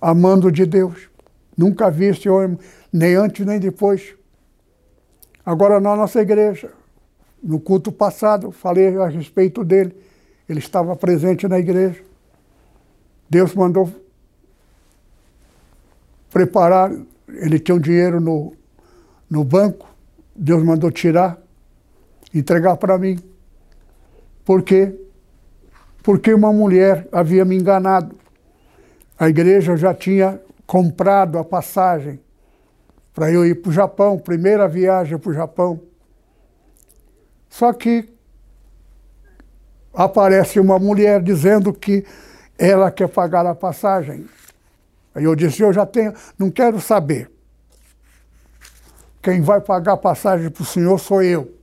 amando 0.00 0.50
de 0.50 0.66
Deus. 0.66 1.08
Nunca 1.56 1.90
vi 1.90 2.06
esse 2.06 2.28
homem, 2.28 2.58
nem 2.92 3.14
antes 3.14 3.46
nem 3.46 3.60
depois. 3.60 4.14
Agora, 5.46 5.78
na 5.78 5.94
nossa 5.94 6.20
igreja, 6.20 6.70
no 7.44 7.60
culto 7.60 7.92
passado, 7.92 8.50
falei 8.50 8.96
a 8.96 9.06
respeito 9.06 9.62
dele. 9.62 9.94
Ele 10.48 10.58
estava 10.58 10.96
presente 10.96 11.46
na 11.46 11.58
igreja. 11.58 12.02
Deus 13.28 13.54
mandou 13.54 13.92
preparar, 16.30 16.90
ele 17.28 17.58
tinha 17.58 17.74
um 17.74 17.80
dinheiro 17.80 18.20
no, 18.20 18.54
no 19.30 19.44
banco, 19.44 19.86
Deus 20.34 20.62
mandou 20.62 20.90
tirar, 20.90 21.38
entregar 22.34 22.76
para 22.76 22.98
mim. 22.98 23.18
Por 24.44 24.62
quê? 24.62 24.98
Porque 26.02 26.34
uma 26.34 26.52
mulher 26.52 27.06
havia 27.12 27.44
me 27.44 27.56
enganado. 27.56 28.16
A 29.18 29.28
igreja 29.28 29.76
já 29.76 29.94
tinha 29.94 30.40
comprado 30.66 31.38
a 31.38 31.44
passagem 31.44 32.18
para 33.14 33.30
eu 33.30 33.46
ir 33.46 33.62
para 33.62 33.70
o 33.70 33.72
Japão, 33.72 34.18
primeira 34.18 34.66
viagem 34.66 35.16
para 35.18 35.30
o 35.30 35.34
Japão. 35.34 35.80
Só 37.54 37.72
que 37.72 38.12
aparece 39.94 40.58
uma 40.58 40.76
mulher 40.76 41.22
dizendo 41.22 41.72
que 41.72 42.04
ela 42.58 42.90
quer 42.90 43.06
pagar 43.06 43.46
a 43.46 43.54
passagem. 43.54 44.28
Aí 45.14 45.22
eu 45.22 45.36
disse, 45.36 45.62
eu 45.62 45.72
já 45.72 45.86
tenho, 45.86 46.12
não 46.36 46.50
quero 46.50 46.80
saber. 46.80 47.30
Quem 49.22 49.40
vai 49.40 49.60
pagar 49.60 49.92
a 49.92 49.96
passagem 49.96 50.50
para 50.50 50.64
o 50.64 50.66
senhor 50.66 50.98
sou 50.98 51.22
eu. 51.22 51.56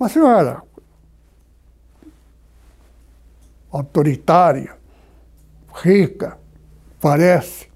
Uma 0.00 0.08
senhora 0.08 0.64
autoritária, 3.70 4.76
rica, 5.76 6.36
parece. 7.00 7.70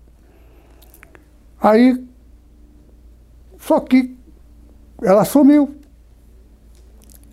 Aí, 1.60 2.04
só 3.60 3.78
que 3.78 4.18
ela 5.00 5.24
sumiu. 5.24 5.85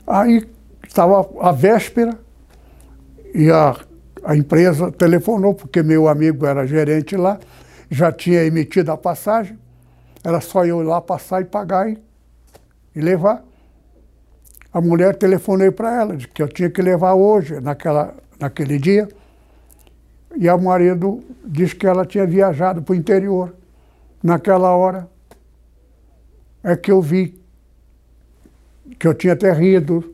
Aí 0.06 0.48
estava 0.86 1.28
a 1.40 1.52
véspera 1.52 2.18
e 3.34 3.50
a, 3.50 3.76
a 4.24 4.36
empresa 4.36 4.92
telefonou, 4.92 5.54
porque 5.54 5.82
meu 5.82 6.08
amigo 6.08 6.46
era 6.46 6.68
gerente 6.68 7.16
lá, 7.16 7.40
já 7.90 8.12
tinha 8.12 8.44
emitido 8.44 8.92
a 8.92 8.98
passagem, 8.98 9.58
era 10.24 10.42
só 10.42 10.66
eu 10.66 10.82
ir 10.82 10.86
lá 10.86 11.02
passar 11.02 11.42
e 11.42 11.46
pagar 11.46 11.90
e, 11.90 11.98
e 12.96 13.02
levar. 13.02 13.44
A 14.72 14.82
mulher 14.82 15.16
telefonei 15.16 15.72
para 15.72 15.96
ela, 15.96 16.18
de 16.18 16.28
que 16.28 16.42
eu 16.42 16.48
tinha 16.48 16.70
que 16.70 16.82
levar 16.82 17.14
hoje, 17.14 17.60
naquela, 17.60 18.16
naquele 18.40 18.80
dia. 18.80 19.08
E 20.36 20.50
o 20.50 20.58
marido 20.58 21.24
disse 21.46 21.76
que 21.76 21.86
ela 21.86 22.06
tinha 22.06 22.26
viajado 22.26 22.82
para 22.82 22.94
o 22.94 22.96
interior. 22.96 23.54
Naquela 24.22 24.76
hora 24.76 25.08
é 26.64 26.76
que 26.76 26.92
eu 26.92 27.02
vi 27.02 27.43
que 28.98 29.08
eu 29.08 29.14
tinha 29.14 29.34
até 29.34 29.52
rido 29.52 30.14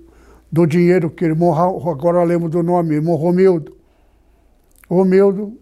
do 0.52 0.66
dinheiro 0.66 1.10
que 1.10 1.26
ele 1.26 1.36
morreu, 1.36 1.90
agora 1.90 2.24
lembro 2.24 2.50
do 2.50 2.64
nome, 2.64 2.96
irmão 2.96 3.16
Romildo. 3.16 3.76
Romildo 4.90 5.58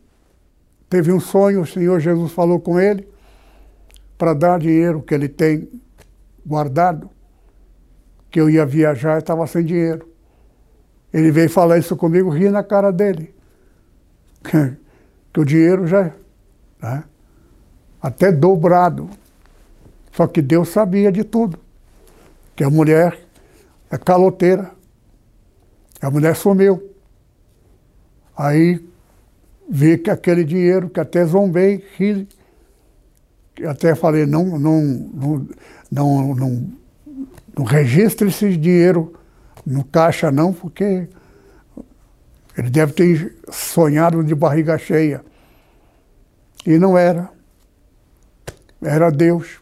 teve 0.89 1.11
um 1.11 1.19
sonho, 1.19 1.61
o 1.61 1.67
Senhor 1.67 1.99
Jesus 1.99 2.31
falou 2.31 2.59
com 2.59 2.79
ele 2.79 3.07
para 4.17 4.33
dar 4.33 4.59
dinheiro 4.59 5.01
que 5.01 5.13
ele 5.13 5.27
tem 5.27 5.69
guardado, 6.45 7.09
que 8.31 8.39
eu 8.39 8.49
ia 8.49 8.65
viajar 8.65 9.15
e 9.15 9.19
estava 9.19 9.45
sem 9.45 9.63
dinheiro. 9.63 10.07
Ele 11.13 11.31
veio 11.31 11.49
falar 11.49 11.77
isso 11.77 11.95
comigo, 11.95 12.29
ri 12.29 12.49
na 12.49 12.63
cara 12.63 12.91
dele. 12.91 13.33
que 15.33 15.39
o 15.39 15.45
dinheiro 15.45 15.85
já, 15.85 16.13
né, 16.81 17.03
até 18.01 18.31
dobrado. 18.31 19.09
Só 20.11 20.25
que 20.25 20.41
Deus 20.41 20.69
sabia 20.69 21.11
de 21.11 21.23
tudo. 21.23 21.59
Que 22.57 22.65
a 22.65 22.69
mulher 22.69 23.17
é 23.89 23.97
caloteira. 23.97 24.71
A 26.01 26.11
mulher 26.11 26.35
sumiu. 26.35 26.93
Aí 28.35 28.85
vi 29.69 29.97
que 29.97 30.09
aquele 30.09 30.43
dinheiro, 30.43 30.89
que 30.89 30.99
até 30.99 31.23
zombei, 31.25 31.83
ri, 31.97 32.27
até 33.65 33.95
falei, 33.95 34.25
não, 34.25 34.59
não, 34.59 34.81
não, 34.81 35.47
não, 35.91 36.35
não, 36.35 36.73
não 37.57 37.65
registre 37.65 38.27
esse 38.27 38.57
dinheiro 38.57 39.13
no 39.65 39.83
caixa 39.83 40.31
não, 40.31 40.53
porque 40.53 41.07
ele 42.57 42.69
deve 42.69 42.93
ter 42.93 43.37
sonhado 43.51 44.23
de 44.23 44.33
barriga 44.33 44.77
cheia. 44.77 45.23
E 46.65 46.77
não 46.79 46.97
era. 46.97 47.29
Era 48.81 49.11
Deus. 49.11 49.61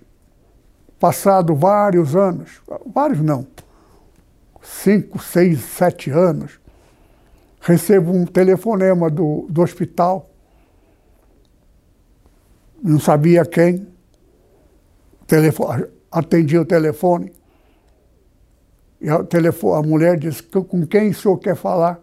Passado 1.00 1.54
vários 1.56 2.16
anos, 2.16 2.62
vários 2.86 3.20
não, 3.20 3.46
cinco, 4.62 5.20
seis, 5.20 5.60
sete 5.60 6.10
anos, 6.10 6.60
recebo 7.60 8.12
um 8.12 8.26
telefonema 8.26 9.10
do, 9.10 9.46
do 9.50 9.62
hospital. 9.62 10.30
Não 12.82 13.00
sabia 13.00 13.46
quem. 13.46 13.88
Telefone, 15.28 15.86
atendi 16.12 16.58
o 16.58 16.66
telefone. 16.66 17.34
E 19.02 19.10
a, 19.10 19.24
telefone, 19.24 19.80
a 19.84 19.88
mulher 19.88 20.18
disse, 20.18 20.44
com 20.44 20.86
quem 20.86 21.10
o 21.10 21.14
senhor 21.14 21.38
quer 21.40 21.56
falar? 21.56 22.00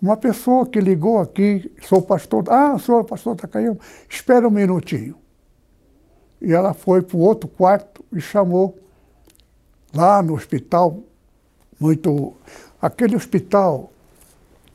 Uma 0.00 0.16
pessoa 0.16 0.66
que 0.66 0.80
ligou 0.80 1.18
aqui, 1.18 1.72
sou 1.82 2.02
pastor. 2.02 2.44
Ah, 2.48 2.76
é 2.76 3.04
pastor 3.04 3.36
Takayama, 3.36 3.78
espera 4.08 4.46
um 4.46 4.50
minutinho. 4.50 5.16
E 6.40 6.52
ela 6.52 6.74
foi 6.74 7.02
para 7.02 7.16
o 7.16 7.20
outro 7.20 7.48
quarto 7.48 8.04
e 8.12 8.20
chamou 8.20 8.78
lá 9.94 10.22
no 10.22 10.34
hospital 10.34 11.02
muito. 11.78 12.34
Aquele 12.80 13.16
hospital, 13.16 13.90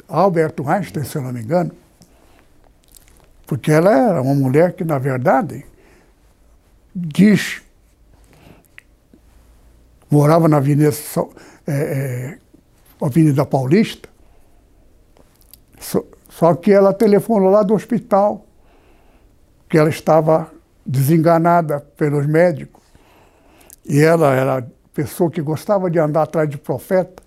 Albert 0.08 0.56
Einstein, 0.66 1.04
se 1.04 1.18
eu 1.18 1.22
não 1.22 1.32
me 1.32 1.42
engano, 1.42 1.72
porque 3.46 3.72
ela 3.72 3.92
era 3.92 4.22
uma 4.22 4.34
mulher 4.34 4.74
que, 4.74 4.84
na 4.84 4.98
verdade, 4.98 5.66
diz. 6.96 7.62
morava 10.10 10.48
na 10.48 10.58
Avenida, 10.58 10.92
é, 11.68 11.72
é, 11.72 12.38
Avenida 13.02 13.46
Paulista, 13.46 14.10
só 16.30 16.56
que 16.56 16.72
ela 16.72 16.94
telefonou 16.94 17.50
lá 17.50 17.64
do 17.64 17.74
hospital, 17.74 18.46
que 19.70 19.78
ela 19.78 19.90
estava 19.90 20.52
desenganada 20.86 21.80
pelos 21.80 22.26
médicos, 22.26 22.82
e 23.86 24.00
ela 24.00 24.34
era 24.34 24.68
pessoa 24.94 25.32
que 25.32 25.42
gostava 25.42 25.90
de 25.90 26.00
andar 26.00 26.24
atrás 26.24 26.50
de 26.50 26.58
profeta, 26.58 27.24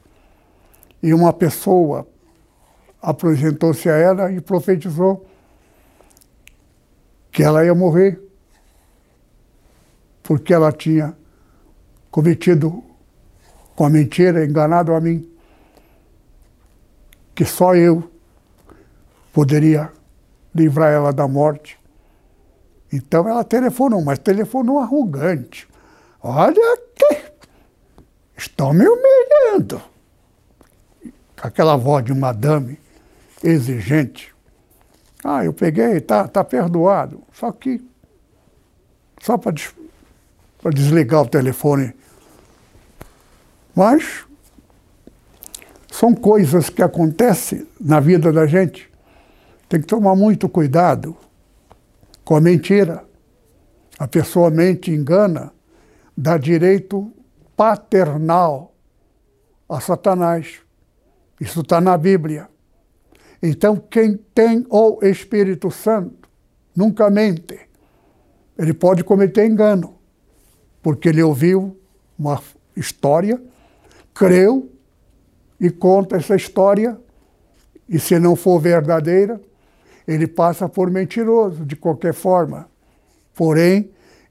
e 1.03 1.13
uma 1.13 1.33
pessoa 1.33 2.07
apresentou-se 3.01 3.89
a 3.89 3.97
ela 3.97 4.33
e 4.33 4.41
profetizou 4.41 5.27
que 7.31 7.43
ela 7.43 7.65
ia 7.65 7.75
morrer, 7.75 8.21
porque 10.23 10.55
ela 10.55 10.73
tinha 10.73 11.15
cometido 12.11 12.83
com 13.75 13.85
a 13.85 13.91
mentira, 13.91 14.45
enganado 14.45 14.95
a 14.95 15.01
mim, 15.01 15.29
que 17.35 17.45
só 17.45 17.75
eu 17.75 18.09
poderia 19.33 19.91
livrar 20.55 20.93
ela 20.93 21.13
da 21.13 21.27
morte. 21.27 21.79
Então 22.95 23.29
ela 23.29 23.43
telefonou, 23.43 24.01
mas 24.01 24.21
telefonou 24.21 24.79
arrogante. 24.79 25.67
Olha 26.23 26.79
que 26.95 27.23
estão 28.37 28.73
me 28.73 28.87
humilhando. 28.87 29.83
Aquela 31.43 31.77
voz 31.77 32.05
de 32.05 32.15
madame 32.15 32.79
exigente. 33.43 34.33
Ah, 35.25 35.45
eu 35.45 35.53
peguei, 35.53 36.01
tá, 36.01 36.29
tá 36.29 36.45
perdoado. 36.45 37.21
Só 37.33 37.51
que, 37.51 37.85
só 39.21 39.37
para 39.37 39.51
des, 39.51 39.75
desligar 40.73 41.23
o 41.23 41.29
telefone. 41.29 41.93
Mas 43.75 44.25
são 45.91 46.15
coisas 46.15 46.71
que 46.71 46.81
acontecem 46.81 47.67
na 47.81 47.99
vida 47.99 48.33
da 48.33 48.47
gente. 48.47 48.89
Tem 49.69 49.81
que 49.81 49.87
tomar 49.89 50.15
muito 50.15 50.49
cuidado 50.49 51.17
com 52.25 52.37
a 52.37 52.41
mentira. 52.41 53.05
A 53.99 54.09
pessoa 54.09 54.51
mente, 54.51 54.91
engana, 54.91 55.53
dá 56.17 56.37
direito 56.37 57.13
paternal 57.57 58.75
a 59.69 59.81
Satanás. 59.81 60.61
Isso 61.41 61.61
está 61.61 61.81
na 61.81 61.97
Bíblia. 61.97 62.49
Então, 63.43 63.77
quem 63.77 64.17
tem 64.17 64.67
o 64.71 64.99
Espírito 65.03 65.71
Santo 65.71 66.29
nunca 66.75 67.11
mente. 67.11 67.61
ele 68.57 68.73
pode 68.73 69.03
cometer 69.03 69.47
engano, 69.47 69.97
porque 70.81 71.09
ele 71.09 71.23
ouviu 71.23 71.77
uma 72.19 72.41
história, 72.77 73.43
creu 74.13 74.71
e 75.61 75.71
conta 75.71 76.17
essa 76.17 76.37
história, 76.37 76.99
e 77.89 77.99
se 77.99 78.19
não 78.19 78.37
for 78.37 78.61
verdadeira, 78.61 79.41
ele 80.07 80.27
passa 80.27 80.69
por 80.69 80.91
mentiroso 80.91 81.65
de 81.65 81.77
qualquer 81.77 82.15
forma. 82.15 82.69
Porém, 83.35 83.91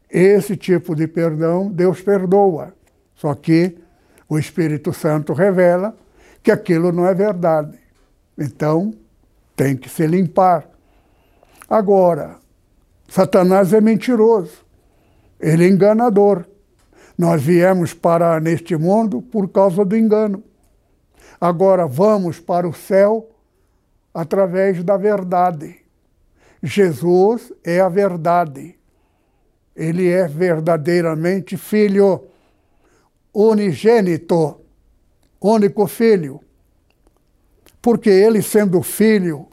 esse 0.10 0.56
tipo 0.56 0.96
de 0.96 1.08
perdão 1.08 1.72
Deus 1.72 2.02
perdoa. 2.02 2.74
Só 3.16 3.34
que 3.34 3.78
o 4.30 4.38
Espírito 4.38 4.94
Santo 4.94 5.34
revela 5.34 5.96
que 6.42 6.52
aquilo 6.52 6.92
não 6.92 7.08
é 7.08 7.14
verdade. 7.14 7.78
Então, 8.38 8.94
tem 9.56 9.76
que 9.76 9.90
se 9.90 10.06
limpar. 10.06 10.68
Agora, 11.70 12.38
Satanás 13.08 13.74
é 13.74 13.82
mentiroso, 13.82 14.66
ele 15.40 15.66
é 15.66 15.70
enganador. 15.70 16.46
Nós 17.18 17.42
viemos 17.42 17.94
para 17.94 18.40
neste 18.40 18.76
mundo 18.76 19.22
por 19.22 19.48
causa 19.50 19.86
do 19.86 19.96
engano. 19.96 20.44
Agora 21.40 21.86
vamos 21.86 22.40
para 22.40 22.68
o 22.68 22.74
céu 22.74 23.30
através 24.14 24.84
da 24.84 24.98
verdade. 24.98 25.78
Jesus 26.62 27.52
é 27.64 27.80
a 27.80 27.90
verdade. 27.90 28.78
Ele 29.76 30.10
é 30.10 30.28
verdadeiramente 30.28 31.58
filho 31.58 32.28
unigênito, 33.34 34.62
único 35.42 35.88
filho. 35.88 36.40
Porque 37.82 38.10
ele, 38.10 38.42
sendo 38.42 38.82
filho, 38.82 39.48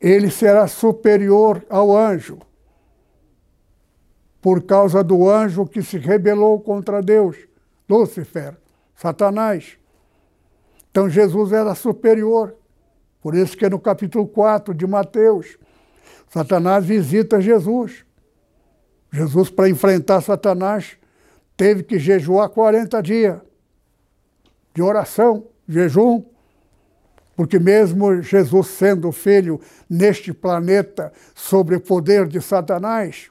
ele 0.00 0.30
será 0.30 0.68
superior 0.68 1.64
ao 1.68 1.96
anjo, 1.96 2.38
por 4.40 4.62
causa 4.62 5.02
do 5.02 5.28
anjo 5.28 5.66
que 5.66 5.82
se 5.82 5.98
rebelou 5.98 6.60
contra 6.60 7.02
Deus, 7.02 7.36
Lúcifer, 7.88 8.56
Satanás. 8.94 9.76
Então 10.90 11.08
Jesus 11.10 11.52
era 11.52 11.74
superior. 11.74 12.54
Por 13.28 13.34
isso 13.34 13.58
que 13.58 13.68
no 13.68 13.78
capítulo 13.78 14.26
4 14.26 14.72
de 14.72 14.86
Mateus, 14.86 15.58
Satanás 16.30 16.82
visita 16.82 17.42
Jesus. 17.42 18.06
Jesus, 19.12 19.50
para 19.50 19.68
enfrentar 19.68 20.22
Satanás, 20.22 20.96
teve 21.54 21.82
que 21.82 21.98
jejuar 21.98 22.48
40 22.48 23.02
dias 23.02 23.38
de 24.72 24.80
oração, 24.80 25.46
jejum, 25.68 26.24
porque 27.36 27.58
mesmo 27.58 28.22
Jesus 28.22 28.68
sendo 28.68 29.12
filho 29.12 29.60
neste 29.90 30.32
planeta 30.32 31.12
sob 31.34 31.74
o 31.74 31.80
poder 31.82 32.26
de 32.26 32.40
Satanás, 32.40 33.30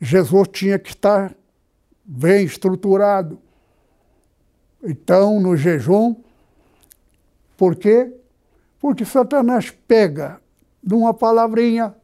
Jesus 0.00 0.46
tinha 0.52 0.78
que 0.78 0.90
estar 0.90 1.34
bem 2.04 2.44
estruturado. 2.44 3.36
Então, 4.80 5.40
no 5.40 5.56
jejum, 5.56 6.14
por 7.56 7.74
quê? 7.74 8.12
Porque 8.80 9.04
Satanás 9.04 9.70
pega 9.70 10.40
numa 10.82 11.12
palavrinha, 11.12 11.94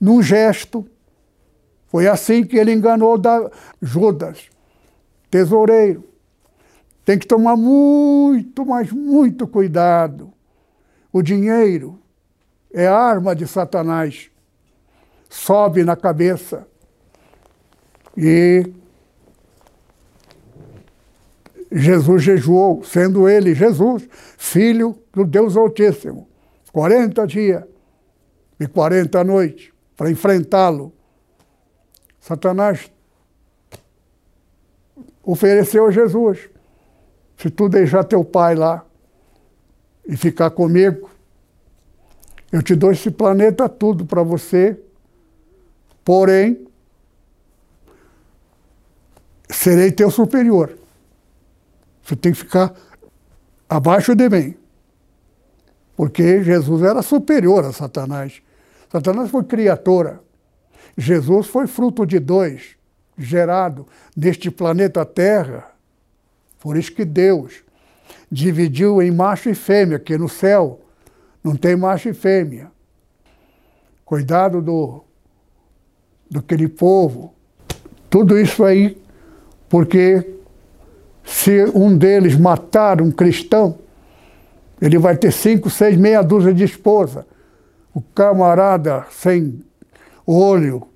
num 0.00 0.22
gesto. 0.22 0.86
Foi 1.86 2.08
assim 2.08 2.44
que 2.44 2.56
ele 2.56 2.72
enganou 2.72 3.20
Judas, 3.80 4.48
tesoureiro. 5.30 6.04
Tem 7.04 7.18
que 7.18 7.26
tomar 7.26 7.56
muito, 7.56 8.64
mas 8.64 8.90
muito 8.90 9.46
cuidado. 9.46 10.32
O 11.12 11.22
dinheiro 11.22 11.98
é 12.72 12.86
arma 12.86 13.36
de 13.36 13.46
Satanás. 13.46 14.30
Sobe 15.28 15.84
na 15.84 15.94
cabeça. 15.94 16.66
E 18.16 18.72
Jesus 21.70 22.22
jejuou, 22.22 22.82
sendo 22.84 23.28
ele, 23.28 23.54
Jesus, 23.54 24.08
filho 24.38 24.98
do 25.14 25.24
Deus 25.24 25.56
Altíssimo, 25.56 26.28
40 26.72 27.26
dias 27.26 27.64
e 28.58 28.66
40 28.66 29.22
noites 29.24 29.72
para 29.96 30.10
enfrentá-lo. 30.10 30.92
Satanás 32.20 32.90
ofereceu 35.22 35.86
a 35.86 35.90
Jesus 35.90 36.50
se 37.36 37.50
tu 37.50 37.68
deixar 37.68 38.04
teu 38.04 38.24
pai 38.24 38.54
lá 38.54 38.84
e 40.06 40.16
ficar 40.16 40.50
comigo, 40.50 41.10
eu 42.52 42.62
te 42.62 42.74
dou 42.74 42.92
esse 42.92 43.10
planeta 43.10 43.68
tudo 43.68 44.04
para 44.04 44.22
você, 44.22 44.78
porém, 46.04 46.66
serei 49.48 49.90
teu 49.90 50.10
superior. 50.10 50.76
Você 52.02 52.14
tem 52.14 52.32
que 52.32 52.38
ficar 52.38 52.74
abaixo 53.68 54.14
de 54.14 54.28
mim. 54.28 54.63
Porque 55.96 56.42
Jesus 56.42 56.82
era 56.82 57.02
superior 57.02 57.64
a 57.64 57.72
Satanás. 57.72 58.42
Satanás 58.90 59.30
foi 59.30 59.44
criatura. 59.44 60.20
Jesus 60.96 61.46
foi 61.46 61.66
fruto 61.66 62.06
de 62.06 62.18
dois, 62.18 62.76
gerado 63.18 63.86
neste 64.16 64.50
planeta 64.50 65.04
Terra 65.04 65.74
por 66.64 66.78
isso 66.78 66.92
que 66.92 67.04
Deus 67.04 67.62
dividiu 68.32 69.02
em 69.02 69.10
macho 69.10 69.50
e 69.50 69.54
fêmea, 69.54 69.98
que 69.98 70.16
no 70.16 70.30
céu 70.30 70.80
não 71.44 71.54
tem 71.54 71.76
macho 71.76 72.08
e 72.08 72.14
fêmea. 72.14 72.72
Cuidado 74.02 74.62
do, 74.62 75.04
do 76.30 76.38
aquele 76.38 76.66
povo. 76.66 77.34
Tudo 78.08 78.38
isso 78.38 78.64
aí, 78.64 78.96
porque 79.68 80.36
se 81.22 81.66
um 81.74 81.94
deles 81.94 82.34
matar 82.34 83.02
um 83.02 83.10
cristão, 83.10 83.78
ele 84.84 84.98
vai 84.98 85.16
ter 85.16 85.32
cinco, 85.32 85.70
seis, 85.70 85.96
meia 85.96 86.20
dúzia 86.20 86.52
de 86.52 86.62
esposa. 86.62 87.26
O 87.94 88.02
camarada 88.02 89.06
sem 89.10 89.64
olho, 90.26 90.86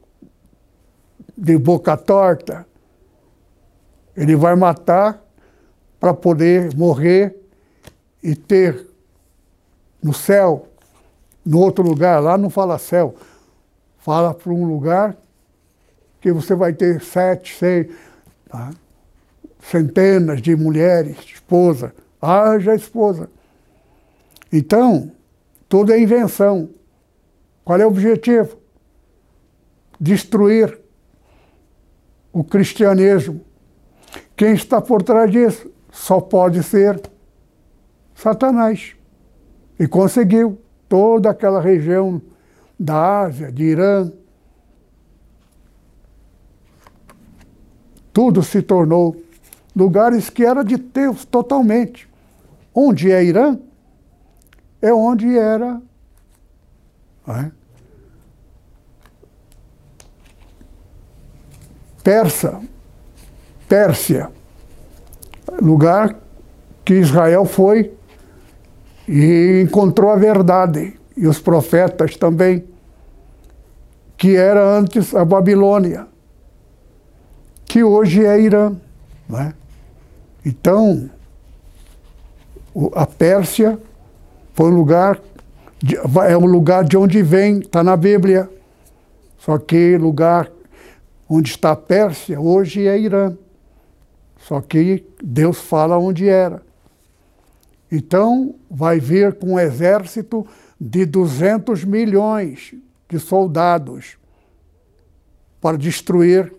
de 1.34 1.56
boca 1.56 1.96
torta, 1.96 2.66
ele 4.14 4.36
vai 4.36 4.54
matar 4.54 5.24
para 5.98 6.12
poder 6.12 6.76
morrer 6.76 7.34
e 8.22 8.34
ter 8.34 8.86
no 10.02 10.12
céu, 10.12 10.68
no 11.42 11.58
outro 11.58 11.82
lugar, 11.82 12.20
lá 12.22 12.36
não 12.36 12.50
fala 12.50 12.78
céu, 12.78 13.14
fala 13.96 14.34
para 14.34 14.52
um 14.52 14.66
lugar 14.66 15.16
que 16.20 16.30
você 16.30 16.54
vai 16.54 16.74
ter 16.74 17.00
sete, 17.00 17.56
seis, 17.56 17.86
tá? 18.50 18.70
centenas 19.62 20.42
de 20.42 20.54
mulheres, 20.54 21.16
esposa, 21.24 21.94
haja 22.20 22.74
esposa. 22.74 23.30
Então, 24.52 25.12
tudo 25.68 25.92
é 25.92 26.00
invenção. 26.00 26.70
Qual 27.64 27.80
é 27.80 27.84
o 27.84 27.88
objetivo? 27.88 28.56
Destruir 30.00 30.78
o 32.32 32.42
cristianismo. 32.42 33.40
Quem 34.36 34.54
está 34.54 34.80
por 34.80 35.02
trás 35.02 35.30
disso? 35.30 35.70
só 35.98 36.20
pode 36.20 36.62
ser 36.62 37.00
Satanás. 38.14 38.94
E 39.78 39.86
conseguiu 39.86 40.60
toda 40.88 41.30
aquela 41.30 41.60
região 41.60 42.20
da 42.78 43.20
Ásia, 43.20 43.50
de 43.50 43.64
Irã. 43.64 44.10
Tudo 48.12 48.42
se 48.42 48.62
tornou 48.62 49.16
lugares 49.74 50.30
que 50.30 50.44
era 50.44 50.64
de 50.64 50.76
Deus 50.76 51.24
totalmente. 51.24 52.08
Onde 52.74 53.10
é 53.10 53.22
Irã, 53.22 53.58
é 54.80 54.92
onde 54.92 55.36
era 55.36 55.80
é? 57.28 57.50
Persa, 62.02 62.62
Pérsia 63.68 64.30
lugar 65.60 66.16
que 66.84 66.94
Israel 66.94 67.44
foi 67.44 67.92
e 69.06 69.62
encontrou 69.64 70.10
a 70.10 70.16
verdade, 70.16 70.98
e 71.16 71.26
os 71.26 71.40
profetas 71.40 72.16
também, 72.16 72.64
que 74.16 74.36
era 74.36 74.62
antes 74.62 75.14
a 75.14 75.24
Babilônia, 75.24 76.06
que 77.64 77.82
hoje 77.82 78.24
é 78.24 78.40
Irã. 78.40 78.76
Né? 79.28 79.54
Então, 80.44 81.10
a 82.94 83.06
Pérsia 83.06 83.78
foi 84.58 84.72
um 84.72 84.74
lugar, 84.74 85.20
é 86.28 86.36
um 86.36 86.46
lugar 86.46 86.82
de 86.82 86.96
onde 86.96 87.22
vem, 87.22 87.60
está 87.60 87.84
na 87.84 87.96
Bíblia. 87.96 88.50
Só 89.38 89.56
que 89.56 89.96
lugar 89.96 90.50
onde 91.30 91.50
está 91.50 91.70
a 91.70 91.76
Pérsia 91.76 92.40
hoje 92.40 92.84
é 92.84 92.98
Irã. 92.98 93.38
Só 94.36 94.60
que 94.60 95.06
Deus 95.22 95.58
fala 95.58 95.96
onde 95.96 96.28
era. 96.28 96.60
Então, 97.88 98.56
vai 98.68 98.98
vir 98.98 99.32
com 99.34 99.52
um 99.52 99.60
exército 99.60 100.44
de 100.80 101.06
200 101.06 101.84
milhões 101.84 102.74
de 103.08 103.20
soldados. 103.20 104.18
para 105.60 105.78
destruir 105.78 106.52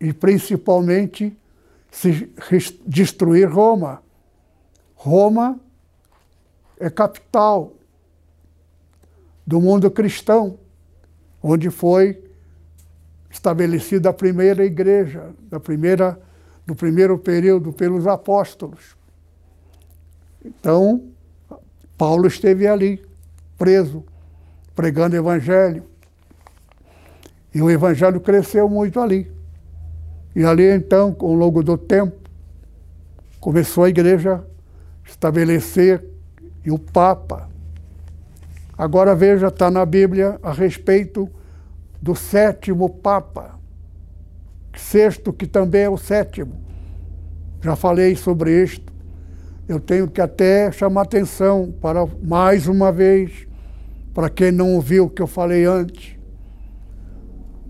e 0.00 0.14
principalmente 0.14 1.36
se 1.90 2.32
destruir 2.86 3.50
Roma. 3.52 4.02
Roma 4.94 5.60
é 6.80 6.88
capital 6.88 7.74
do 9.46 9.60
mundo 9.60 9.90
cristão, 9.90 10.58
onde 11.42 11.70
foi 11.70 12.24
estabelecida 13.30 14.08
a 14.08 14.12
primeira 14.12 14.64
igreja, 14.64 15.30
da 15.50 15.60
primeira, 15.60 16.18
do 16.66 16.74
primeiro 16.74 17.18
período 17.18 17.72
pelos 17.72 18.06
apóstolos. 18.06 18.96
Então, 20.44 21.04
Paulo 21.98 22.26
esteve 22.26 22.66
ali, 22.66 23.04
preso, 23.58 24.02
pregando 24.74 25.14
evangelho. 25.14 25.84
E 27.54 27.60
o 27.60 27.70
evangelho 27.70 28.20
cresceu 28.20 28.68
muito 28.68 28.98
ali. 29.00 29.30
E 30.34 30.44
ali, 30.44 30.64
então, 30.64 31.14
ao 31.20 31.34
longo 31.34 31.62
do 31.62 31.76
tempo, 31.76 32.16
começou 33.38 33.84
a 33.84 33.88
igreja 33.90 34.44
estabelecer 35.04 36.02
e 36.64 36.70
o 36.70 36.78
Papa. 36.78 37.48
Agora 38.76 39.14
veja, 39.14 39.48
está 39.48 39.70
na 39.70 39.84
Bíblia 39.84 40.38
a 40.42 40.52
respeito 40.52 41.28
do 42.00 42.14
sétimo 42.14 42.88
Papa, 42.88 43.58
sexto, 44.74 45.32
que 45.32 45.46
também 45.46 45.82
é 45.82 45.88
o 45.88 45.98
sétimo. 45.98 46.54
Já 47.62 47.76
falei 47.76 48.16
sobre 48.16 48.62
isto. 48.62 48.90
Eu 49.68 49.78
tenho 49.78 50.08
que 50.08 50.20
até 50.20 50.72
chamar 50.72 51.02
atenção 51.02 51.72
para, 51.80 52.06
mais 52.22 52.66
uma 52.66 52.90
vez, 52.90 53.46
para 54.14 54.30
quem 54.30 54.50
não 54.50 54.74
ouviu 54.74 55.04
o 55.04 55.10
que 55.10 55.20
eu 55.20 55.26
falei 55.26 55.64
antes. 55.64 56.16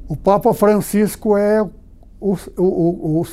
O 0.09 0.17
Papa 0.17 0.55
Francisco 0.55 1.37
é 1.37 1.63
o, 2.21 2.37
o, 2.57 3.27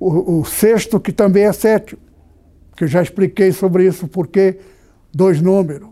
o, 0.00 0.40
o, 0.40 0.44
sexto, 0.44 0.98
que 0.98 1.12
também 1.12 1.44
é 1.44 1.52
sétimo 1.52 2.00
que 2.76 2.84
eu 2.84 2.88
já 2.88 3.02
expliquei 3.02 3.52
sobre 3.52 3.86
isso, 3.86 4.08
porque 4.08 4.58
dois 5.12 5.40
números. 5.40 5.90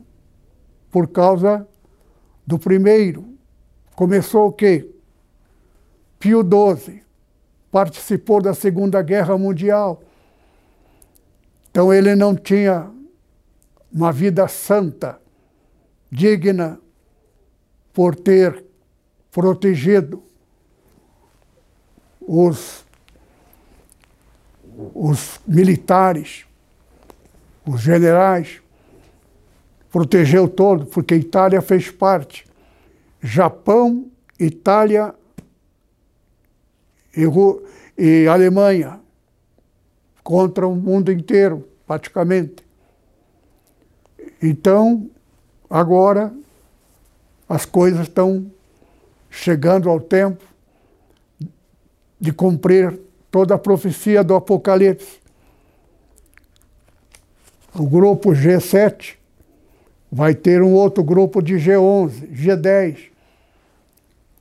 Por 0.91 1.09
causa 1.09 1.67
do 2.47 2.59
primeiro. 2.59 3.25
Começou 3.95 4.49
o 4.49 4.53
quê? 4.53 4.91
Pio 6.19 6.43
XII 6.43 7.03
participou 7.71 8.43
da 8.43 8.55
Segunda 8.55 9.01
Guerra 9.03 9.39
Mundial. 9.39 10.03
Então 11.71 11.93
ele 11.93 12.17
não 12.17 12.35
tinha 12.35 12.91
uma 13.93 14.13
vida 14.13 14.49
santa, 14.49 15.21
digna, 16.11 16.81
por 17.93 18.17
ter 18.17 18.65
protegido 19.31 20.23
os, 22.21 22.85
os 24.95 25.41
militares 25.47 26.47
os 27.67 27.81
generais, 27.81 28.61
protegeu 29.91 30.49
todo, 30.49 30.87
porque 30.87 31.15
Itália 31.15 31.61
fez 31.61 31.91
parte. 31.91 32.47
Japão, 33.23 34.11
Itália 34.39 35.15
e, 37.17 37.25
e 37.99 38.27
Alemanha 38.27 39.01
contra 40.23 40.67
o 40.67 40.75
mundo 40.75 41.11
inteiro, 41.13 41.69
praticamente. 41.87 42.65
Então, 44.43 45.11
agora 45.69 46.33
as 47.49 47.67
coisas 47.67 48.03
estão 48.03 48.51
chegando 49.29 49.91
ao 49.91 50.01
tempo 50.01 50.45
de 52.19 52.33
cumprir 52.33 52.99
toda 53.31 53.55
a 53.55 53.59
profecia 53.59 54.23
do 54.23 54.35
Apocalipse 54.35 55.21
o 57.75 57.87
grupo 57.87 58.31
G7 58.31 59.20
vai 60.11 60.35
ter 60.35 60.63
um 60.63 60.73
outro 60.73 61.05
grupo 61.05 61.41
de 61.41 61.55
G11, 61.55 62.29
G10. 62.33 63.11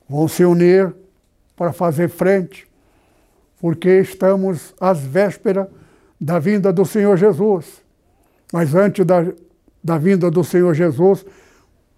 Vão 0.08 0.26
se 0.26 0.44
unir 0.44 0.92
para 1.56 1.72
fazer 1.72 2.08
frente, 2.08 2.66
porque 3.60 4.00
estamos 4.00 4.74
às 4.80 5.00
vésperas 5.00 5.68
da 6.20 6.38
vinda 6.38 6.72
do 6.72 6.84
Senhor 6.84 7.16
Jesus. 7.16 7.82
Mas 8.52 8.74
antes 8.74 9.04
da, 9.06 9.26
da 9.82 9.96
vinda 9.96 10.30
do 10.30 10.42
Senhor 10.42 10.74
Jesus, 10.74 11.24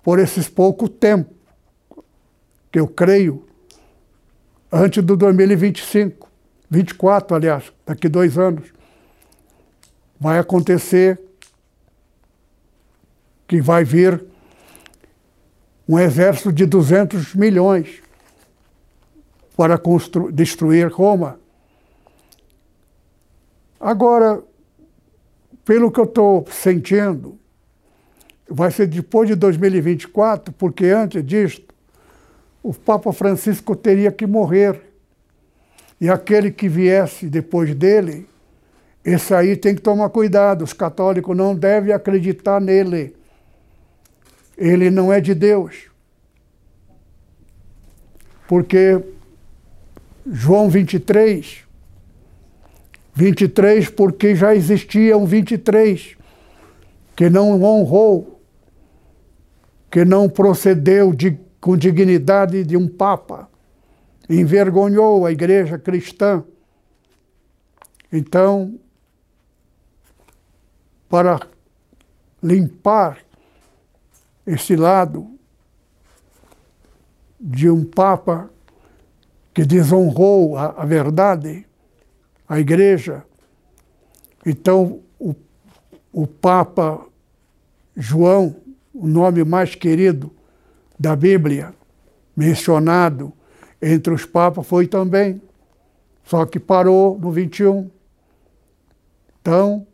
por 0.03 0.19
esses 0.19 0.49
pouco 0.49 0.89
tempo, 0.89 1.33
que 2.71 2.79
eu 2.79 2.89
creio, 2.89 3.47
antes 4.71 5.03
do 5.03 5.17
2025, 5.17 6.29
24, 6.69 7.37
aliás, 7.37 7.73
daqui 7.87 8.09
dois 8.09 8.37
anos, 8.37 8.73
vai 10.19 10.39
acontecer 10.39 11.21
que 13.53 13.61
vai 13.61 13.85
vir 13.85 14.25
um 15.87 15.99
exército 15.99 16.51
de 16.51 16.65
200 16.65 17.35
milhões 17.35 18.03
para 19.55 19.79
destruir 20.33 20.91
Roma. 20.91 21.39
Agora, 23.79 24.43
pelo 25.67 25.93
que 25.93 26.01
eu 26.01 26.05
estou 26.05 26.47
sentindo, 26.51 27.39
vai 28.49 28.71
ser 28.71 28.87
depois 28.87 29.29
de 29.29 29.35
2024, 29.35 30.55
porque 30.55 30.87
antes 30.87 31.23
disto, 31.23 31.75
o 32.63 32.73
Papa 32.73 33.13
Francisco 33.13 33.77
teria 33.77 34.11
que 34.11 34.27
morrer. 34.27 34.81
E 36.01 36.09
aquele 36.09 36.51
que 36.51 36.71
viesse 36.71 37.29
depois 37.29 37.75
dele 37.75 38.27
esse 39.05 39.35
aí 39.35 39.57
tem 39.57 39.75
que 39.75 39.83
tomar 39.83 40.09
cuidado. 40.09 40.65
Os 40.65 40.73
católicos 40.73 41.37
não 41.37 41.55
devem 41.55 41.93
acreditar 41.93 42.59
nele. 42.59 43.21
Ele 44.63 44.91
não 44.91 45.13
é 45.13 45.21
de 45.21 45.35
Deus. 45.35 45.91
Porque 48.47 49.03
João 50.25 50.71
23, 50.71 51.65
23, 53.13 53.89
porque 53.91 54.37
já 54.37 54.55
existia 54.55 55.19
um 55.19 55.27
23 55.27 56.17
que 57.17 57.29
não 57.29 57.61
honrou, 57.61 58.41
que 59.91 60.05
não 60.05 60.29
procedeu 60.29 61.13
de, 61.13 61.37
com 61.61 61.77
dignidade 61.77 62.63
de 62.63 62.77
um 62.77 62.87
papa, 62.87 63.51
envergonhou 64.31 65.27
a 65.27 65.33
igreja 65.33 65.77
cristã. 65.77 66.45
Então, 68.13 68.79
para 71.09 71.41
limpar 72.41 73.19
esse 74.47 74.77
lado 74.77 75.31
de 77.41 77.69
um 77.71 77.85
Papa 77.85 78.51
que 79.53 79.65
desonrou 79.65 80.57
a, 80.57 80.83
a 80.83 80.85
verdade, 80.85 81.67
a 82.49 82.59
Igreja. 82.59 83.25
Então, 84.45 85.01
o, 85.19 85.35
o 86.13 86.27
Papa 86.27 87.05
João, 87.97 88.57
o 88.95 89.07
nome 89.07 89.45
mais 89.45 89.75
querido 89.75 90.33
da 90.99 91.15
Bíblia, 91.15 91.75
mencionado 92.37 93.33
entre 93.81 94.15
os 94.15 94.25
papas, 94.25 94.67
foi 94.67 94.87
também. 94.87 95.43
Só 96.25 96.47
que 96.47 96.59
parou 96.61 97.19
no 97.19 97.31
21. 97.31 97.91
Então, 99.41 99.87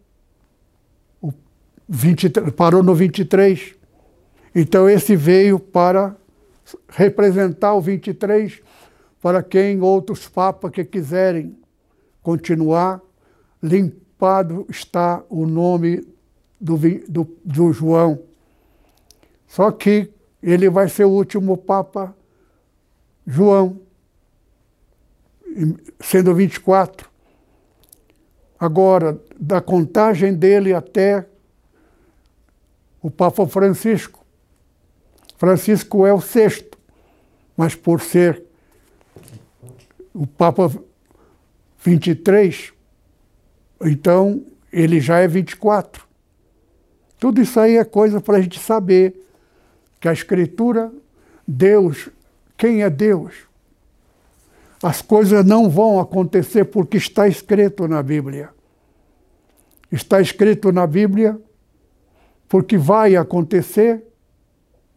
20, 1.88 2.28
parou 2.52 2.82
no 2.82 2.94
23. 2.94 3.77
Então 4.60 4.90
esse 4.90 5.14
veio 5.14 5.60
para 5.60 6.16
representar 6.88 7.74
o 7.74 7.80
23 7.80 8.60
para 9.22 9.40
quem 9.40 9.80
outros 9.80 10.26
papas 10.28 10.72
que 10.72 10.84
quiserem 10.84 11.56
continuar, 12.20 13.00
limpado 13.62 14.66
está 14.68 15.22
o 15.30 15.46
nome 15.46 16.04
do, 16.60 16.76
do, 17.08 17.36
do 17.44 17.72
João. 17.72 18.20
Só 19.46 19.70
que 19.70 20.10
ele 20.42 20.68
vai 20.68 20.88
ser 20.88 21.04
o 21.04 21.10
último 21.10 21.56
Papa 21.56 22.12
João, 23.24 23.80
sendo 26.00 26.34
24. 26.34 27.08
Agora, 28.58 29.22
da 29.38 29.60
contagem 29.60 30.34
dele 30.34 30.74
até 30.74 31.28
o 33.00 33.08
Papa 33.08 33.46
Francisco. 33.46 34.17
Francisco 35.38 36.04
é 36.04 36.12
o 36.12 36.20
sexto, 36.20 36.76
mas 37.56 37.74
por 37.74 38.00
ser 38.00 38.42
o 40.12 40.26
Papa 40.26 40.68
23, 41.78 42.72
então 43.80 44.44
ele 44.72 45.00
já 45.00 45.18
é 45.20 45.28
24. 45.28 46.04
Tudo 47.20 47.40
isso 47.40 47.58
aí 47.58 47.76
é 47.76 47.84
coisa 47.84 48.20
para 48.20 48.38
a 48.38 48.40
gente 48.40 48.58
saber 48.58 49.14
que 50.00 50.08
a 50.08 50.12
Escritura, 50.12 50.92
Deus, 51.46 52.08
quem 52.56 52.82
é 52.82 52.90
Deus? 52.90 53.34
As 54.82 55.00
coisas 55.00 55.44
não 55.44 55.70
vão 55.70 56.00
acontecer 56.00 56.64
porque 56.64 56.96
está 56.96 57.28
escrito 57.28 57.86
na 57.86 58.02
Bíblia. 58.02 58.50
Está 59.90 60.20
escrito 60.20 60.72
na 60.72 60.86
Bíblia 60.86 61.40
porque 62.48 62.76
vai 62.76 63.14
acontecer 63.14 64.07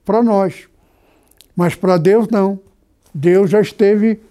para 0.06 0.24
nós. 0.24 0.68
Mas 1.56 1.76
para 1.76 1.98
Deus 1.98 2.28
não. 2.30 2.60
Deus 3.14 3.50
já 3.50 3.62
esteve 3.62 4.22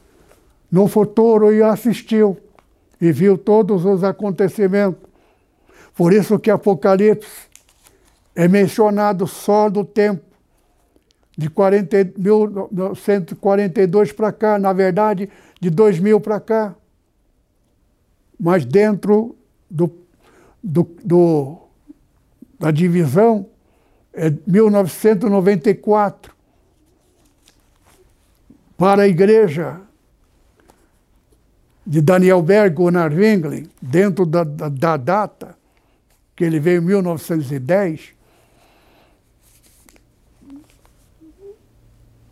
no 0.70 0.88
futuro 0.88 1.52
e 1.52 1.62
assistiu 1.62 2.38
e 3.00 3.12
viu 3.12 3.36
todos 3.36 3.84
os 3.84 4.04
acontecimentos. 4.04 5.00
Por 5.94 6.12
isso 6.12 6.38
que 6.38 6.50
Apocalipse 6.50 7.48
é 8.34 8.46
mencionado 8.48 9.26
só 9.26 9.68
do 9.68 9.84
tempo 9.84 10.22
de 11.36 11.48
40, 11.50 12.12
1942 12.16 14.12
para 14.12 14.32
cá, 14.32 14.58
na 14.58 14.72
verdade, 14.72 15.28
de 15.60 15.70
2000 15.70 16.20
para 16.20 16.40
cá. 16.40 16.74
Mas 18.38 18.64
dentro 18.64 19.36
do, 19.70 19.90
do, 20.62 20.86
do, 21.04 21.56
da 22.58 22.70
divisão 22.70 23.46
é 24.12 24.32
1994 24.46 26.34
para 28.76 29.02
a 29.02 29.08
igreja 29.08 29.80
de 31.86 32.00
Daniel 32.00 32.42
Berg 32.42 32.74
Gunnar 32.74 33.12
Wingling, 33.12 33.68
dentro 33.80 34.24
da, 34.24 34.44
da, 34.44 34.68
da 34.68 34.96
data, 34.96 35.56
que 36.36 36.44
ele 36.44 36.60
veio 36.60 36.80
em 36.80 36.84
1910, 36.84 38.14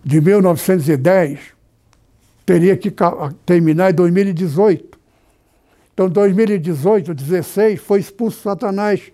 de 0.05 0.21
1910 0.21 1.41
teria 2.47 2.77
que 2.77 2.91
terminar 3.45 3.91
em 3.91 3.95
2018. 3.95 4.99
Então, 5.93 6.09
2018, 6.09 7.13
16, 7.13 7.81
foi 7.81 7.99
expulso 7.99 8.41
Satanás 8.41 9.13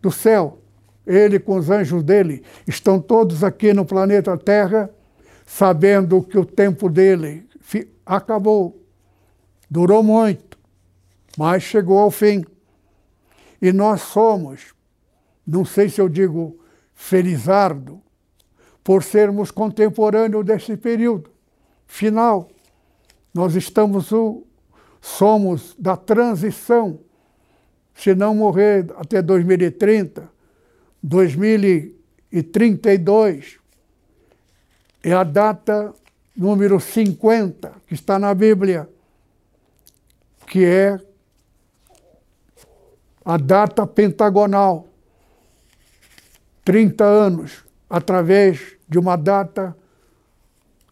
do 0.00 0.10
céu. 0.10 0.61
Ele 1.06 1.38
com 1.38 1.56
os 1.56 1.70
anjos 1.70 2.02
dele 2.02 2.42
estão 2.66 3.00
todos 3.00 3.42
aqui 3.42 3.72
no 3.72 3.84
planeta 3.84 4.36
Terra, 4.36 4.90
sabendo 5.44 6.22
que 6.22 6.38
o 6.38 6.44
tempo 6.44 6.88
dele 6.88 7.46
acabou. 8.06 8.80
Durou 9.70 10.02
muito, 10.02 10.58
mas 11.36 11.62
chegou 11.62 11.98
ao 11.98 12.10
fim. 12.10 12.44
E 13.60 13.72
nós 13.72 14.02
somos, 14.02 14.74
não 15.46 15.64
sei 15.64 15.88
se 15.88 16.00
eu 16.00 16.08
digo 16.08 16.58
felizardo, 16.94 18.00
por 18.84 19.02
sermos 19.02 19.50
contemporâneos 19.50 20.44
desse 20.44 20.76
período 20.76 21.30
final. 21.86 22.48
Nós 23.32 23.54
estamos, 23.54 24.12
o, 24.12 24.44
somos 25.00 25.74
da 25.78 25.96
transição. 25.96 26.98
Se 27.94 28.14
não 28.14 28.34
morrer 28.34 28.86
até 28.96 29.22
2030, 29.22 30.28
2032 31.02 33.58
é 35.02 35.12
a 35.12 35.24
data 35.24 35.92
número 36.36 36.78
50 36.78 37.72
que 37.86 37.94
está 37.94 38.18
na 38.18 38.34
Bíblia, 38.34 38.86
que 40.46 40.64
é 40.64 41.00
a 43.24 43.36
data 43.36 43.86
pentagonal. 43.86 44.88
30 46.64 47.04
anos 47.04 47.64
através 47.90 48.76
de 48.88 48.98
uma 48.98 49.16
data 49.16 49.76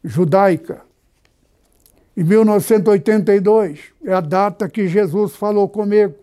judaica. 0.02 0.82
Em 2.16 2.24
1982 2.24 3.80
é 4.04 4.12
a 4.12 4.20
data 4.20 4.68
que 4.68 4.88
Jesus 4.88 5.36
falou 5.36 5.68
comigo 5.68 6.14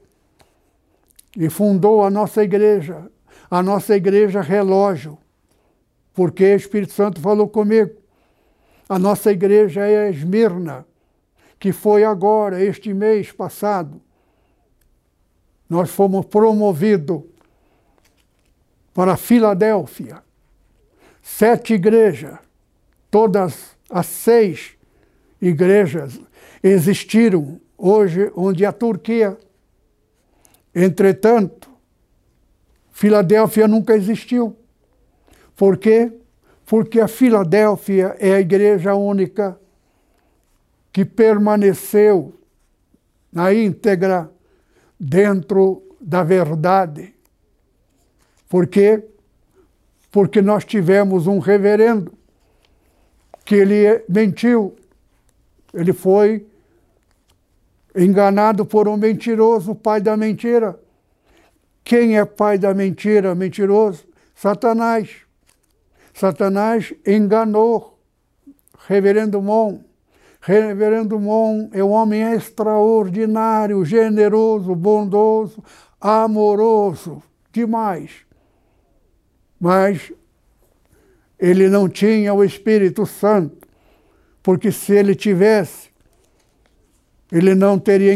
e 1.35 1.49
fundou 1.49 2.03
a 2.03 2.09
nossa 2.09 2.43
igreja, 2.43 3.09
a 3.49 3.63
nossa 3.63 3.95
igreja 3.95 4.41
relógio, 4.41 5.17
porque 6.13 6.53
o 6.53 6.55
Espírito 6.55 6.93
Santo 6.93 7.21
falou 7.21 7.47
comigo. 7.47 7.95
A 8.89 8.97
nossa 8.97 9.31
igreja 9.31 9.85
é 9.85 10.07
a 10.07 10.09
Esmirna, 10.09 10.85
que 11.59 11.71
foi 11.71 12.03
agora, 12.03 12.63
este 12.63 12.93
mês 12.93 13.31
passado. 13.31 14.01
Nós 15.69 15.89
fomos 15.89 16.25
promovidos 16.25 17.23
para 18.93 19.17
Filadélfia 19.17 20.25
sete 21.27 21.73
igrejas, 21.73 22.39
todas 23.11 23.75
as 23.89 24.05
seis 24.05 24.77
igrejas 25.41 26.19
existiram 26.63 27.59
hoje 27.77 28.31
onde 28.33 28.65
a 28.65 28.71
Turquia. 28.71 29.37
Entretanto, 30.73 31.69
Filadélfia 32.97 33.67
nunca 33.67 33.95
existiu. 33.95 34.55
Por 35.55 35.77
quê? 35.77 36.11
Porque 36.65 36.99
a 36.99 37.07
Filadélfia 37.07 38.15
é 38.19 38.33
a 38.33 38.39
igreja 38.39 38.95
única 38.95 39.59
que 40.91 41.05
permaneceu 41.05 42.33
na 43.31 43.53
íntegra 43.53 44.31
dentro 44.99 45.83
da 46.01 46.23
verdade. 46.23 47.13
Por 48.49 48.65
quê? 48.67 49.03
porque 50.17 50.41
nós 50.41 50.65
tivemos 50.65 51.27
um 51.27 51.37
reverendo 51.37 52.11
que 53.45 53.53
ele 53.53 54.03
mentiu. 54.09 54.75
Ele 55.71 55.93
foi 55.93 56.43
enganado 57.95 58.65
por 58.65 58.87
um 58.87 58.97
mentiroso, 58.97 59.75
pai 59.75 60.01
da 60.01 60.17
mentira. 60.17 60.79
Quem 61.87 62.17
é 62.17 62.25
pai 62.25 62.57
da 62.57 62.73
mentira, 62.73 63.33
mentiroso? 63.33 64.05
Satanás. 64.35 65.09
Satanás 66.13 66.93
enganou 67.05 67.97
Reverendo 68.87 69.41
Mon. 69.41 69.79
Reverendo 70.41 71.17
Mon 71.17 71.69
é 71.71 71.81
um 71.81 71.91
homem 71.91 72.21
extraordinário, 72.33 73.85
generoso, 73.85 74.75
bondoso, 74.75 75.63
amoroso, 76.01 77.23
demais 77.53 78.27
mas 79.59 80.11
ele 81.39 81.69
não 81.69 81.89
tinha 81.89 82.33
o 82.33 82.43
Espírito 82.43 83.05
Santo, 83.05 83.67
porque 84.41 84.71
se 84.71 84.93
ele 84.93 85.15
tivesse, 85.15 85.89
ele 87.31 87.53
não 87.53 87.77
teria 87.77 88.13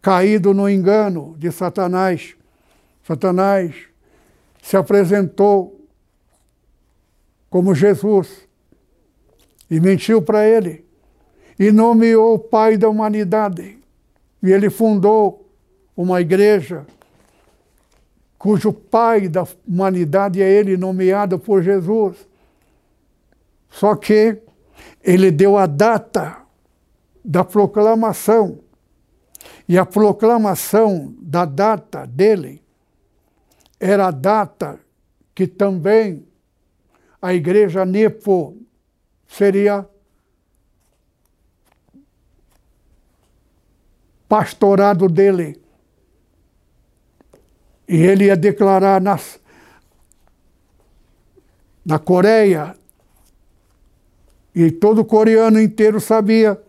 caído 0.00 0.54
no 0.54 0.68
engano 0.68 1.34
de 1.38 1.50
Satanás. 1.50 2.34
Satanás 3.02 3.74
se 4.62 4.76
apresentou 4.76 5.86
como 7.48 7.74
Jesus 7.74 8.46
e 9.70 9.80
mentiu 9.80 10.20
para 10.22 10.46
ele 10.46 10.84
e 11.58 11.72
nomeou 11.72 12.34
o 12.34 12.38
pai 12.38 12.76
da 12.76 12.88
humanidade. 12.88 13.78
E 14.42 14.52
ele 14.52 14.70
fundou 14.70 15.48
uma 15.96 16.20
igreja 16.20 16.86
cujo 18.38 18.72
pai 18.72 19.28
da 19.28 19.44
humanidade 19.66 20.40
é 20.40 20.48
ele, 20.48 20.76
nomeado 20.76 21.38
por 21.38 21.60
Jesus. 21.62 22.16
Só 23.68 23.96
que 23.96 24.38
ele 25.02 25.30
deu 25.30 25.58
a 25.58 25.66
data 25.66 26.38
da 27.24 27.42
proclamação. 27.42 28.60
E 29.68 29.76
a 29.76 29.84
proclamação 29.84 31.14
da 31.20 31.44
data 31.44 32.06
dele 32.06 32.62
era 33.78 34.06
a 34.06 34.10
data 34.10 34.80
que 35.34 35.46
também 35.46 36.26
a 37.20 37.34
igreja 37.34 37.84
Nepo 37.84 38.56
seria 39.26 39.86
pastorado 44.26 45.06
dele. 45.06 45.60
E 47.86 47.96
ele 47.96 48.26
ia 48.26 48.36
declarar 48.36 49.00
nas, 49.00 49.38
na 51.84 51.98
Coreia, 51.98 52.74
e 54.54 54.70
todo 54.70 55.04
coreano 55.04 55.60
inteiro 55.60 56.00
sabia 56.00 56.60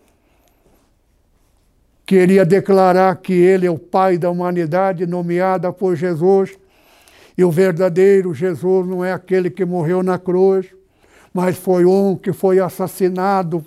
que 2.10 2.16
ele 2.16 2.34
ia 2.34 2.44
declarar 2.44 3.18
que 3.18 3.34
ele 3.34 3.68
é 3.68 3.70
o 3.70 3.78
pai 3.78 4.18
da 4.18 4.32
humanidade, 4.32 5.06
nomeada 5.06 5.72
por 5.72 5.96
Jesus, 5.96 6.58
e 7.38 7.44
o 7.44 7.52
verdadeiro 7.52 8.34
Jesus 8.34 8.88
não 8.88 9.06
é 9.06 9.14
aquele 9.14 9.48
que 9.48 9.64
morreu 9.64 10.02
na 10.02 10.18
cruz, 10.18 10.66
mas 11.32 11.56
foi 11.56 11.86
um 11.86 12.16
que 12.16 12.34
foi 12.34 12.60
assassinado. 12.60 13.64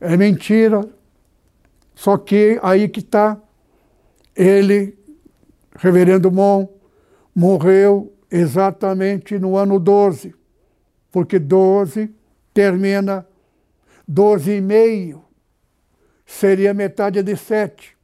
É 0.00 0.16
mentira. 0.16 0.88
Só 1.94 2.16
que 2.16 2.58
aí 2.62 2.88
que 2.88 3.00
está. 3.00 3.38
Ele 4.34 4.96
Reverendo 5.76 6.32
Mon 6.32 6.66
morreu 7.34 8.10
exatamente 8.30 9.38
no 9.38 9.54
ano 9.54 9.78
12, 9.78 10.34
porque 11.12 11.38
12 11.38 12.10
termina 12.54 13.26
doze 14.08 14.52
e 14.52 14.60
meio 14.62 15.28
seria 16.30 16.72
metade 16.72 17.22
de 17.22 17.36
sete. 17.36 17.96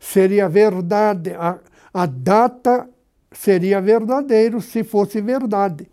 Seria 0.00 0.48
verdade. 0.48 1.32
A, 1.34 1.58
a 1.92 2.06
data 2.06 2.88
seria 3.30 3.80
verdadeiro 3.82 4.62
se 4.62 4.82
fosse 4.82 5.20
verdade. 5.20 5.88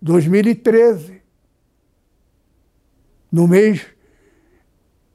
2013, 0.00 1.22
no 3.30 3.46
mês 3.46 3.86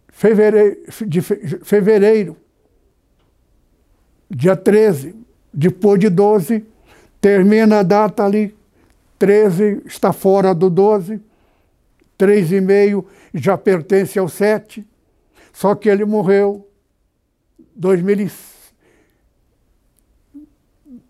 fevereiro, 0.07 0.77
de 1.07 1.21
fevereiro, 1.21 2.37
dia 4.29 4.55
13, 4.55 5.15
depois 5.53 5.99
de 5.99 6.09
12, 6.09 6.65
termina 7.21 7.79
a 7.79 7.83
data 7.83 8.25
ali, 8.25 8.55
13 9.19 9.83
está 9.85 10.11
fora 10.11 10.55
do 10.55 10.69
12, 10.69 11.21
3,5 12.19 13.05
já 13.33 13.57
pertence 13.57 14.19
ao 14.19 14.27
7, 14.27 14.85
só 15.53 15.73
que 15.73 15.87
ele 15.87 16.03
morreu 16.03 16.69
2000, 17.73 18.29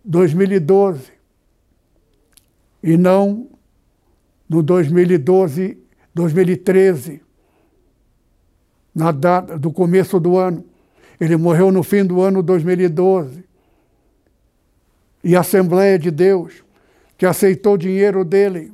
2012 0.06 1.12
e 2.84 2.96
não 2.96 3.50
no 4.48 4.62
2012, 4.62 5.78
2013, 6.14 7.22
na 8.94 9.12
data 9.12 9.58
do 9.58 9.72
começo 9.72 10.20
do 10.20 10.38
ano. 10.38 10.64
Ele 11.20 11.36
morreu 11.36 11.72
no 11.72 11.84
fim 11.84 12.06
do 12.06 12.22
ano 12.22 12.42
2012. 12.42 13.44
E 15.24 15.36
a 15.36 15.42
Assembleia 15.42 16.00
de 16.00 16.10
Deus, 16.10 16.64
que 17.18 17.26
aceitou 17.26 17.74
o 17.74 17.78
dinheiro 17.78 18.24
dele 18.24 18.72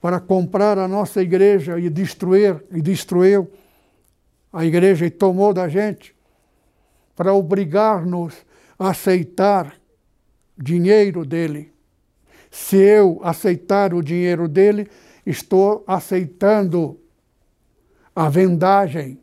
para 0.00 0.20
comprar 0.20 0.78
a 0.78 0.86
nossa 0.86 1.20
igreja 1.20 1.78
e 1.78 1.90
destruir, 1.90 2.64
e 2.70 2.80
destruiu 2.80 3.50
a 4.52 4.64
igreja 4.64 5.06
e 5.06 5.10
tomou 5.10 5.52
da 5.52 5.68
gente, 5.68 6.14
para 7.14 7.34
obrigar-nos 7.34 8.34
a 8.78 8.90
aceitar 8.90 9.74
dinheiro 10.56 11.24
dele. 11.24 11.72
Se 12.50 12.76
eu 12.76 13.20
aceitar 13.22 13.92
o 13.92 14.02
dinheiro 14.02 14.48
dele, 14.48 14.88
estou 15.26 15.84
aceitando 15.86 16.98
a 18.14 18.28
vendagem, 18.28 19.20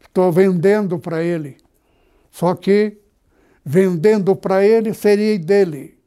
estou 0.00 0.30
vendendo 0.30 0.98
para 0.98 1.22
ele. 1.22 1.56
Só 2.30 2.54
que 2.54 2.98
vendendo 3.64 4.36
para 4.36 4.64
ele 4.64 4.94
seria 4.94 5.38
dele. 5.38 5.98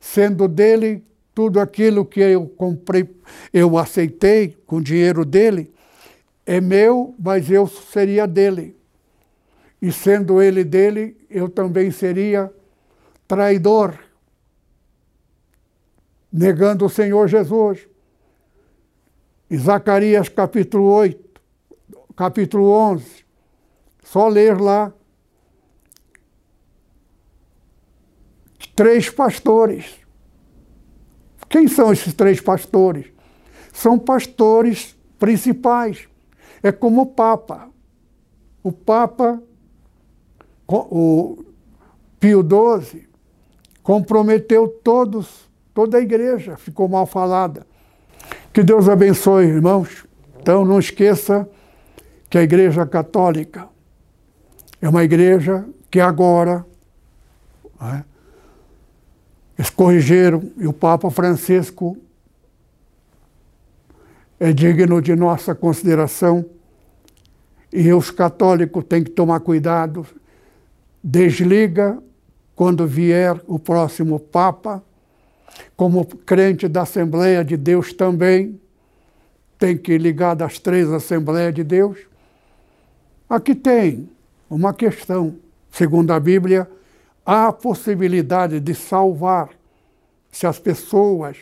Sendo 0.00 0.46
dele, 0.46 1.04
tudo 1.34 1.60
aquilo 1.60 2.04
que 2.04 2.20
eu 2.20 2.46
comprei, 2.46 3.08
eu 3.52 3.78
aceitei 3.78 4.56
com 4.66 4.80
dinheiro 4.80 5.24
dele, 5.24 5.72
é 6.44 6.60
meu, 6.60 7.14
mas 7.18 7.50
eu 7.50 7.66
seria 7.66 8.26
dele. 8.26 8.76
E 9.80 9.90
sendo 9.90 10.40
ele 10.40 10.62
dele, 10.62 11.16
eu 11.30 11.48
também 11.48 11.90
seria 11.90 12.52
traidor 13.26 13.98
negando 16.32 16.86
o 16.86 16.90
Senhor 16.90 17.28
Jesus. 17.28 17.88
Em 19.50 19.58
Zacarias 19.58 20.28
capítulo 20.28 20.84
8, 20.84 21.40
capítulo 22.16 22.70
11, 22.70 23.24
só 24.02 24.28
ler 24.28 24.60
lá. 24.60 24.92
Três 28.74 29.10
pastores. 29.10 30.01
Quem 31.52 31.68
são 31.68 31.92
esses 31.92 32.12
três 32.12 32.40
pastores? 32.40 33.06
São 33.72 33.96
pastores 33.96 34.96
principais. 35.20 36.08
É 36.64 36.72
como 36.72 37.02
o 37.02 37.06
Papa. 37.06 37.68
O 38.60 38.72
Papa, 38.72 39.40
o 40.66 41.44
Pio 42.18 42.42
XII, 42.42 43.06
comprometeu 43.84 44.66
todos 44.66 45.52
Toda 45.74 45.96
a 45.96 46.00
igreja 46.00 46.56
ficou 46.56 46.86
mal 46.86 47.06
falada. 47.06 47.66
Que 48.52 48.62
Deus 48.62 48.88
abençoe, 48.88 49.46
irmãos. 49.46 50.06
Então 50.38 50.64
não 50.64 50.78
esqueça 50.78 51.48
que 52.28 52.36
a 52.36 52.42
Igreja 52.42 52.84
Católica 52.86 53.68
é 54.80 54.88
uma 54.88 55.04
igreja 55.04 55.64
que 55.90 56.00
agora 56.00 56.66
é, 57.80 58.02
eles 59.58 59.70
corrigiram 59.70 60.42
e 60.56 60.66
o 60.66 60.72
Papa 60.72 61.10
Francisco 61.10 61.96
é 64.40 64.52
digno 64.52 65.00
de 65.00 65.14
nossa 65.14 65.54
consideração 65.54 66.44
e 67.72 67.92
os 67.92 68.10
católicos 68.10 68.84
têm 68.84 69.04
que 69.04 69.10
tomar 69.10 69.40
cuidado. 69.40 70.06
Desliga 71.02 72.02
quando 72.54 72.86
vier 72.86 73.40
o 73.46 73.58
próximo 73.58 74.18
Papa 74.18 74.82
como 75.76 76.04
crente 76.04 76.68
da 76.68 76.82
Assembleia 76.82 77.44
de 77.44 77.56
Deus 77.56 77.92
também, 77.92 78.60
tem 79.58 79.76
que 79.76 79.96
ligar 79.96 80.34
das 80.34 80.58
três 80.58 80.90
Assembleias 80.90 81.54
de 81.54 81.62
Deus. 81.62 81.98
Aqui 83.28 83.54
tem 83.54 84.08
uma 84.50 84.74
questão. 84.74 85.36
Segundo 85.70 86.10
a 86.10 86.20
Bíblia, 86.20 86.68
há 87.24 87.52
possibilidade 87.52 88.60
de 88.60 88.74
salvar 88.74 89.50
se 90.30 90.46
as 90.46 90.58
pessoas 90.58 91.36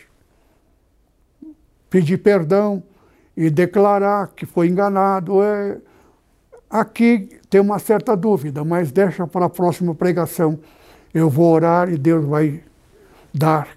pedir 1.89 2.17
perdão 2.17 2.83
e 3.35 3.49
declarar 3.49 4.31
que 4.35 4.45
foi 4.45 4.67
enganado. 4.67 5.41
É... 5.41 5.77
Aqui 6.69 7.29
tem 7.49 7.59
uma 7.59 7.79
certa 7.79 8.15
dúvida, 8.15 8.63
mas 8.63 8.91
deixa 8.91 9.27
para 9.27 9.45
a 9.45 9.49
próxima 9.49 9.93
pregação. 9.93 10.59
Eu 11.13 11.29
vou 11.29 11.53
orar 11.53 11.91
e 11.91 11.97
Deus 11.97 12.25
vai 12.25 12.63
dar 13.33 13.67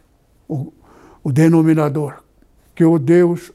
o, 0.48 0.72
o 1.22 1.32
denominador. 1.32 2.22
Que 2.74 2.84
o 2.84 2.98
Deus, 2.98 3.52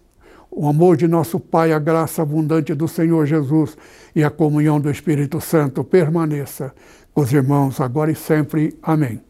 o 0.52 0.68
amor 0.68 0.97
de 0.97 1.08
nosso 1.08 1.39
Pai, 1.39 1.72
a 1.72 1.80
graça 1.80 2.22
abundante 2.22 2.74
do 2.74 2.88
Senhor 2.88 3.26
Jesus 3.26 3.78
e 4.14 4.24
a 4.24 4.30
comunhão 4.30 4.80
do 4.80 4.89
Espírito 4.89 5.39
Santo 5.39 5.84
permaneça 5.84 6.74
os 7.20 7.34
irmãos 7.34 7.80
agora 7.82 8.11
e 8.11 8.15
sempre. 8.15 8.78
Amém. 8.82 9.22